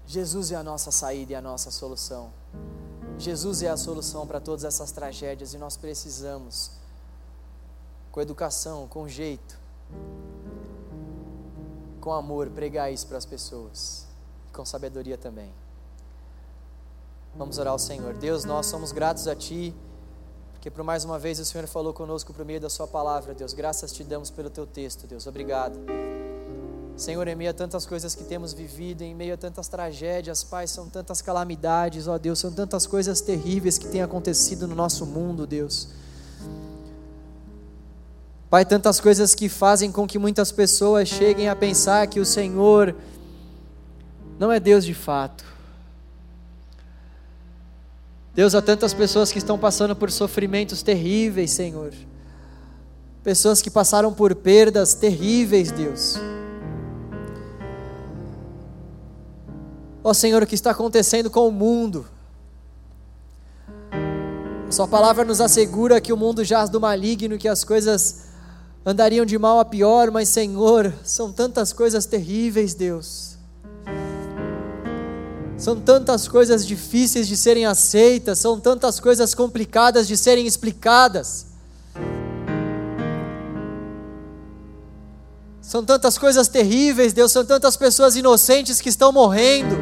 Jesus 0.06 0.52
é 0.52 0.56
a 0.56 0.64
nossa 0.64 0.92
saída 0.92 1.34
e 1.34 1.36
a 1.36 1.42
nossa 1.42 1.70
solução. 1.70 2.32
Jesus 3.18 3.62
é 3.62 3.70
a 3.70 3.78
solução 3.78 4.26
para 4.26 4.40
todas 4.40 4.64
essas 4.64 4.92
tragédias 4.92 5.54
e 5.54 5.58
nós 5.58 5.78
precisamos, 5.78 6.72
com 8.12 8.22
educação, 8.22 8.88
com 8.88 9.08
jeito, 9.08 9.60
com 12.02 12.14
amor, 12.14 12.50
pregar 12.50 12.92
isso 12.92 13.06
para 13.06 13.18
as 13.18 13.26
pessoas, 13.26 14.08
e 14.48 14.52
com 14.52 14.66
sabedoria 14.66 15.18
também. 15.18 15.52
Vamos 17.36 17.58
orar 17.58 17.74
ao 17.74 17.80
Senhor. 17.80 18.14
Deus, 18.16 18.44
nós 18.44 18.66
somos 18.66 18.92
gratos 18.92 19.28
a 19.28 19.36
Ti, 19.36 19.74
porque 20.52 20.70
por 20.70 20.84
mais 20.84 21.06
uma 21.06 21.18
vez 21.18 21.40
o 21.40 21.46
Senhor 21.46 21.66
falou 21.68 21.94
conosco 21.94 22.34
por 22.34 22.44
meio 22.44 22.60
da 22.60 22.70
Sua 22.70 22.88
palavra, 22.88 23.34
Deus. 23.34 23.54
Graças 23.54 23.92
te 23.92 24.04
damos 24.04 24.30
pelo 24.30 24.50
Teu 24.50 24.68
texto, 24.68 25.08
Deus. 25.08 25.26
Obrigado. 25.26 25.80
Senhor, 26.98 27.26
em 27.30 27.36
meio 27.36 27.52
a 27.52 27.54
tantas 27.54 27.86
coisas 27.86 28.14
que 28.14 28.26
temos 28.26 28.52
vivido, 28.52 29.04
em 29.04 29.16
meio 29.16 29.34
a 29.34 29.38
tantas 29.38 29.70
tragédias, 29.70 30.44
Pai, 30.44 30.68
são 30.68 30.90
tantas 30.90 31.22
calamidades, 31.22 32.10
ó 32.10 32.18
Deus, 32.18 32.40
são 32.40 32.52
tantas 32.52 32.86
coisas 32.86 33.22
terríveis 33.22 33.78
que 33.78 33.88
têm 33.88 34.02
acontecido 34.02 34.68
no 34.68 34.76
nosso 34.76 35.06
mundo, 35.06 35.48
Deus. 35.48 35.88
Pai, 38.50 38.66
tantas 38.66 39.00
coisas 39.00 39.34
que 39.34 39.48
fazem 39.48 39.94
com 39.94 40.06
que 40.06 40.20
muitas 40.20 40.52
pessoas 40.52 41.08
cheguem 41.08 41.48
a 41.48 41.56
pensar 41.56 42.06
que 42.08 42.20
o 42.20 42.26
Senhor 42.26 42.94
não 44.38 44.52
é 44.52 44.60
Deus 44.60 44.84
de 44.84 44.94
fato. 44.94 45.46
Deus, 48.40 48.56
há 48.56 48.62
tantas 48.62 48.94
pessoas 48.94 49.34
que 49.34 49.38
estão 49.38 49.60
passando 49.60 49.94
por 49.94 50.10
sofrimentos 50.10 50.82
terríveis, 50.82 51.52
Senhor. 51.52 51.92
Pessoas 53.22 53.62
que 53.62 53.70
passaram 53.70 54.14
por 54.14 54.34
perdas 54.34 54.94
terríveis, 54.94 55.74
Deus. 55.74 56.16
Ó 60.02 60.14
Senhor, 60.14 60.42
o 60.42 60.48
que 60.48 60.56
está 60.56 60.72
acontecendo 60.72 61.30
com 61.30 61.50
o 61.50 61.52
mundo? 61.52 62.08
A 63.92 64.72
Sua 64.72 64.88
palavra 64.88 65.26
nos 65.26 65.42
assegura 65.42 66.00
que 66.00 66.14
o 66.14 66.16
mundo 66.16 66.42
jaz 66.46 66.70
do 66.70 66.80
maligno, 66.80 67.38
que 67.38 67.50
as 67.50 67.66
coisas 67.66 68.28
andariam 68.86 69.26
de 69.26 69.38
mal 69.38 69.60
a 69.60 69.66
pior, 69.66 70.12
mas 70.12 70.30
Senhor, 70.30 70.94
são 71.04 71.30
tantas 71.34 71.74
coisas 71.74 72.06
terríveis, 72.06 72.74
Deus. 72.74 73.29
São 75.60 75.78
tantas 75.78 76.26
coisas 76.26 76.66
difíceis 76.66 77.28
de 77.28 77.36
serem 77.36 77.66
aceitas, 77.66 78.40
são 78.40 78.58
tantas 78.58 78.98
coisas 78.98 79.36
complicadas 79.36 80.08
de 80.08 80.16
serem 80.16 80.48
explicadas. 80.48 81.48
São 85.62 85.84
tantas 85.84 86.18
coisas 86.18 86.48
terríveis, 86.48 87.12
Deus, 87.12 87.34
são 87.34 87.44
tantas 87.44 87.76
pessoas 87.76 88.16
inocentes 88.16 88.80
que 88.80 88.88
estão 88.88 89.12
morrendo. 89.12 89.76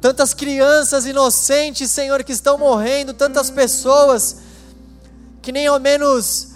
Tantas 0.00 0.32
crianças 0.32 1.04
inocentes, 1.04 1.90
Senhor, 1.90 2.24
que 2.24 2.32
estão 2.32 2.56
morrendo, 2.56 3.12
tantas 3.12 3.50
pessoas 3.50 4.38
que 5.42 5.52
nem 5.52 5.66
ao 5.66 5.78
menos 5.78 6.52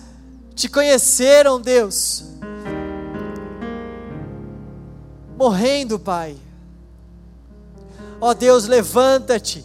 te 0.55 0.71
conheceram, 0.71 1.61
Deus. 1.61 2.25
Morrendo, 5.37 5.99
Pai. 5.99 6.39
Ó 8.27 8.33
Deus, 8.33 8.67
levanta-te. 8.67 9.63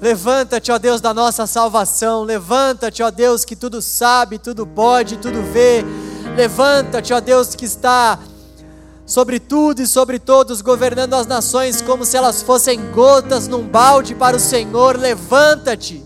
Levanta-te, 0.00 0.70
ó 0.70 0.78
Deus 0.78 1.00
da 1.00 1.12
nossa 1.12 1.44
salvação. 1.44 2.22
Levanta-te, 2.22 3.02
ó 3.02 3.10
Deus 3.10 3.44
que 3.44 3.56
tudo 3.56 3.82
sabe, 3.82 4.38
tudo 4.38 4.64
pode, 4.64 5.16
tudo 5.16 5.42
vê. 5.42 5.84
Levanta-te, 6.36 7.12
ó 7.12 7.18
Deus 7.18 7.56
que 7.56 7.64
está 7.64 8.16
sobre 9.04 9.40
tudo 9.40 9.82
e 9.82 9.86
sobre 9.88 10.20
todos, 10.20 10.60
governando 10.60 11.14
as 11.14 11.26
nações 11.26 11.82
como 11.82 12.04
se 12.04 12.16
elas 12.16 12.42
fossem 12.42 12.92
gotas 12.92 13.48
num 13.48 13.66
balde 13.66 14.14
para 14.14 14.36
o 14.36 14.40
Senhor. 14.40 14.96
Levanta-te. 14.96 16.00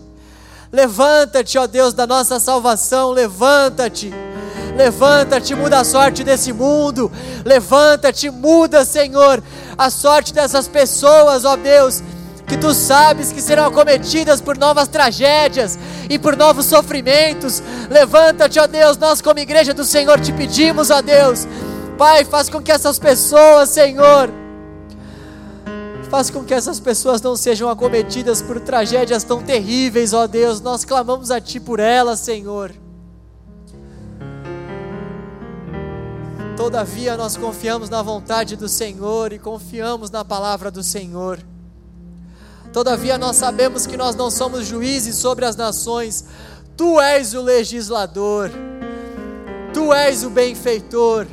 Levanta-te, 0.71 1.55
ó 1.59 1.67
Deus 1.67 1.93
da 1.93 2.07
nossa 2.07 2.39
salvação. 2.39 3.11
Levanta-te. 3.11 4.11
Levanta-te, 4.77 5.55
muda 5.55 5.79
a 5.79 5.83
sorte 5.83 6.23
desse 6.23 6.53
mundo. 6.53 7.11
Levanta-te, 7.43 8.29
muda, 8.29 8.85
Senhor, 8.85 9.43
a 9.77 9.89
sorte 9.89 10.33
dessas 10.33 10.67
pessoas, 10.67 11.43
ó 11.43 11.55
Deus 11.55 12.03
que 12.47 12.55
tu 12.55 12.73
sabes 12.73 13.33
que 13.33 13.41
serão 13.41 13.65
acometidas 13.65 14.39
por 14.39 14.57
novas 14.57 14.87
tragédias 14.87 15.77
e 16.09 16.17
por 16.17 16.37
novos 16.37 16.65
sofrimentos. 16.65 17.61
Levanta-te, 17.89 18.57
ó 18.57 18.65
Deus, 18.65 18.97
nós 18.97 19.21
como 19.21 19.39
igreja 19.39 19.73
do 19.73 19.83
Senhor 19.83 20.19
te 20.21 20.31
pedimos, 20.31 20.89
ó 20.89 21.01
Deus. 21.01 21.45
Pai, 21.97 22.23
faz 22.23 22.47
com 22.47 22.61
que 22.61 22.71
essas 22.71 22.97
pessoas, 22.97 23.69
Senhor, 23.69 24.29
faz 26.09 26.29
com 26.29 26.45
que 26.45 26.53
essas 26.53 26.79
pessoas 26.79 27.21
não 27.21 27.35
sejam 27.35 27.69
acometidas 27.69 28.41
por 28.41 28.61
tragédias 28.61 29.25
tão 29.25 29.43
terríveis, 29.43 30.13
ó 30.13 30.25
Deus. 30.25 30.61
Nós 30.61 30.85
clamamos 30.85 31.29
a 31.31 31.41
ti 31.41 31.59
por 31.59 31.81
elas, 31.81 32.19
Senhor. 32.19 32.71
Todavia, 36.57 37.15
nós 37.15 37.37
confiamos 37.37 37.87
na 37.87 38.01
vontade 38.01 38.55
do 38.55 38.67
Senhor 38.67 39.31
e 39.31 39.37
confiamos 39.37 40.09
na 40.09 40.25
palavra 40.25 40.71
do 40.71 40.81
Senhor. 40.81 41.39
Todavia, 42.73 43.15
nós 43.15 43.35
sabemos 43.35 43.85
que 43.85 43.95
nós 43.95 44.15
não 44.15 44.31
somos 44.31 44.65
juízes 44.65 45.15
sobre 45.17 45.45
as 45.45 45.55
nações, 45.55 46.25
tu 46.75 46.99
és 46.99 47.35
o 47.35 47.43
legislador, 47.43 48.49
tu 49.71 49.93
és 49.93 50.23
o 50.23 50.31
benfeitor, 50.31 51.27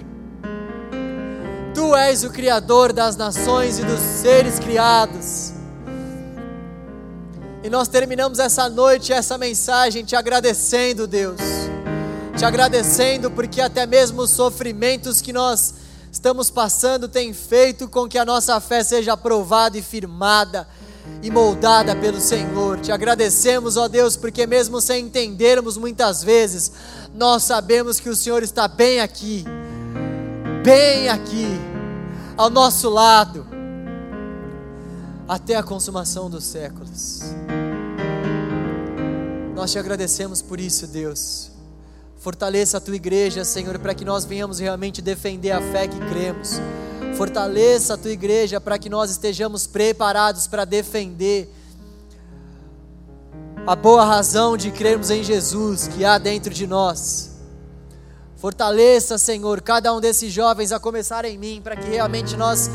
tu 1.75 1.97
és 1.97 2.23
o 2.23 2.29
criador 2.29 2.93
das 2.93 3.17
nações 3.17 3.79
e 3.79 3.83
dos 3.83 4.01
seres 4.01 4.59
criados. 4.59 5.55
E 7.63 7.71
nós 7.71 7.89
terminamos 7.89 8.39
essa 8.39 8.69
noite, 8.69 9.11
essa 9.11 9.39
mensagem, 9.39 10.05
te 10.05 10.15
agradecendo, 10.15 11.07
Deus, 11.07 11.41
te 12.45 12.49
agradecendo 12.49 13.31
porque 13.31 13.59
até 13.59 13.87
mesmo 13.87 14.21
os 14.21 14.29
sofrimentos 14.29 15.23
que 15.23 15.33
nós 15.33 15.73
estamos 16.13 16.51
passando 16.51 17.09
têm 17.09 17.33
feito 17.33 17.89
com 17.89 18.07
que 18.07 18.19
a 18.19 18.25
nossa 18.25 18.61
fé 18.61 18.85
seja 18.85 19.15
aprovada 19.15 19.79
e 19.79 19.83
firmada 19.83 20.69
e 21.23 21.31
moldada 21.31 21.97
pelo 21.97 22.21
Senhor. 22.21 22.79
Te 22.81 22.93
agradecemos, 22.93 23.79
ó 23.79 23.89
Deus, 23.89 24.15
porque 24.15 24.47
mesmo 24.47 24.79
sem 24.79 25.07
entendermos 25.07 25.79
muitas 25.79 26.23
vezes, 26.23 26.71
nós 27.15 27.45
sabemos 27.45 27.99
que 27.99 28.11
o 28.11 28.17
Senhor 28.17 28.43
está 28.43 28.69
bem 28.69 29.01
aqui, 29.01 29.43
bem 30.63 31.09
aqui, 31.09 31.49
ao 32.37 32.51
nosso 32.51 32.91
lado, 32.91 33.47
até 35.27 35.57
a 35.57 35.63
consumação 35.63 36.29
dos 36.29 36.45
séculos. 36.45 37.21
Nós 39.55 39.73
te 39.73 39.79
agradecemos 39.79 40.43
por 40.43 40.61
isso, 40.61 40.87
Deus. 40.87 41.54
Fortaleça 42.25 42.79
a 42.79 42.81
tua 42.81 42.97
igreja, 42.97 43.45
Senhor, 43.45 43.79
para 43.79 43.95
que 43.95 44.05
nós 44.05 44.25
venhamos 44.25 44.59
realmente 44.59 45.01
defender 45.01 45.53
a 45.53 45.61
fé 45.61 45.87
que 45.87 45.99
cremos 46.09 46.59
Fortaleça 47.15 47.95
a 47.95 47.97
tua 47.97 48.11
igreja 48.11 48.61
para 48.61 48.77
que 48.77 48.91
nós 48.91 49.11
estejamos 49.11 49.69
preparados 49.69 50.49
para 50.49 50.65
defender 50.65 51.49
a 53.65 53.77
boa 53.77 54.05
razão 54.05 54.57
de 54.57 54.73
crermos 54.73 55.11
em 55.11 55.23
Jesus 55.23 55.87
que 55.87 56.05
há 56.05 56.19
dentro 56.19 56.53
de 56.53 56.67
nós. 56.67 57.31
Fortaleça, 58.37 59.17
Senhor, 59.17 59.61
cada 59.61 59.95
um 59.95 60.01
desses 60.01 60.33
jovens, 60.33 60.73
a 60.73 60.81
começar 60.81 61.25
em 61.25 61.39
mim, 61.39 61.61
para 61.63 61.77
que 61.77 61.89
realmente 61.89 62.37
nós 62.37 62.69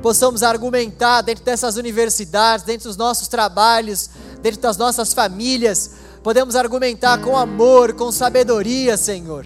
possamos 0.00 0.44
argumentar 0.44 1.22
dentro 1.22 1.44
dessas 1.44 1.76
universidades, 1.76 2.64
dentro 2.64 2.86
dos 2.88 2.96
nossos 2.96 3.26
trabalhos, 3.26 4.08
dentro 4.40 4.60
das 4.60 4.76
nossas 4.76 5.12
famílias, 5.12 5.90
podemos 6.22 6.56
argumentar 6.56 7.20
com 7.20 7.36
amor, 7.36 7.94
com 7.94 8.12
sabedoria, 8.12 8.96
Senhor 8.96 9.44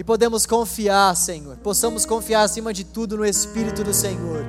e 0.00 0.02
podemos 0.02 0.46
confiar, 0.46 1.14
Senhor, 1.14 1.58
possamos 1.58 2.06
confiar 2.06 2.44
acima 2.44 2.72
de 2.72 2.84
tudo 2.84 3.18
no 3.18 3.26
Espírito 3.26 3.84
do 3.84 3.92
Senhor, 3.92 4.46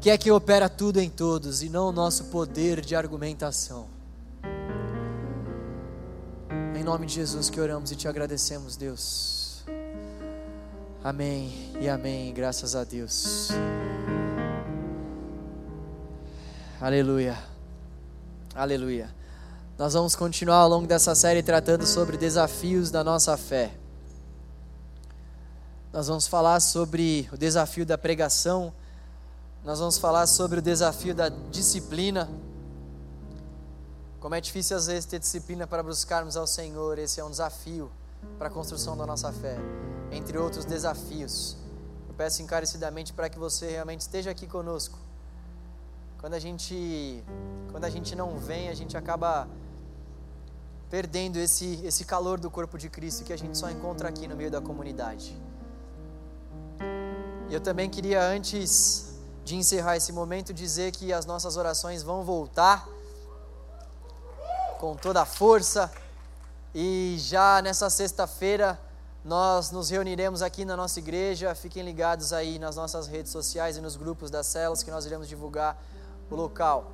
que 0.00 0.08
é 0.08 0.16
quem 0.16 0.32
opera 0.32 0.70
tudo 0.70 0.98
em 0.98 1.10
todos 1.10 1.62
e 1.62 1.68
não 1.68 1.90
o 1.90 1.92
nosso 1.92 2.24
poder 2.24 2.80
de 2.80 2.96
argumentação. 2.96 3.88
Em 6.74 6.82
nome 6.82 7.04
de 7.04 7.12
Jesus 7.12 7.50
que 7.50 7.60
oramos 7.60 7.92
e 7.92 7.96
te 7.96 8.08
agradecemos, 8.08 8.74
Deus. 8.74 9.62
Amém 11.02 11.74
e 11.78 11.86
amém, 11.90 12.32
graças 12.32 12.74
a 12.74 12.84
Deus. 12.84 13.50
Aleluia. 16.80 17.53
Aleluia. 18.54 19.12
Nós 19.76 19.94
vamos 19.94 20.14
continuar 20.14 20.58
ao 20.58 20.68
longo 20.68 20.86
dessa 20.86 21.12
série 21.16 21.42
tratando 21.42 21.84
sobre 21.84 22.16
desafios 22.16 22.88
da 22.88 23.02
nossa 23.02 23.36
fé. 23.36 23.74
Nós 25.92 26.06
vamos 26.06 26.28
falar 26.28 26.60
sobre 26.60 27.28
o 27.32 27.36
desafio 27.36 27.84
da 27.84 27.98
pregação, 27.98 28.72
nós 29.64 29.80
vamos 29.80 29.98
falar 29.98 30.28
sobre 30.28 30.60
o 30.60 30.62
desafio 30.62 31.12
da 31.16 31.28
disciplina. 31.28 32.30
Como 34.20 34.36
é 34.36 34.40
difícil 34.40 34.76
às 34.76 34.86
vezes 34.86 35.04
ter 35.04 35.18
disciplina 35.18 35.66
para 35.66 35.82
buscarmos 35.82 36.36
ao 36.36 36.46
Senhor, 36.46 36.96
esse 37.00 37.18
é 37.18 37.24
um 37.24 37.30
desafio 37.30 37.90
para 38.38 38.46
a 38.46 38.50
construção 38.52 38.96
da 38.96 39.04
nossa 39.04 39.32
fé, 39.32 39.56
entre 40.12 40.38
outros 40.38 40.64
desafios. 40.64 41.56
Eu 42.08 42.14
peço 42.14 42.40
encarecidamente 42.40 43.12
para 43.12 43.28
que 43.28 43.36
você 43.38 43.72
realmente 43.72 44.02
esteja 44.02 44.30
aqui 44.30 44.46
conosco. 44.46 45.03
Quando 46.24 46.32
a 46.32 46.38
gente, 46.38 47.22
quando 47.70 47.84
a 47.84 47.90
gente 47.90 48.16
não 48.16 48.38
vem, 48.38 48.70
a 48.70 48.74
gente 48.74 48.96
acaba 48.96 49.46
perdendo 50.88 51.36
esse, 51.36 51.78
esse 51.84 52.02
calor 52.02 52.40
do 52.40 52.50
corpo 52.50 52.78
de 52.78 52.88
Cristo 52.88 53.24
que 53.24 53.32
a 53.34 53.36
gente 53.36 53.58
só 53.58 53.68
encontra 53.68 54.08
aqui 54.08 54.26
no 54.26 54.34
meio 54.34 54.50
da 54.50 54.58
comunidade. 54.58 55.38
Eu 57.50 57.60
também 57.60 57.90
queria, 57.90 58.22
antes 58.22 59.18
de 59.44 59.54
encerrar 59.54 59.98
esse 59.98 60.12
momento, 60.14 60.54
dizer 60.54 60.92
que 60.92 61.12
as 61.12 61.26
nossas 61.26 61.58
orações 61.58 62.02
vão 62.02 62.22
voltar 62.22 62.88
com 64.80 64.96
toda 64.96 65.20
a 65.20 65.26
força. 65.26 65.92
E 66.74 67.16
já 67.18 67.60
nessa 67.60 67.90
sexta-feira 67.90 68.80
nós 69.22 69.70
nos 69.70 69.90
reuniremos 69.90 70.40
aqui 70.40 70.64
na 70.64 70.74
nossa 70.74 70.98
igreja. 70.98 71.54
Fiquem 71.54 71.82
ligados 71.82 72.32
aí 72.32 72.58
nas 72.58 72.76
nossas 72.76 73.06
redes 73.06 73.30
sociais 73.30 73.76
e 73.76 73.82
nos 73.82 73.94
grupos 73.94 74.30
das 74.30 74.46
células 74.46 74.82
que 74.82 74.90
nós 74.90 75.04
iremos 75.04 75.28
divulgar 75.28 75.78
o 76.30 76.34
local. 76.34 76.92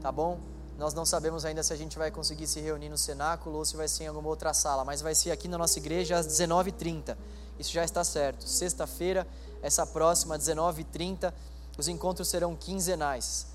Tá 0.00 0.10
bom? 0.10 0.38
Nós 0.78 0.92
não 0.92 1.06
sabemos 1.06 1.44
ainda 1.44 1.62
se 1.62 1.72
a 1.72 1.76
gente 1.76 1.96
vai 1.96 2.10
conseguir 2.10 2.46
se 2.46 2.60
reunir 2.60 2.88
no 2.88 2.98
cenáculo 2.98 3.58
ou 3.58 3.64
se 3.64 3.76
vai 3.76 3.86
ser 3.86 4.04
em 4.04 4.06
alguma 4.08 4.28
outra 4.28 4.52
sala, 4.52 4.84
mas 4.84 5.00
vai 5.00 5.14
ser 5.14 5.30
aqui 5.30 5.46
na 5.46 5.56
nossa 5.56 5.78
igreja 5.78 6.16
às 6.16 6.26
19h30. 6.26 7.16
Isso 7.58 7.72
já 7.72 7.84
está 7.84 8.02
certo. 8.02 8.46
Sexta-feira, 8.48 9.26
essa 9.62 9.86
próxima, 9.86 10.34
às 10.34 10.42
19h30, 10.42 11.32
os 11.78 11.86
encontros 11.86 12.28
serão 12.28 12.56
quinzenais. 12.56 13.46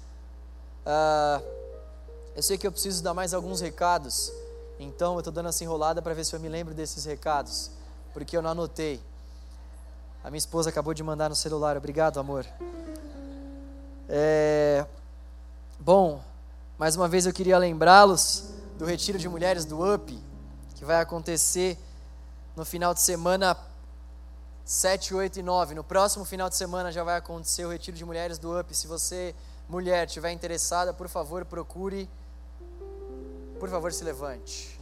Uh, 0.86 1.44
eu 2.36 2.42
sei 2.42 2.58
que 2.58 2.66
eu 2.66 2.72
preciso 2.72 3.04
dar 3.04 3.14
mais 3.14 3.34
alguns 3.34 3.60
recados, 3.60 4.32
então 4.80 5.14
eu 5.14 5.20
estou 5.20 5.34
dando 5.34 5.50
essa 5.50 5.64
enrolada 5.64 6.02
para 6.02 6.14
ver 6.14 6.24
se 6.24 6.34
eu 6.34 6.40
me 6.40 6.48
lembro 6.48 6.74
desses 6.74 7.04
recados, 7.04 7.70
porque 8.14 8.38
eu 8.38 8.42
não 8.42 8.52
anotei. 8.52 9.02
A 10.24 10.30
minha 10.30 10.38
esposa 10.38 10.70
acabou 10.70 10.94
de 10.94 11.04
mandar 11.04 11.30
no 11.30 11.36
celular, 11.36 11.76
obrigado, 11.76 12.20
amor. 12.20 12.46
É... 14.08 14.86
Bom, 15.82 16.22
mais 16.78 16.98
uma 16.98 17.08
vez 17.08 17.26
eu 17.26 17.32
queria 17.32 17.58
lembrá-los 17.58 18.50
do 18.78 18.84
retiro 18.84 19.18
de 19.18 19.30
mulheres 19.30 19.64
do 19.64 19.82
UP, 19.82 20.22
que 20.76 20.84
vai 20.84 21.00
acontecer 21.00 21.78
no 22.54 22.66
final 22.66 22.94
de 22.94 23.00
semana 23.00 23.58
7, 24.66 25.16
8 25.16 25.40
e 25.40 25.42
9. 25.42 25.76
No 25.76 25.84
próximo 25.84 26.26
final 26.26 26.50
de 26.50 26.58
semana 26.58 26.92
já 26.92 27.02
vai 27.02 27.16
acontecer 27.16 27.64
o 27.64 27.72
retiro 27.72 27.96
de 27.96 28.04
mulheres 28.04 28.38
do 28.38 28.60
UP. 28.60 28.76
Se 28.76 28.88
você, 28.88 29.34
mulher, 29.70 30.06
estiver 30.06 30.34
interessada, 30.34 30.94
por 30.94 31.08
favor, 31.08 31.46
procure. 31.46 32.10
Por 33.58 33.70
favor, 33.70 33.94
se 33.94 34.04
levante. 34.04 34.78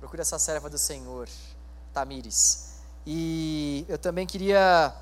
Procure 0.00 0.22
essa 0.22 0.38
serva 0.38 0.70
do 0.70 0.78
Senhor, 0.78 1.28
Tamires. 1.92 2.78
E 3.06 3.84
eu 3.86 3.98
também 3.98 4.26
queria 4.26 4.94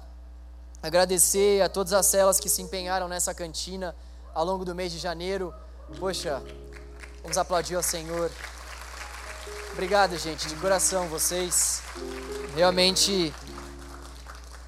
agradecer 0.83 1.63
a 1.63 1.69
todas 1.69 1.93
as 1.93 2.05
celas 2.07 2.41
que 2.41 2.49
se 2.49 2.61
empenharam 2.61 3.07
nessa 3.07 3.33
cantina 3.33 3.95
ao 4.35 4.45
longo 4.45 4.65
do 4.65 4.75
mês 4.75 4.93
de 4.93 4.99
janeiro. 4.99 5.55
Poxa, 5.99 6.43
vamos 7.23 7.37
aplaudir 7.37 7.77
ao 7.77 7.83
Senhor. 7.83 8.31
Obrigado, 9.73 10.17
gente, 10.19 10.49
de 10.49 10.55
coração, 10.57 11.09
vocês 11.09 11.83
realmente 12.55 13.33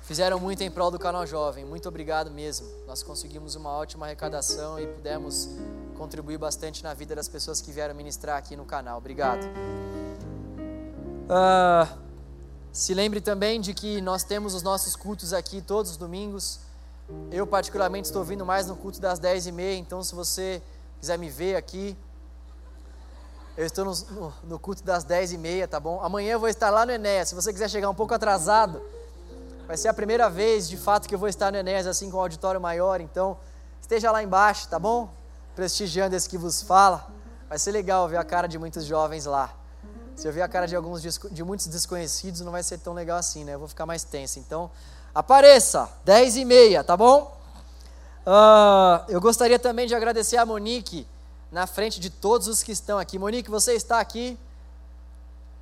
fizeram 0.03 0.39
muito 0.39 0.63
em 0.63 0.71
prol 0.71 0.91
do 0.91 0.99
canal 0.99 1.27
Jovem. 1.27 1.65
Muito 1.65 1.89
obrigado 1.89 2.31
mesmo. 2.31 2.67
Nós 2.87 3.03
conseguimos 3.03 3.55
uma 3.55 3.71
ótima 3.71 4.07
arrecadação 4.07 4.79
e 4.79 4.87
pudemos 4.87 5.49
contribuir 5.97 6.39
bastante 6.39 6.83
na 6.83 6.95
vida 6.95 7.15
das 7.15 7.29
pessoas 7.29 7.61
que 7.61 7.71
vieram 7.71 7.95
ministrar 7.95 8.39
aqui 8.39 8.57
no 8.57 8.65
canal. 8.65 8.99
Obrigado. 8.99 9.45
Uh, 11.25 11.99
se 12.73 12.93
lembre 12.93 13.21
também 13.21 13.61
de 13.61 13.73
que 13.73 14.01
nós 14.01 14.25
temos 14.25 14.55
os 14.55 14.63
nossos 14.63 14.97
cultos 14.97 15.33
aqui 15.33 15.63
todos 15.63 15.93
os 15.93 15.97
domingos. 15.97 16.61
Eu, 17.31 17.47
particularmente, 17.47 18.07
estou 18.07 18.25
vindo 18.25 18.45
mais 18.47 18.67
no 18.67 18.77
culto 18.77 19.01
das 19.01 19.21
10h30, 19.21 19.79
então 19.79 20.03
se 20.03 20.15
você 20.15 20.63
quiser 20.99 21.19
me 21.19 21.29
ver 21.29 21.57
aqui. 21.57 21.97
Eu 23.57 23.67
estou 23.67 23.85
no, 23.85 24.33
no, 24.45 24.59
culto 24.59 24.83
das 24.83 25.05
10h30, 25.05 25.69
tá 25.69 25.79
bom? 25.79 26.01
Amanhã 26.03 26.33
eu 26.33 26.41
vou 26.41 26.49
estar 26.49 26.71
lá 26.71 26.85
no 26.85 26.93
Enéas. 26.93 27.29
Se 27.29 27.35
você 27.35 27.53
quiser 27.53 27.69
chegar 27.69 27.89
um 27.89 27.95
pouco 27.95 28.15
atrasado, 28.15 28.83
vai 29.67 29.77
ser 29.77 29.89
a 29.89 29.95
primeira 29.95 30.29
vez, 30.29 30.69
de 30.69 30.77
fato, 30.77 31.09
que 31.09 31.15
eu 31.15 31.19
vou 31.19 31.29
estar 31.29 31.53
no 31.53 31.59
Enéas, 31.59 31.87
assim, 31.87 32.11
com 32.11 32.17
um 32.17 32.21
auditório 32.21 32.61
maior. 32.61 33.01
Então, 33.01 33.37
esteja 33.81 34.11
lá 34.11 34.23
embaixo, 34.23 34.69
tá 34.69 34.79
bom? 34.79 35.09
Prestigiando 35.55 36.17
esse 36.17 36.29
que 36.29 36.39
vos 36.39 36.63
fala. 36.63 37.07
Vai 37.49 37.59
ser 37.59 37.71
legal 37.71 38.09
ver 38.09 38.17
a 38.17 38.25
cara 38.25 38.49
de 38.49 38.59
muitos 38.59 38.85
jovens 38.85 39.27
lá. 39.27 39.55
Se 40.17 40.27
eu 40.27 40.33
ver 40.33 40.43
a 40.43 40.49
cara 40.49 40.67
de 40.67 40.75
alguns 40.75 41.03
de 41.03 41.45
muitos 41.45 41.67
desconhecidos, 41.67 42.41
não 42.41 42.51
vai 42.51 42.63
ser 42.63 42.79
tão 42.79 42.95
legal 42.95 43.19
assim, 43.19 43.45
né? 43.45 43.55
Eu 43.55 43.59
vou 43.59 43.69
ficar 43.69 43.85
mais 43.85 44.05
tenso. 44.05 44.39
Então, 44.39 44.71
apareça, 45.15 45.89
10 46.05 46.37
e 46.37 46.45
meia, 46.45 46.83
tá 46.83 46.97
bom? 46.97 47.35
Uh, 48.27 49.05
eu 49.09 49.21
gostaria 49.21 49.59
também 49.59 49.87
de 49.87 49.95
agradecer 49.95 50.37
a 50.37 50.47
Monique, 50.47 51.07
na 51.53 51.67
frente 51.67 52.01
de 52.01 52.11
todos 52.11 52.49
os 52.49 52.63
que 52.63 52.73
estão 52.73 52.99
aqui. 52.99 53.19
Monique, 53.19 53.51
você 53.51 53.75
está 53.75 54.01
aqui? 54.01 54.37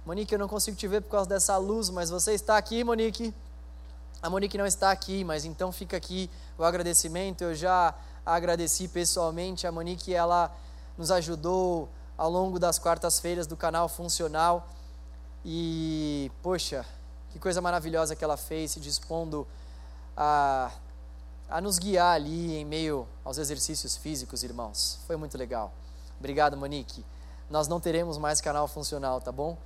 Monique, 0.07 0.33
eu 0.33 0.39
não 0.39 0.49
consigo 0.49 0.77
te 0.77 0.89
ver 0.89 1.03
por 1.03 1.11
causa 1.11 1.29
dessa 1.29 1.57
luz, 1.59 1.91
mas 1.91 2.09
você 2.09 2.33
está 2.33 2.57
aqui, 2.57 2.83
Monique? 2.83 3.35
A 4.23 4.31
Monique 4.31 4.57
não 4.57 4.67
está 4.67 4.91
aqui, 4.91 5.25
mas 5.25 5.45
então 5.45 5.71
fica 5.71 5.97
aqui 5.97 6.31
o 6.57 6.65
agradecimento. 6.65 7.43
Eu 7.43 7.55
já 7.55 7.95
agradeci 8.25 8.89
pessoalmente. 8.89 9.67
A 9.67 9.73
Monique, 9.73 10.15
ela 10.15 10.51
nos 10.97 11.11
ajudou 11.11 11.89
ao 12.17 12.31
longo 12.31 12.59
das 12.59 12.79
quartas-feiras 12.79 13.47
do 13.47 13.57
canal 13.57 13.89
Funcional. 13.89 14.69
E, 15.45 16.31
poxa, 16.41 16.87
que 17.33 17.39
coisa 17.39 17.61
maravilhosa 17.61 18.15
que 18.15 18.23
ela 18.23 18.37
fez, 18.37 18.73
se 18.73 18.81
dispondo 18.81 19.47
a 20.17 20.71
a 21.53 21.61
nos 21.61 21.79
guiar 21.79 22.15
ali 22.15 22.57
em 22.57 22.65
meio 22.65 23.07
aos 23.23 23.37
exercícios 23.37 23.95
físicos, 23.95 24.43
irmãos. 24.43 24.99
Foi 25.07 25.17
muito 25.17 25.37
legal. 25.37 25.71
Obrigado, 26.19 26.57
Monique. 26.57 27.05
Nós 27.51 27.69
não 27.69 27.79
teremos 27.79 28.17
mais 28.17 28.41
canal 28.41 28.67
funcional, 28.67 29.21
tá 29.21 29.31
bom? 29.31 29.59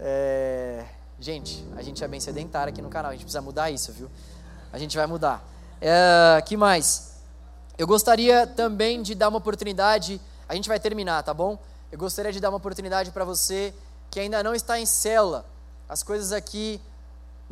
É... 0.00 0.84
Gente, 1.20 1.64
a 1.76 1.82
gente 1.82 2.02
é 2.02 2.08
bem 2.08 2.18
sedentário 2.18 2.72
aqui 2.72 2.82
no 2.82 2.88
canal, 2.88 3.10
a 3.10 3.14
gente 3.14 3.22
precisa 3.22 3.40
mudar 3.40 3.70
isso, 3.70 3.92
viu? 3.92 4.10
A 4.72 4.78
gente 4.78 4.96
vai 4.96 5.06
mudar. 5.06 5.44
É... 5.80 6.42
que 6.44 6.56
mais? 6.56 7.12
Eu 7.78 7.86
gostaria 7.86 8.44
também 8.44 9.00
de 9.00 9.14
dar 9.14 9.28
uma 9.28 9.38
oportunidade, 9.38 10.20
a 10.48 10.56
gente 10.56 10.68
vai 10.68 10.80
terminar, 10.80 11.22
tá 11.22 11.32
bom? 11.32 11.56
Eu 11.92 11.98
gostaria 11.98 12.32
de 12.32 12.40
dar 12.40 12.48
uma 12.48 12.58
oportunidade 12.58 13.12
para 13.12 13.24
você 13.24 13.72
que 14.10 14.18
ainda 14.18 14.42
não 14.42 14.56
está 14.56 14.80
em 14.80 14.86
célula. 14.86 15.46
As 15.88 16.02
coisas 16.02 16.32
aqui 16.32 16.80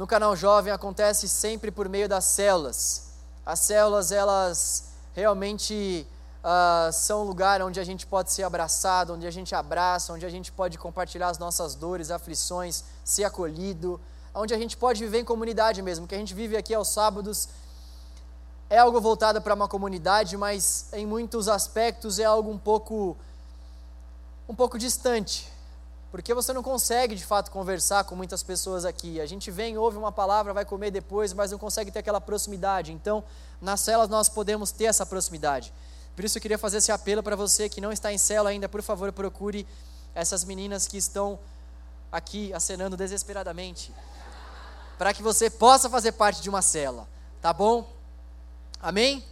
no 0.01 0.07
canal 0.07 0.35
Jovem 0.35 0.73
acontecem 0.73 1.29
sempre 1.29 1.71
por 1.71 1.87
meio 1.87 2.09
das 2.09 2.25
células. 2.25 3.11
As 3.45 3.61
células, 3.61 4.11
elas 4.11 4.93
realmente 5.15 6.07
uh, 6.43 6.91
são 6.91 7.21
um 7.21 7.25
lugar 7.25 7.61
onde 7.61 7.79
a 7.79 7.85
gente 7.85 8.07
pode 8.07 8.33
ser 8.33 8.45
abraçado, 8.45 9.13
onde 9.13 9.27
a 9.27 9.31
gente 9.31 9.55
abraça, 9.55 10.15
onde 10.15 10.25
a 10.25 10.31
gente 10.31 10.51
pode 10.51 10.79
compartilhar 10.79 11.29
as 11.29 11.37
nossas 11.37 11.75
dores, 11.75 12.11
aflições, 12.11 12.83
ser 13.05 13.25
acolhido, 13.25 14.01
onde 14.35 14.55
a 14.55 14.59
gente 14.59 14.75
pode 14.75 15.05
viver 15.05 15.21
em 15.21 15.25
comunidade 15.25 15.83
mesmo. 15.83 16.07
O 16.07 16.09
que 16.09 16.15
a 16.15 16.19
gente 16.19 16.33
vive 16.33 16.57
aqui 16.57 16.73
aos 16.73 16.89
sábados 16.89 17.51
é 18.71 18.79
algo 18.79 19.03
voltado 19.03 19.43
para 19.43 19.53
uma 19.53 19.69
comunidade, 19.69 20.35
mas 20.35 20.89
em 20.95 21.05
muitos 21.05 21.47
aspectos 21.47 22.19
é 22.19 22.25
algo 22.25 22.51
um 22.51 22.59
pouco 22.59 23.19
um 24.49 24.55
pouco 24.55 24.79
distante, 24.79 25.47
porque 26.11 26.35
você 26.35 26.53
não 26.53 26.63
consegue 26.63 27.15
de 27.15 27.25
fato 27.25 27.51
conversar 27.51 28.05
com 28.05 28.17
muitas 28.17 28.43
pessoas 28.43 28.85
aqui. 28.85 29.21
A 29.21 29.27
gente 29.27 29.51
vem, 29.51 29.79
ouve 29.79 29.97
uma 29.97 30.11
palavra, 30.11 30.53
vai 30.53 30.65
comer 30.65 30.91
depois, 30.91 31.33
mas 31.33 31.53
não 31.53 31.59
consegue 31.59 31.91
ter 31.91 32.01
aquela 32.01 32.21
proximidade. 32.21 32.93
Então, 32.93 33.23
nas 33.61 33.81
celas 33.81 34.09
nós 34.09 34.29
podemos 34.29 34.73
ter 34.73 34.85
essa 34.85 35.07
proximidade. 35.07 35.73
Por 36.17 36.25
isso 36.25 36.37
eu 36.37 36.43
queria 36.43 36.59
fazer 36.59 36.79
esse 36.79 36.91
apelo 36.91 37.23
para 37.23 37.37
você 37.37 37.69
que 37.69 37.81
não 37.81 37.93
está 37.93 38.13
em 38.13 38.19
cela 38.19 38.51
ainda, 38.51 38.69
por 38.69 38.83
favor, 38.83 39.13
procure 39.13 39.67
essas 40.15 40.45
meninas 40.45 40.87
que 40.87 40.97
estão 40.97 41.39
aqui 42.11 42.53
acenando 42.53 42.97
desesperadamente, 42.97 43.95
para 44.99 45.15
que 45.15 45.23
você 45.23 45.49
possa 45.49 45.89
fazer 45.89 46.13
parte 46.13 46.43
de 46.43 46.51
uma 46.51 46.61
cela, 46.61 47.09
tá 47.41 47.53
bom? 47.53 47.89
Amém? 48.83 49.25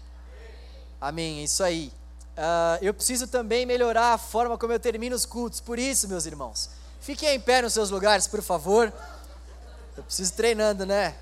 Amém, 1.01 1.41
é 1.41 1.43
isso 1.43 1.63
aí. 1.65 1.93
Uh, 2.39 2.79
eu 2.81 2.95
preciso 2.95 3.27
também 3.27 3.67
melhorar 3.67 4.13
a 4.13 4.19
forma 4.19 4.57
como 4.57 4.73
eu 4.73 4.79
termino 4.79 5.17
os 5.17 5.27
cultos. 5.27 5.59
Por 5.59 5.77
isso, 5.77 6.07
meus 6.07 6.25
irmãos, 6.25 6.71
fiquem 7.01 7.35
em 7.35 7.41
pé 7.41 7.63
nos 7.63 7.73
seus 7.73 7.91
lugares, 7.91 8.29
por 8.29 8.41
favor. 8.41 8.93
Eu 9.97 10.05
preciso 10.05 10.33
treinando, 10.35 10.87
né? 10.87 11.17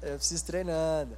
Eu 0.00 0.16
preciso 0.16 0.44
treinando. 0.44 1.16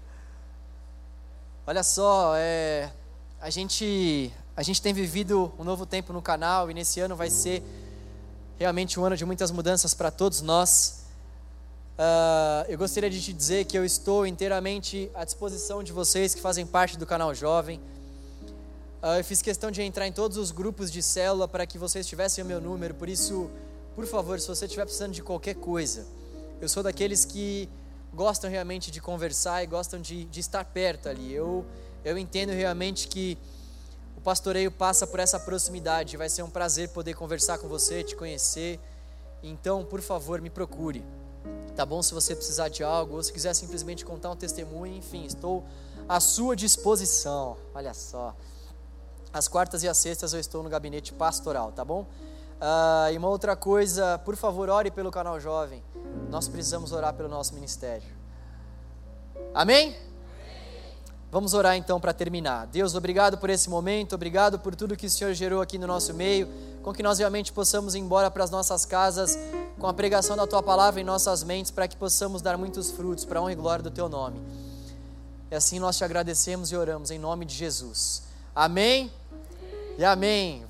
Olha 1.67 1.83
só, 1.83 2.33
é, 2.35 2.91
a 3.39 3.51
gente 3.51 4.33
a 4.57 4.63
gente 4.63 4.81
tem 4.81 4.95
vivido 4.95 5.53
um 5.59 5.65
novo 5.65 5.85
tempo 5.85 6.11
no 6.11 6.23
canal 6.23 6.71
e 6.71 6.75
nesse 6.75 6.99
ano 6.99 7.15
vai 7.15 7.29
ser 7.29 7.63
realmente 8.59 8.99
um 8.99 9.05
ano 9.05 9.19
de 9.19 9.25
muitas 9.27 9.51
mudanças 9.51 9.93
para 9.93 10.11
todos 10.11 10.41
nós. 10.41 11.05
Uh, 11.99 12.65
eu 12.69 12.79
gostaria 12.79 13.11
de 13.11 13.21
te 13.21 13.35
dizer 13.35 13.67
que 13.67 13.77
eu 13.77 13.85
estou 13.85 14.27
inteiramente 14.27 15.11
à 15.15 15.27
disposição 15.27 15.85
de 15.85 15.93
vocês 15.93 16.35
que 16.35 16.41
fazem 16.41 16.65
parte 16.65 16.97
do 16.97 17.05
canal 17.05 17.35
Jovem. 17.35 17.79
Uh, 19.01 19.19
eu 19.19 19.25
fiz 19.25 19.41
questão 19.41 19.71
de 19.71 19.81
entrar 19.81 20.09
em 20.09 20.13
todos 20.13 20.37
os 20.37 20.51
grupos 20.51 20.91
de 20.91 21.03
célula 21.03 21.47
para 21.47 21.65
que 21.65 21.79
vocês 21.79 22.05
tivessem 22.05 22.43
o 22.43 22.47
meu 22.47 22.61
número, 22.61 22.95
por 22.95 23.09
isso, 23.09 23.49
por 23.95 24.07
favor, 24.07 24.41
se 24.41 24.49
você 24.49 24.65
estiver 24.65 24.85
precisando 24.85 25.13
de 25.13 25.23
qualquer 25.23 25.55
coisa, 25.55 26.05
eu 26.61 26.69
sou 26.69 26.83
daqueles 26.83 27.25
que 27.25 27.69
gostam 28.13 28.51
realmente 28.51 28.91
de 28.91 29.01
conversar 29.01 29.63
e 29.63 29.67
gostam 29.67 30.01
de, 30.01 30.25
de 30.25 30.41
estar 30.41 30.65
perto 30.65 31.09
ali. 31.09 31.33
Eu, 31.33 31.65
eu 32.05 32.19
entendo 32.19 32.51
realmente 32.51 33.07
que 33.07 33.39
o 34.17 34.21
pastoreio 34.21 34.73
passa 34.73 35.07
por 35.07 35.21
essa 35.21 35.39
proximidade, 35.39 36.17
vai 36.17 36.29
ser 36.29 36.43
um 36.43 36.51
prazer 36.51 36.89
poder 36.89 37.15
conversar 37.15 37.59
com 37.59 37.69
você, 37.69 38.03
te 38.03 38.17
conhecer. 38.17 38.81
Então, 39.45 39.85
por 39.85 40.01
favor, 40.01 40.41
me 40.41 40.51
procure. 40.51 41.05
Tá 41.77 41.87
bom? 41.87 42.03
Se 42.03 42.13
você 42.13 42.35
precisar 42.35 42.69
de 42.69 42.83
algo, 42.83 43.15
ou 43.15 43.23
se 43.23 43.33
quiser 43.33 43.55
simplesmente 43.55 44.05
contar 44.05 44.33
um 44.33 44.37
testemunho, 44.37 44.97
enfim, 44.97 45.25
estou 45.25 45.65
à 46.09 46.19
sua 46.19 46.57
disposição. 46.57 47.57
Olha 47.73 47.95
só. 47.95 48.35
As 49.39 49.47
quartas 49.47 49.85
e 49.85 49.89
as 49.89 49.97
sextas 49.97 50.33
eu 50.33 50.41
estou 50.41 50.65
no 50.65 50.69
gabinete 50.69 51.13
pastoral, 51.13 51.71
tá 51.71 51.85
bom? 51.85 52.03
Uh, 52.03 53.13
e 53.13 53.17
uma 53.17 53.29
outra 53.29 53.55
coisa, 53.55 54.19
por 54.19 54.35
favor, 54.35 54.69
ore 54.69 54.91
pelo 54.91 55.13
canal 55.13 55.39
Jovem. 55.39 55.81
Nós 56.29 56.49
precisamos 56.49 56.91
orar 56.91 57.15
pelo 57.15 57.29
nosso 57.29 57.55
ministério. 57.55 58.09
Amém? 59.55 59.91
Amém? 59.91 60.09
Vamos 61.31 61.55
orar 61.55 61.77
então 61.77 62.01
para 62.01 62.13
terminar. 62.13 62.67
Deus, 62.67 62.97
obrigado 62.97 63.39
por 63.39 63.49
esse 63.49 63.71
momento, 63.71 64.15
obrigado 64.15 64.59
por 64.59 64.75
tudo 64.75 64.97
que 64.97 65.07
o 65.07 65.11
Senhor 65.11 65.33
gerou 65.35 65.63
aqui 65.63 65.79
no 65.79 65.87
nosso 65.87 66.13
meio, 66.15 66.49
com 66.83 66.93
que 66.93 67.03
nós 67.03 67.21
realmente 67.21 67.53
possamos 67.53 67.95
ir 67.95 67.99
embora 68.01 68.31
para 68.33 68.43
as 68.43 68.51
nossas 68.51 68.85
casas 68.85 69.39
com 69.79 69.87
a 69.87 69.95
pregação 69.95 70.37
da 70.37 70.49
tua 70.49 70.65
palavra 70.65 71.01
em 71.01 71.05
nossas 71.05 71.45
mentes, 71.45 71.71
para 71.71 71.87
que 71.87 71.97
possamos 71.97 72.43
dar 72.43 72.59
muitos 72.59 72.91
frutos 72.91 73.25
para 73.25 73.39
a 73.39 73.43
honra 73.43 73.53
e 73.53 73.55
glória 73.57 73.85
do 73.85 73.91
teu 73.91 74.09
nome. 74.09 74.41
E 75.49 75.55
assim 75.55 75.79
nós 75.79 75.97
te 75.97 76.03
agradecemos 76.03 76.73
e 76.73 76.77
oramos 76.77 77.13
em 77.13 77.19
nome 77.21 77.45
de 77.45 77.55
Jesus. 77.55 78.25
Amém 78.53 79.13
e 79.99 80.05
amém. 80.05 80.63